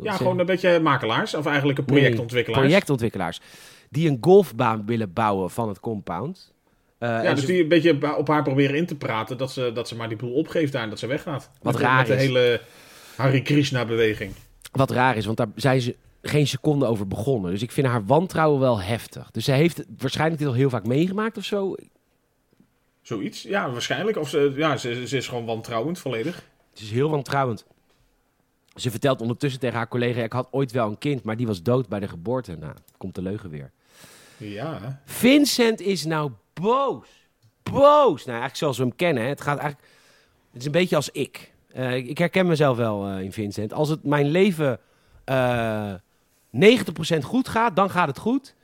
[0.03, 1.35] Ja, gewoon een beetje makelaars.
[1.35, 2.63] Of eigenlijk een Nee, projectontwikkelaars.
[2.67, 3.41] projectontwikkelaars.
[3.91, 6.53] Die een golfbaan willen bouwen van het compound.
[6.99, 9.39] Eh, Ja, dus ze- die een beetje op haar proberen in te praten.
[9.39, 11.51] Dat ze, dat ze maar die boel opgeeft daar en dat ze weggaat.
[11.63, 12.21] Wat met, raar met de is.
[12.21, 12.61] hele
[13.17, 14.33] Hare Krishna-beweging.
[14.73, 17.51] Wat raar is, want daar zijn ze geen seconde over begonnen.
[17.51, 19.31] Dus ik vind haar wantrouwen wel heftig.
[19.31, 21.75] Dus zij heeft waarschijnlijk dit al heel vaak meegemaakt of zo.
[23.07, 23.43] Zoiets.
[23.43, 24.17] Ja, waarschijnlijk.
[24.17, 26.35] Of ze, ja, ze, ze is gewoon wantrouwend volledig.
[26.71, 27.65] Het is heel wantrouwend.
[28.75, 30.23] Ze vertelt ondertussen tegen haar collega...
[30.23, 32.57] ik had ooit wel een kind, maar die was dood bij de geboorte.
[32.57, 33.71] Nou, komt de leugen weer.
[34.37, 35.01] Ja.
[35.05, 37.09] Vincent is nou boos.
[37.63, 38.25] Boos.
[38.25, 39.23] Nou, eigenlijk zoals we hem kennen.
[39.23, 39.29] Hè.
[39.29, 39.91] Het gaat eigenlijk...
[40.51, 41.53] Het is een beetje als ik.
[41.69, 43.73] Eh, ik herken mezelf wel eh, in Vincent.
[43.73, 44.81] Als het mijn leven
[45.25, 48.55] eh 90% goed gaat, dan gaat het goed.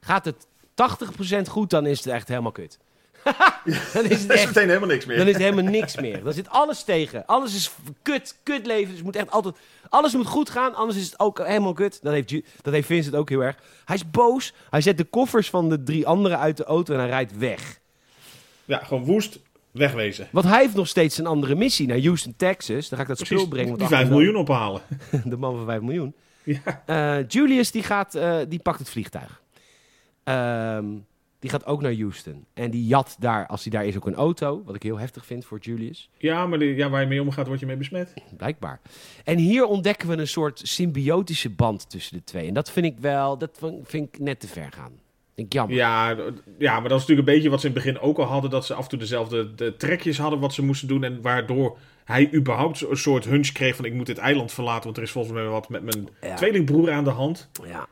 [0.00, 0.46] Gaat het
[1.44, 2.78] 80% goed, dan is het echt helemaal kut.
[3.94, 5.16] dan is het Er is echt meteen helemaal niks meer.
[5.16, 6.24] dan is er helemaal niks meer.
[6.24, 7.26] Dan zit alles tegen.
[7.26, 7.70] Alles is
[8.02, 8.86] kut, kut leven.
[8.86, 9.54] Dus het moet echt altijd,
[9.88, 11.98] alles moet goed gaan, anders is het ook helemaal kut.
[12.02, 13.56] Dat heeft, Ju- dat heeft Vincent ook heel erg.
[13.84, 14.52] Hij is boos.
[14.70, 17.78] Hij zet de koffers van de drie anderen uit de auto en hij rijdt weg.
[18.64, 19.38] Ja, gewoon woest.
[19.70, 20.28] Wegwezen.
[20.30, 22.88] Want hij heeft nog steeds een andere missie naar Houston, Texas.
[22.88, 23.68] Daar ga ik dat spul brengen.
[23.68, 24.82] die want 5 achter- miljoen ophalen.
[25.24, 26.14] De man van 5 miljoen.
[26.44, 26.82] Ja.
[26.86, 29.40] Eh, Julius die gaat, eh, die pakt het vliegtuig.
[30.24, 30.84] Ehm,
[31.42, 32.44] die gaat ook naar Houston.
[32.54, 34.62] En die jat daar, als hij daar is, ook een auto.
[34.64, 36.10] Wat ik heel heftig vind voor Julius.
[36.18, 38.14] Ja, maar die, ja, waar je mee omgaat, word je mee besmet.
[38.36, 38.80] Blijkbaar.
[39.24, 42.46] En hier ontdekken we een soort symbiotische band tussen de twee.
[42.48, 44.92] En dat vind ik wel, dat vind ik net te ver gaan.
[45.34, 45.76] Ik jammer.
[45.76, 46.16] Ja,
[46.58, 48.50] ja, maar dat is natuurlijk een beetje wat ze in het begin ook al hadden.
[48.50, 51.04] Dat ze af en toe dezelfde de trekjes hadden wat ze moesten doen.
[51.04, 54.84] En waardoor hij überhaupt een soort hunch kreeg van ik moet dit eiland verlaten.
[54.84, 56.34] Want er is volgens mij wat met mijn Ja.
[56.34, 57.48] tweelingbroer aan de hand.
[57.52, 57.78] Dus Ja.
[57.78, 57.86] het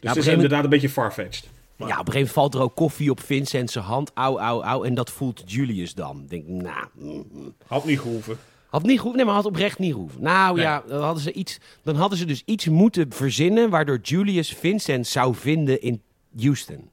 [0.00, 1.48] een is moment- inderdaad een beetje farfetched.
[1.76, 4.10] Ja, op een gegeven moment valt er ook koffie op Vincent zijn hand.
[4.14, 4.84] Auw, auw, auw.
[4.84, 6.26] En dat voelt Julius dan.
[6.28, 7.54] Denk, nou, mm, mm.
[7.66, 8.36] Had niet gehoeven.
[8.68, 10.22] had niet goed, nee, maar had oprecht niet hoeven.
[10.22, 10.64] Nou Nee.
[10.64, 15.06] ja, dan hadden, ze iets, dan hadden ze dus iets moeten verzinnen waardoor Julius Vincent
[15.06, 16.02] zou vinden in
[16.38, 16.90] Houston.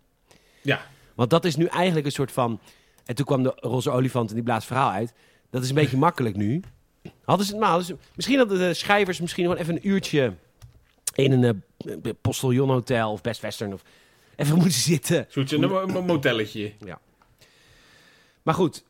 [0.62, 0.82] Ja,
[1.16, 2.60] Want dat is nu eigenlijk een soort van.
[3.06, 5.14] En toen kwam de roze olifant en die blaast verhaal uit.
[5.50, 6.62] Dat is een beetje makkelijk nu.
[7.24, 7.82] Hadden ze het maar.
[7.82, 10.34] ze- misschien hadden de schrijvers misschien gewoon even een uurtje
[11.16, 13.82] in een uh, postiljonhotel of Best Western of
[14.36, 15.26] even moeten zitten.
[15.30, 16.74] zoiets een, motelletje.
[18.44, 18.84] Maar goed.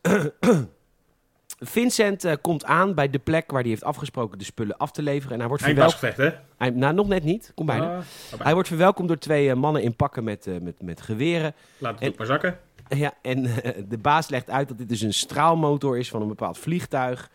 [1.64, 5.02] Vincent eh, komt aan bij de plek waar hij heeft afgesproken de spullen af te
[5.02, 5.32] leveren.
[5.32, 6.16] En hij wordt verwelkomd.
[6.16, 6.30] Hè?
[6.58, 7.52] Hij, nou, nog net niet.
[7.54, 7.84] Kom bijna.
[7.84, 7.90] Ah,
[8.30, 11.54] maar Hij wordt verwelkomd door twee eh, mannen in pakken met, eh, met, met geweren.
[11.78, 12.58] Laat het En- ook maar zakken.
[12.88, 13.42] Ja, en
[13.88, 17.30] de baas legt uit dat dit dus een straalmotor is van een bepaald vliegtuig.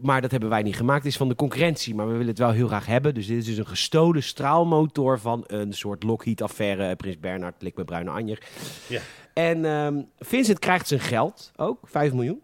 [0.00, 1.02] Maar dat hebben wij niet gemaakt.
[1.02, 3.14] Het is van de concurrentie, maar we willen het wel heel graag hebben.
[3.14, 6.88] Dus dit is dus een gestolen straalmotor van een soort Lockheed-affaire.
[6.88, 8.38] eh, Prins Bernhard, lik met bruine anjer.
[8.88, 9.00] Ja.
[9.34, 12.40] En ehm, Vincent krijgt zijn geld ook, 5 miljoen.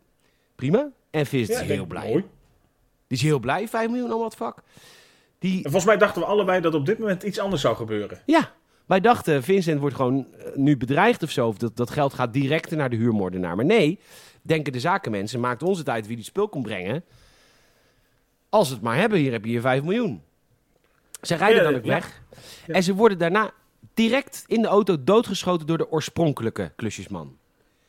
[0.56, 0.88] Prima.
[1.10, 2.08] En Vincent Ja, is heel blij.
[2.08, 2.24] mooi.
[3.06, 4.62] Die is heel blij, 5 miljoen, al wat vak.
[5.38, 8.20] Die, En volgens mij dachten we allebei dat op dit moment iets anders zou gebeuren.
[8.26, 8.52] Ja,
[8.86, 11.48] wij dachten Vincent wordt gewoon eh, nu bedreigd of zo.
[11.48, 13.56] Of dat, dat geld gaat direct naar de huurmoordenaar.
[13.56, 13.98] Maar nee,
[14.42, 17.04] denken de zakenmensen, maakt ons het uit wie die spul komt brengen.
[18.48, 20.22] Als het maar hebben, hier heb je je 5 miljoen.
[21.22, 22.22] Ze rijden dan ook weg.
[22.66, 23.50] En ze worden daarna
[23.94, 27.36] direct in de auto doodgeschoten door de oorspronkelijke klusjesman.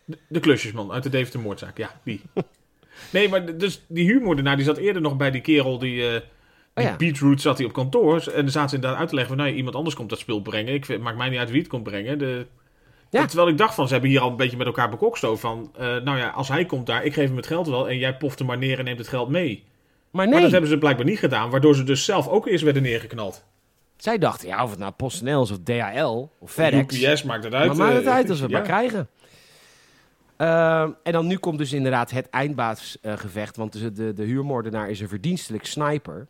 [0.06, 2.22] De, de klusjesman uit de Deventer moordzaak, ja, die.
[3.12, 6.08] Nee, maar dus die huurmoordenaar die zat eerder nog bij die kerel die...
[6.08, 6.22] eh
[6.98, 7.38] die Oh ja.
[7.38, 8.28] Zat hij op kantoor.
[8.28, 9.46] En dan zaten ze inderdaad uit te leggen van...
[9.46, 10.74] Nou, iemand anders komt dat spul brengen.
[10.74, 12.20] Ik vind, maakt mij niet uit wie het komt brengen.
[12.20, 12.46] De,
[13.10, 13.26] Ja.
[13.26, 15.72] Terwijl ik dacht van, ze hebben hier al een beetje met elkaar bekokst over van...
[15.78, 17.90] eh, nou ja, als hij komt daar, ik geef hem het geld wel...
[17.90, 19.64] en jij poft hem maar neer en neemt het geld mee.
[20.12, 21.50] Maar Maar dat nee, hebben ze blijkbaar niet gedaan...
[21.50, 23.44] waardoor ze dus zelf ook eerst werden neergeknald.
[23.98, 27.02] zij dachten, ja, of het nou PostNL is of DHL of FedEx.
[27.02, 27.68] UPS maakt het uit.
[27.68, 28.58] Maar maakt het eh, uit als we het ja.
[28.58, 29.08] maar krijgen.
[30.38, 33.56] Ehm, en dan nu komt dus inderdaad het eindbaasgevecht.
[33.56, 36.28] want de, de, de huurmoordenaar is een verdienstelijk sniper.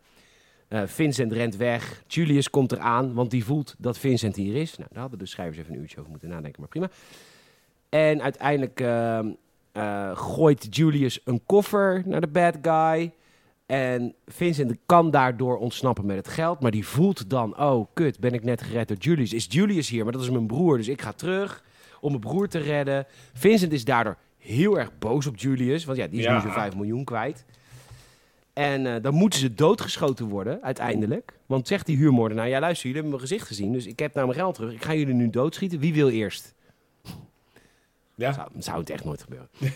[0.67, 2.03] Eh, Vincent rent weg.
[2.07, 4.77] Julius komt eraan, want die voelt dat Vincent hier is.
[4.77, 6.89] Nou, daar hadden de schrijvers even een uurtje over moeten nadenken, maar prima.
[7.89, 9.29] En uiteindelijk ehm,
[9.71, 13.13] eh, gooit Julius een koffer naar de bad guy.
[13.69, 16.59] En Vincent kan daardoor ontsnappen met het geld.
[16.59, 19.33] Maar die voelt dan, oh kut, ben ik net gered door Julius.
[19.33, 21.63] Is Julius hier, maar dat is mijn broer, dus ik ga terug
[22.01, 23.05] om mijn broer te redden.
[23.33, 26.33] Vincent is daardoor heel erg boos op Julius, want ja, die is Ja.
[26.35, 27.45] nu zo'n 5 miljoen kwijt.
[28.53, 31.33] En eh, dan moeten ze doodgeschoten worden, uiteindelijk.
[31.45, 34.27] Want zegt die huurmoordenaar, ja luister, jullie hebben mijn gezicht gezien, dus ik heb nou
[34.27, 34.73] mijn geld terug.
[34.73, 35.79] Ik ga jullie nu doodschieten.
[35.79, 36.53] Wie wil eerst?
[38.15, 38.33] Ja.
[38.33, 39.49] Zou, zou het echt nooit gebeuren.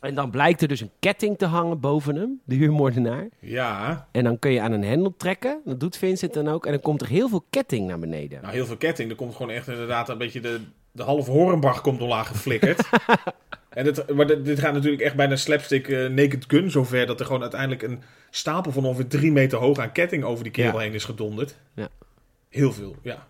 [0.00, 3.28] en dan blijkt er dus een ketting te hangen boven hem, de huurmoordenaar.
[3.38, 5.60] ja, En dan kun je aan een hendel trekken.
[5.64, 6.66] Dat doet Vincent dan ook.
[6.66, 8.42] En dan komt er heel veel ketting naar beneden.
[8.42, 9.10] nou heel veel ketting.
[9.10, 10.60] Er komt gewoon echt inderdaad een beetje de,
[10.92, 12.88] de halve Horenbach komt omlaag geflikkerd.
[13.68, 17.06] en dit, maar dit, dit gaat natuurlijk echt bijna slapstick eh, naked gun zover...
[17.06, 20.52] dat er gewoon uiteindelijk een stapel van ongeveer drie meter hoog aan ketting over die
[20.52, 20.78] kerel Ja.
[20.78, 21.56] heen is gedonderd.
[21.74, 21.88] Ja.
[22.48, 23.26] Heel veel, ja.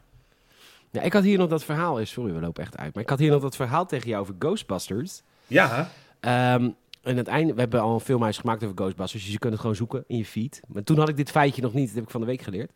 [0.90, 2.06] Ja, ik had hier nog dat verhaal.
[2.06, 2.94] Sorry, we lopen echt uit.
[2.94, 5.22] Maar ik had hier nog dat verhaal tegen jou over Ghostbusters.
[5.46, 5.90] Ja,
[6.20, 6.70] Ehm,
[7.02, 9.22] en het we hebben al een filmhuis gemaakt over Ghostbusters.
[9.22, 10.60] Dus je kunt het gewoon zoeken in je feed.
[10.68, 11.86] Maar toen had ik dit feitje nog niet.
[11.86, 12.72] Dat heb ik van de week geleerd.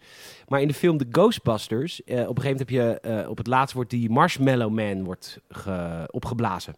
[0.49, 2.05] Maar in de film The Ghostbusters.
[2.05, 3.20] eh, op een gegeven moment heb je.
[3.22, 6.74] eh, op het laatst wordt die Marshmallow Man wordt ge- opgeblazen.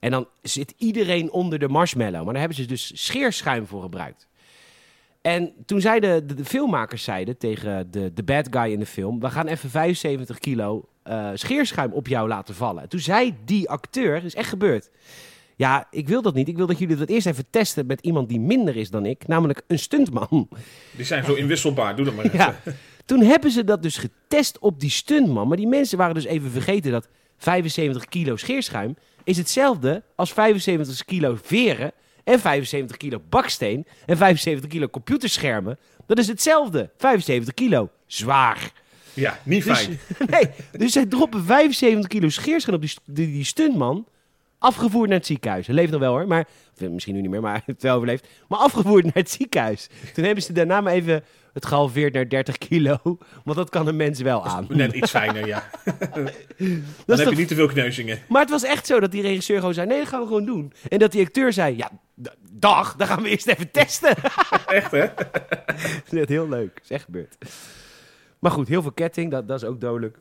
[0.00, 2.14] En dan zit iedereen onder de marshmallow.
[2.24, 4.28] Maar daar hebben ze dus scheerschuim voor gebruikt.
[5.22, 9.20] En toen zeiden de, de filmmakers zeiden tegen de, de bad guy in de film:
[9.20, 12.82] We gaan even 75 kilo eh, scheerschuim op jou laten vallen.
[12.82, 14.90] En toen zei die acteur: Dat is echt gebeurd.
[15.58, 16.48] Ja, ik wil dat niet.
[16.48, 19.26] Ik wil dat jullie dat eerst even testen met iemand die minder is dan ik,
[19.26, 20.48] namelijk een stuntman.
[20.96, 21.96] die zijn zo inwisselbaar.
[21.96, 22.38] Doe dat maar even.
[22.38, 22.60] Ja.
[23.04, 25.48] Toen hebben ze dat dus getest op die stuntman.
[25.48, 31.04] Maar die mensen waren dus even vergeten dat 75 kilo scheerschuim is hetzelfde als 75
[31.04, 31.92] kilo veren
[32.24, 35.78] en 75 kilo baksteen en 75 kilo computerschermen.
[36.06, 36.90] Dat is hetzelfde.
[36.98, 37.90] 75 kilo.
[38.06, 38.72] Zwaar.
[39.14, 39.98] Ja, niet Dus, fijn.
[40.30, 44.06] nee, dus zij droppen 75 kilo scheerschuim op die, die stuntman.
[44.66, 45.66] Afgevoerd naar het ziekenhuis.
[45.66, 46.46] Hij leeft nog wel hoor, maar
[46.80, 48.28] of, misschien nu niet meer, maar hij heeft het wel overleefd.
[48.48, 49.88] Maar afgevoerd naar het ziekenhuis.
[50.14, 52.98] Toen hebben ze daarna maar even het gehalveerd naar 30 kilo.
[53.44, 54.66] Want dat kan een mens wel aan.
[54.68, 55.64] Net iets fijner, ja.
[55.84, 55.96] Dan
[57.06, 58.18] heb toch- je niet te veel kneuzingen.
[58.28, 60.44] Maar het was echt zo dat die regisseur gewoon zei: nee, dat gaan we gewoon
[60.44, 60.72] doen.
[60.88, 61.90] En dat die acteur zei: ja,
[62.50, 64.14] dag, dan gaan we eerst even testen.
[64.66, 65.06] Echt, hè?
[65.16, 66.80] dat is echt heel leuk.
[66.82, 67.36] is echt gebeurd.
[68.38, 70.18] Maar goed, heel veel ketting, dat, dat is ook dodelijk.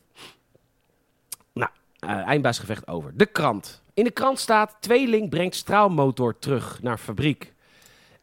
[2.08, 3.12] Eh, eindbaasgevecht over.
[3.18, 3.82] De krant.
[3.94, 7.54] In de krant staat: tweeling brengt straalmotor terug naar fabriek.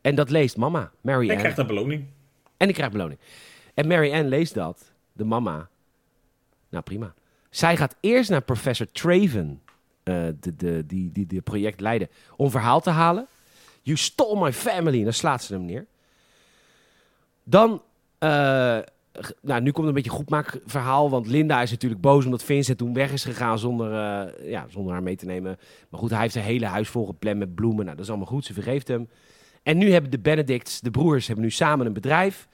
[0.00, 1.38] En dat leest mama, Mary En Ann.
[1.38, 2.04] krijgt een beloning.
[2.56, 3.18] En ik krijg beloning.
[3.74, 5.68] En Mary Ann leest dat, de mama.
[6.68, 7.14] Nou, prima.
[7.50, 9.62] Zij gaat eerst naar professor Traven,
[10.02, 13.26] eh, de, de, die, die de project leidde, om verhaal te halen.
[13.82, 14.98] You stole my family.
[14.98, 15.86] En dan slaat ze hem neer.
[17.44, 17.82] Dan,
[18.18, 18.78] eh,
[19.40, 21.10] nou, nu komt een beetje een goedmaakverhaal.
[21.10, 24.92] Want Linda is natuurlijk boos omdat Vincent toen weg is gegaan zonder, eh, ja, zonder
[24.92, 25.56] haar mee te nemen.
[25.88, 27.84] Maar goed, hij heeft zijn hele huis volgepland met bloemen.
[27.84, 28.44] Nou, dat is allemaal goed.
[28.44, 29.08] Ze vergeeft hem.
[29.62, 32.48] En nu hebben de Benedicts, de broers, hebben nu samen een bedrijf.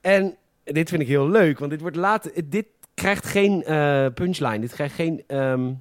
[0.00, 2.48] En dit vind ik heel leuk, want dit wordt later.
[2.48, 4.58] Dit krijgt geen eh, punchline.
[4.58, 5.22] Dit krijgt geen.
[5.26, 5.72] ehm,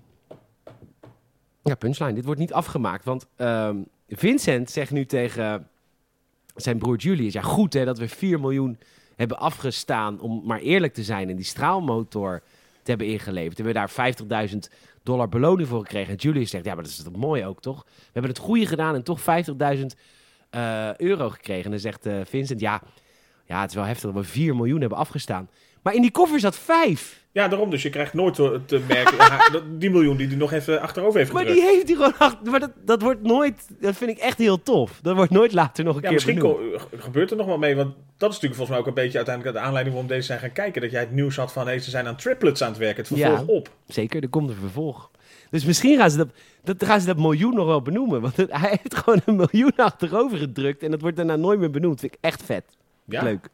[1.64, 2.14] ja, punchline.
[2.14, 3.06] Dit wordt niet afgemaakt.
[3.06, 3.78] Want ehm,
[4.08, 5.68] Vincent zegt nu tegen
[6.56, 8.78] zijn broer Julius: Ja, goed hè, dat we 4 miljoen
[9.28, 10.20] hebben afgestaan.
[10.20, 12.42] om maar eerlijk te zijn en die straalmotor
[12.84, 13.58] te hebben ingeleverd.
[13.58, 13.88] We hebben
[14.28, 14.58] daar 50.000
[15.04, 16.12] dollar beloning voor gekregen.
[16.12, 17.84] En Julius zegt: Ja, maar dat is toch mooi ook, toch?
[17.86, 19.26] We hebben het goede gedaan en toch 50.000
[20.50, 21.64] eh, euro gekregen.
[21.64, 22.82] En dan zegt eh, Vincent: Ja.
[23.46, 25.50] Ja, het is wel heftig dat we 4 miljoen hebben afgestaan.
[25.84, 27.22] Maar in die koffer zat 5.
[27.32, 27.70] Ja, daarom.
[27.70, 29.18] Dus je krijgt nooit te, merken...
[29.80, 31.62] die miljoen die hij nog even achterover heeft Maar gedrukt.
[31.62, 32.52] die heeft hij gewoon achter.
[32.52, 33.68] Maar dat, dat wordt nooit.
[33.80, 35.00] Dat vind ik echt heel tof.
[35.02, 36.82] Dat wordt nooit later nog een Ja, keer misschien benoemd.
[36.98, 37.76] gebeurt er nog wel mee.
[37.76, 40.40] Want dat is natuurlijk volgens mij ook een beetje uiteindelijk de aanleiding waarom deze zijn
[40.40, 40.82] gaan kijken.
[40.82, 42.98] Dat jij het nieuws had van, hey, ze zijn aan triplets aan het werken.
[42.98, 43.54] Het vervolg Ja.
[43.54, 43.70] op.
[43.88, 45.12] Zeker, er komt een vervolg.
[45.50, 46.28] Dus misschien gaan ze dat,
[46.64, 48.22] dat, gaan ze dat miljoen nog wel benoemen.
[48.22, 50.84] Want het- hij heeft gewoon een miljoen achterover gedrukt.
[50.84, 52.00] En dat wordt daarna nooit meer benoemd.
[52.00, 52.64] Vind ik echt vet.
[53.06, 53.24] Ja.
[53.24, 53.48] Leuk.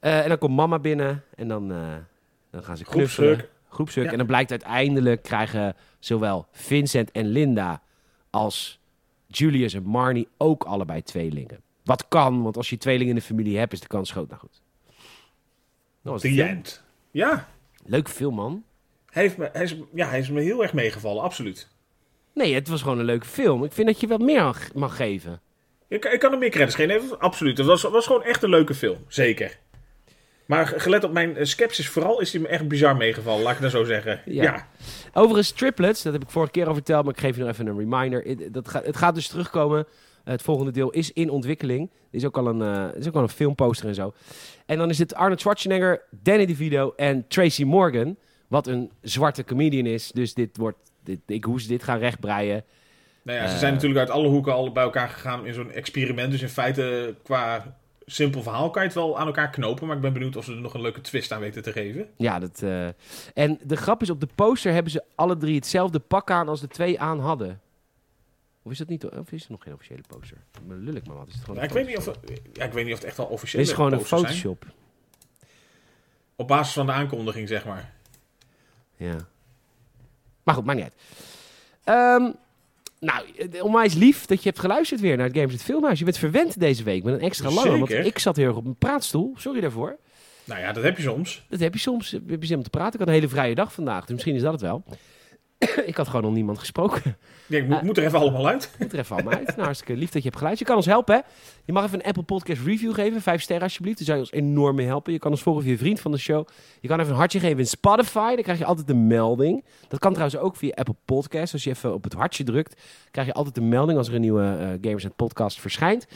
[0.00, 1.24] Eh, en dan komt mama binnen.
[1.36, 1.94] En dan, eh,
[2.50, 3.48] dan gaan ze knuffelen.
[3.86, 4.10] Ja.
[4.10, 7.82] En dan blijkt uiteindelijk krijgen zowel Vincent en Linda
[8.30, 8.80] als
[9.26, 11.60] Julius en Marnie ook allebei tweelingen.
[11.84, 14.28] Wat kan, want als je tweelingen in de familie hebt, is de kans groot.
[14.28, 14.62] Nou goed.
[16.02, 16.82] Dat was end.
[17.10, 17.48] Ja,
[17.84, 18.64] Leuk film, man.
[19.10, 21.68] Hij, heeft me, hij, is, ja, hij is me heel erg meegevallen, absoluut.
[22.34, 23.64] Nee, het was gewoon een leuke film.
[23.64, 25.40] Ik vind dat je wat meer mag- mag geven.
[25.88, 27.58] Ik, ik kan hem meer credits geven, absoluut.
[27.58, 29.58] Het was, was gewoon echt een leuke film, zeker.
[30.50, 33.58] Maar gelet op mijn eh, sceptisch vooral is hij me echt bizar meegevallen, laat ik
[33.60, 34.20] nou zo zeggen.
[34.24, 34.42] Ja.
[34.42, 34.66] Ja,
[35.12, 37.66] Overigens, triplets, dat heb ik vorige keer al verteld, maar ik geef je nog even
[37.66, 38.22] een reminder.
[38.22, 39.86] Het- Dat gaat, het gaat dus terugkomen.
[40.24, 41.90] Het volgende deel is in ontwikkeling.
[41.92, 44.14] Er is ook al een, eh, is ook al een filmposter en zo.
[44.66, 48.16] En dan is het Arnold Schwarzenegger, Danny DeVito en Tracy Morgan.
[48.48, 50.10] Wat een zwarte comedian is.
[50.12, 52.64] Dus dit wordt, dit, ik hoe ze dit gaan rechtbreien.
[53.22, 53.58] Nou ja, ze Eh.
[53.58, 56.30] zijn natuurlijk uit alle hoeken al bij elkaar gegaan in zo'n experiment.
[56.30, 57.78] Dus in feite, qua
[58.12, 59.86] simpel verhaal kan je het wel aan elkaar knopen.
[59.86, 62.08] Maar ik ben benieuwd of ze er nog een leuke twist aan weten te geven.
[62.16, 62.86] Ja, dat, eh,
[63.34, 66.60] en de grap is, op de poster hebben ze alle drie hetzelfde pak aan als
[66.60, 67.60] de twee aan hadden.
[68.62, 70.36] Of is dat niet, of is het nog geen officiële poster?
[70.68, 71.28] Lul ik maar wat.
[71.28, 72.18] Is het gewoon Ja, een ik, weet niet of,
[72.52, 74.32] ja, ik weet niet of het echt al Dit officieel is gewoon een posters zijn.
[74.32, 74.66] Photoshop.
[76.36, 77.92] Op basis van de aankondiging, zeg maar.
[78.96, 79.16] Ja.
[80.42, 80.96] Maar goed, maakt niet uit.
[81.84, 82.32] Ehm,
[83.00, 85.98] nou, eh, onwijs lief dat je hebt geluisterd weer naar het Games het Filmhuis.
[85.98, 87.78] Je bent verwend deze week met een extra lange.
[87.78, 89.34] Want ik zat heel erg op een praatstoel.
[89.36, 89.98] Sorry daarvoor.
[90.44, 91.44] Nou ja, dat heb je soms.
[91.48, 92.10] Dat heb je soms.
[92.10, 92.92] Heb je zin om te praten.
[92.92, 94.00] Ik had een hele vrije dag vandaag.
[94.00, 94.84] Dus misschien is dat het wel.
[95.90, 97.16] ik had gewoon nog niemand gesproken.
[97.48, 97.82] Ik moet, Ah.
[97.82, 98.70] moet er even allemaal uit.
[98.78, 99.46] Moet er even allemaal uit.
[99.46, 100.58] Nou, hartstikke lief dat je hebt geluisterd.
[100.68, 101.20] Je kan ons helpen, hè?
[101.64, 103.20] Je mag even een Apple Podcast review geven.
[103.22, 103.96] Vijf sterren alsjeblieft.
[103.96, 105.12] Daar zou je ons enorm mee helpen.
[105.12, 106.46] Je kan ons volgen via vriend van de show.
[106.80, 108.34] Je kan even een hartje geven in Spotify.
[108.34, 109.64] Dan krijg je altijd een melding.
[109.88, 111.52] Dat kan trouwens ook via Apple Podcast.
[111.52, 112.80] Als je even op het hartje drukt,
[113.10, 116.06] krijg je altijd een melding als er een nieuwe eh, Gamers podcast verschijnt.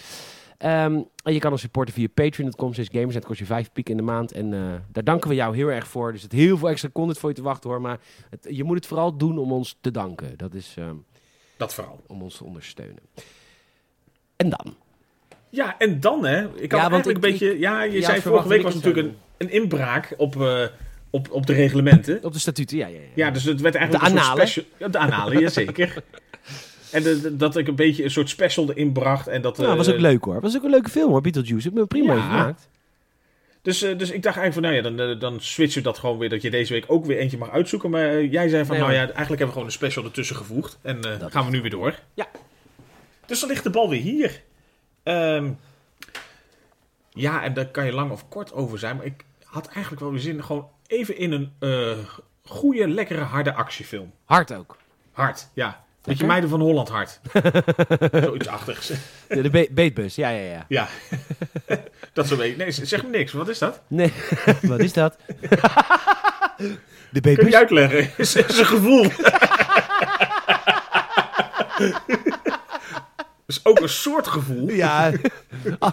[0.58, 2.74] Ehm, en je kan ons supporten via patreon.com.
[2.74, 4.32] Zes Gamers Net kost je vijf piek in de maand.
[4.32, 4.60] En eh,
[4.92, 6.12] daar danken we jou heel erg voor.
[6.12, 7.80] Dus het heel veel extra content voor je te wachten hoor.
[7.80, 7.98] Maar
[8.30, 10.36] het- je moet het vooral doen om ons te danken.
[10.36, 10.94] Dat is ehm,
[11.56, 12.00] Dat vooral.
[12.06, 12.98] om ons te ondersteunen.
[14.36, 14.74] En dan?
[15.50, 16.42] Ja, en dan hè.
[16.42, 17.58] Ik had Ja, eigenlijk ik- een beetje...
[17.58, 20.64] Ja, je zei vorige week dat was natuurlijk een, een inbraak op, eh,
[21.10, 22.18] op, op de reglementen.
[22.24, 23.06] Op de statuten, ja, ja, ja.
[23.14, 24.48] Ja, dus het werd eigenlijk De een analen.
[24.48, 24.64] special...
[24.78, 25.94] Ja, de analen, jazeker.
[26.94, 29.26] En de- dat ik een beetje een soort special erin bracht.
[29.28, 30.40] En dat, Nou, dat was eh, ook leuk hoor.
[30.40, 31.68] was ook een leuke film hoor, Beetlejuice.
[31.68, 32.20] Ik heb me prima Ja.
[32.20, 32.68] gemaakt.
[33.62, 35.98] Dus, eh, dus ik dacht eigenlijk van, nou ja, dan, eh, dan switchen we dat
[35.98, 36.28] gewoon weer.
[36.28, 37.90] Dat je deze week ook weer eentje mag uitzoeken.
[37.90, 40.78] Maar jij zei van, Nee, nou ja, eigenlijk hebben we gewoon een special ertussen gevoegd.
[40.82, 41.98] En Dat gaan we nu weer door.
[42.14, 42.26] Ja.
[43.26, 44.42] Dus dan ligt de bal weer hier.
[45.02, 45.50] Ehm,
[47.10, 48.96] ja, en daar kan je lang of kort over zijn.
[48.96, 51.98] Maar ik had eigenlijk wel weer zin gewoon even in een eh
[52.44, 54.12] goede, lekkere, harde actiefilm.
[54.24, 54.76] Hard ook.
[55.12, 55.84] Hard, ja.
[56.04, 56.26] Beetje Lekker.
[56.26, 57.20] meiden van Holland hard.
[58.24, 58.86] Zoiets achtigs.
[59.28, 60.64] De, de be- beetbus, ja, ja, ja.
[60.68, 60.88] Ja.
[62.12, 62.56] dat zo weet.
[62.56, 63.32] Nee, zeg me niks.
[63.32, 63.80] Wat is dat?
[63.88, 64.12] Nee,
[64.62, 65.16] wat is dat?
[65.26, 65.46] de
[66.56, 66.76] Kun
[67.10, 67.54] je beetbus?
[67.54, 68.10] uitleggen?
[68.16, 69.06] is, is een gevoel.
[73.46, 74.68] is ook een soort gevoel.
[74.70, 75.12] Ja.
[75.78, 75.92] Ah.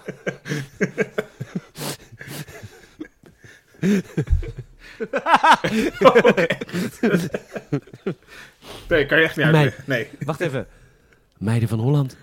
[8.91, 9.55] Nee, kan je echt niet Nee.
[9.55, 9.83] uitleggen.
[9.87, 10.07] Nee.
[10.25, 10.67] Wacht even.
[11.37, 12.17] Meiden van Holland.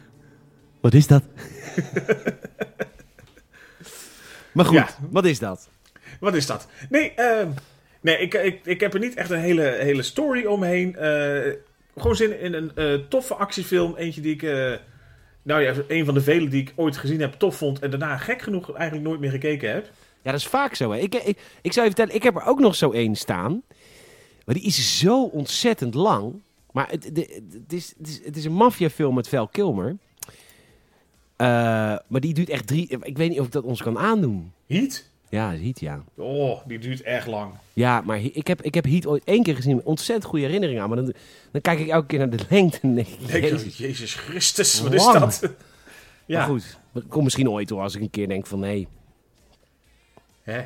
[0.80, 1.22] Wat is dat?
[4.52, 4.88] maar goed, Ja.
[5.10, 5.68] wat is dat?
[6.20, 6.66] Wat is dat?
[6.88, 7.48] Nee, ehm,
[8.00, 10.96] nee ik, ik, ik heb er niet echt een hele, hele story omheen.
[10.96, 11.52] Eh,
[11.96, 13.96] gewoon zin in een eh, toffe actiefilm.
[13.96, 14.42] Eentje die ik...
[14.42, 14.72] eh,
[15.42, 17.78] nou ja, een van de vele die ik ooit gezien heb, tof vond.
[17.78, 19.84] En daarna gek genoeg eigenlijk nooit meer gekeken heb.
[20.22, 20.90] Ja, dat is vaak zo.
[20.92, 20.98] Hè.
[20.98, 23.62] Ik, ik, ik zou je vertellen, ik heb er ook nog zo één staan.
[24.44, 26.40] Maar die is zo ontzettend lang.
[26.72, 27.18] Maar het,
[27.72, 29.96] is, het, is, het is een maffiafilm met Val Kilmer.
[31.36, 31.46] Eh,
[32.06, 32.88] maar die duurt echt drie...
[33.02, 34.52] Ik weet niet of ik dat ons kan aandoen.
[34.66, 35.06] Heat?
[35.28, 36.04] Ja, ziet ja.
[36.14, 37.52] Oh, die duurt echt lang.
[37.72, 39.84] Ja, maar ik heb, ik heb Heat ooit één keer gezien.
[39.84, 40.88] Ontzettend goede herinneringen aan.
[40.88, 41.14] Maar dan,
[41.50, 42.78] dan kijk ik elke keer naar de lengte.
[42.82, 43.78] En denk ik, Jezus.
[43.78, 45.40] Jezus Christus, wat is dat?
[45.40, 45.50] Maar
[46.26, 47.80] ja, goed, dat komt misschien ooit hoor.
[47.82, 48.88] Als ik een keer denk van nee.
[50.42, 50.62] Hè?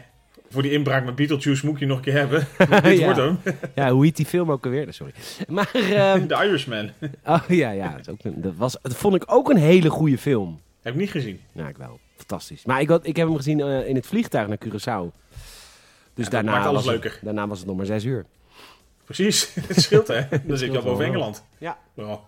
[0.52, 2.46] Voor die inbraak met Beetlejuice moet je nog een keer hebben.
[2.82, 3.04] Dit Ja.
[3.04, 3.38] wordt hem.
[3.74, 4.92] Ja, hoe heet die film ook alweer?
[4.92, 5.12] Sorry.
[5.48, 6.90] Maar, ehm, The Irishman.
[7.26, 7.96] oh ja, ja.
[8.02, 10.60] Dat, ook was, dat vond ik ook een hele goede film.
[10.82, 11.40] Heb ik niet gezien.
[11.52, 11.98] Ja, ik wel.
[12.16, 12.64] Fantastisch.
[12.64, 15.14] Maar ik, had, ik heb hem gezien eh, in het vliegtuig naar Curaçao.
[16.14, 17.20] Dus daarna, maakt alles was het, leuker.
[17.22, 18.24] daarna was het nog maar zes uur.
[19.04, 20.22] Precies, het scheelt hè.
[20.44, 21.04] Dan zit je al boven.
[21.04, 21.44] Engeland.
[21.58, 21.78] Ja.
[21.94, 22.20] Ja.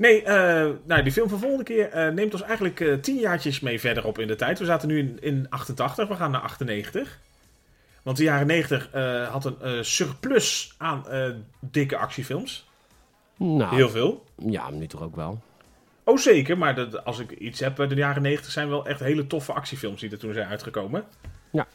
[0.00, 3.60] Nee, eh, nou, die film van volgende keer eh, neemt ons eigenlijk eh, tien jaartjes
[3.60, 4.58] mee verder op in de tijd.
[4.58, 7.18] We zaten nu in, in 88, we gaan naar 98.
[8.02, 11.04] Want de jaren 90 eh, had een surplus aan
[11.60, 12.68] dikke actiefilms.
[13.36, 14.24] Nou, Heel veel.
[14.36, 15.42] ja, nu toch ook wel.
[16.04, 19.26] Oh zeker, maar dat, als ik iets heb, de jaren 90 zijn wel echt hele
[19.26, 21.04] toffe actiefilms die er toen zijn uitgekomen.
[21.50, 21.66] Ja.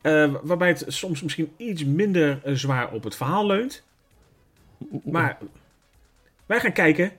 [0.00, 3.82] Eh, waarbij het soms misschien iets minder zwaar op het verhaal leunt.
[5.04, 5.38] Maar
[6.46, 7.12] wij gaan kijken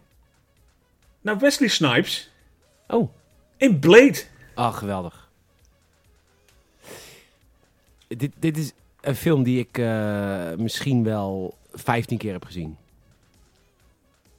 [1.23, 2.31] naar Wesley Snipes
[2.87, 3.09] Oh,
[3.57, 4.17] in Blade.
[4.53, 5.29] ah, geweldig.
[8.07, 8.71] Dit, dit is
[9.01, 12.77] een film die ik eh, misschien wel 15 keer heb gezien.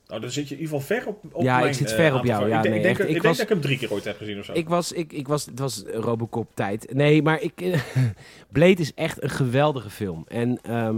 [0.09, 2.13] Nou, dan zit je in ieder geval ver op, op Ja, ik zit eh, ver
[2.13, 2.49] op aantal jou.
[2.49, 3.09] Ja, ik denk, nee, ik denk, echt.
[3.09, 4.53] ik Ik denk was- dat ik hem drie keer ooit heb gezien of zo.
[4.53, 6.93] Ik was, ik, ik was, het was Robocop tijd.
[6.95, 7.81] Nee, maar ik, eh,
[8.53, 10.25] Blade is echt een geweldige film.
[10.29, 10.97] En ehm,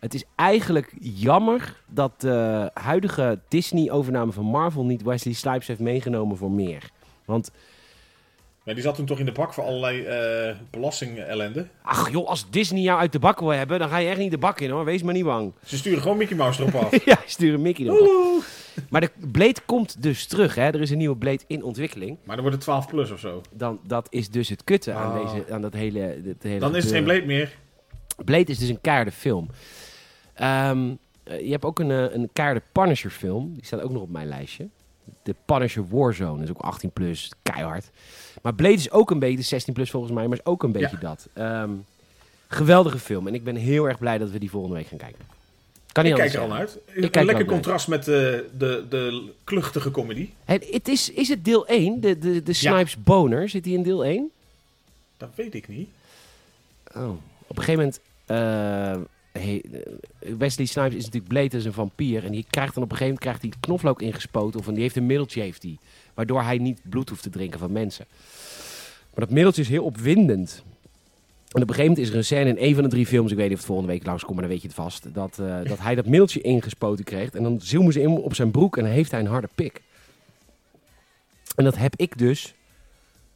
[0.00, 6.36] het is eigenlijk jammer dat de huidige Disney-overname van Marvel niet Wesley Snipes heeft meegenomen
[6.36, 6.90] voor meer.
[7.24, 7.50] Want,
[8.64, 10.06] Ja, die zat toen toch in de bak voor allerlei
[10.70, 11.66] belasting-ellende.
[11.82, 14.30] ach joh, als Disney jou uit de bak wil hebben, dan ga je echt niet
[14.30, 14.84] de bak in hoor.
[14.84, 15.52] Wees maar niet bang.
[15.64, 17.04] Ze sturen gewoon Mickey Mouse erop af.
[17.04, 18.42] ja, sturen Mickey erop.
[18.88, 20.62] Maar de Blade komt dus terug, hè.
[20.62, 22.16] Er is een nieuwe Blade in ontwikkeling.
[22.24, 23.40] Maar dan wordt het 12 plus of zo.
[23.52, 25.32] Dan, dat is dus het kutte aan, Ah.
[25.32, 27.04] deze, aan dat hele, hele Dan is het geen.
[27.04, 27.56] Blade meer.
[28.24, 29.48] Blade is dus een keiharde film.
[30.40, 33.54] Ehm, eh, je hebt ook een, eh, een keiharde Punisher film.
[33.54, 34.68] Die staat ook nog op mijn lijstje.
[35.22, 36.42] De Punisher Warzone.
[36.42, 37.90] Is ook 18 plus, keihard.
[38.42, 40.98] Maar Blade is ook een beetje 16 plus volgens mij, maar is ook een beetje
[40.98, 41.28] dat.
[41.32, 41.70] Ehm,
[42.48, 43.26] geweldige film.
[43.26, 45.24] En ik ben heel erg blij dat we die volgende week gaan kijken.
[45.92, 46.78] Kan niet Ik kijk er al uit.
[46.94, 50.30] Een er lekker contrast met de, de, de kluchtige comedy.
[50.44, 52.00] Het, het is, is het deel 1?
[52.00, 54.30] De, de, de Snipes Boner, zit die in deel 1?
[55.16, 55.88] Dat weet ik niet.
[56.96, 57.10] Oh.
[57.46, 58.00] Op een gegeven moment.
[58.26, 59.00] eh,
[59.32, 62.24] hey, eh, Wesley Snipes is natuurlijk bleed als een vampier.
[62.24, 64.60] En die krijgt dan op een gegeven moment krijgt hij knoflook ingespoten.
[64.60, 65.78] Of een, die heeft een middeltje, heeft hij.
[66.14, 68.06] Waardoor hij niet bloed hoeft te drinken van mensen.
[69.14, 70.62] Maar dat middeltje is heel opwindend.
[71.50, 73.30] En op een gegeven moment is er een scène in een van de drie films.
[73.30, 75.14] Ik weet niet of het volgende week langskomt, maar dan weet je het vast.
[75.14, 77.30] Dat, eh, dat hij dat middeltje ingespoten kreeg.
[77.30, 79.82] En dan zoomen ze in op zijn broek en dan heeft hij een harde pik.
[81.56, 82.54] En dat heb ik dus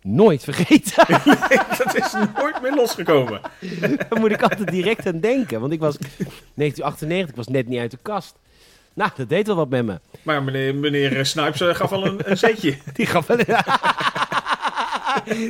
[0.06, 1.04] nooit vergeten.
[1.84, 3.40] dat is nooit meer losgekomen.
[4.08, 5.60] Daar moet ik altijd direct aan denken.
[5.60, 8.34] Want ik was 1998, ik was net niet uit de kast.
[8.94, 10.00] Nou, dat deed wel wat met me.
[10.22, 12.76] Maar meneer, meneer eh, Snipes eh, gaf al een, een zetje.
[12.94, 13.36] Die gaf wel...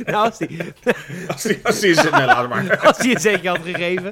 [0.05, 0.59] nou, als die,
[1.27, 2.77] Als die, als die zit, nee, laat maar.
[2.79, 4.11] als die een zetje had gegeven.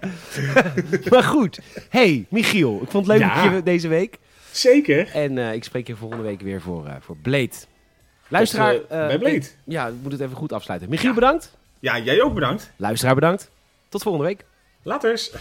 [1.09, 1.59] maar goed.
[1.89, 2.79] Hey, Michiel.
[2.83, 3.43] Ik vond het leuk Ja.
[3.45, 4.17] met je deze week.
[4.51, 5.07] Zeker.
[5.13, 7.49] En eh, ik spreek je volgende week weer voor, eh voor Blade.
[8.37, 8.73] Luisteraar...
[8.73, 9.35] Tot, eh, eh, bij Blade.
[9.35, 10.89] ik- ja, ik moet het even goed afsluiten.
[10.89, 11.51] Michiel, bedankt.
[11.79, 12.71] Ja, jij ook bedankt.
[12.75, 13.49] Luisteraar, bedankt.
[13.89, 14.45] Tot volgende week.
[14.83, 15.31] Laters.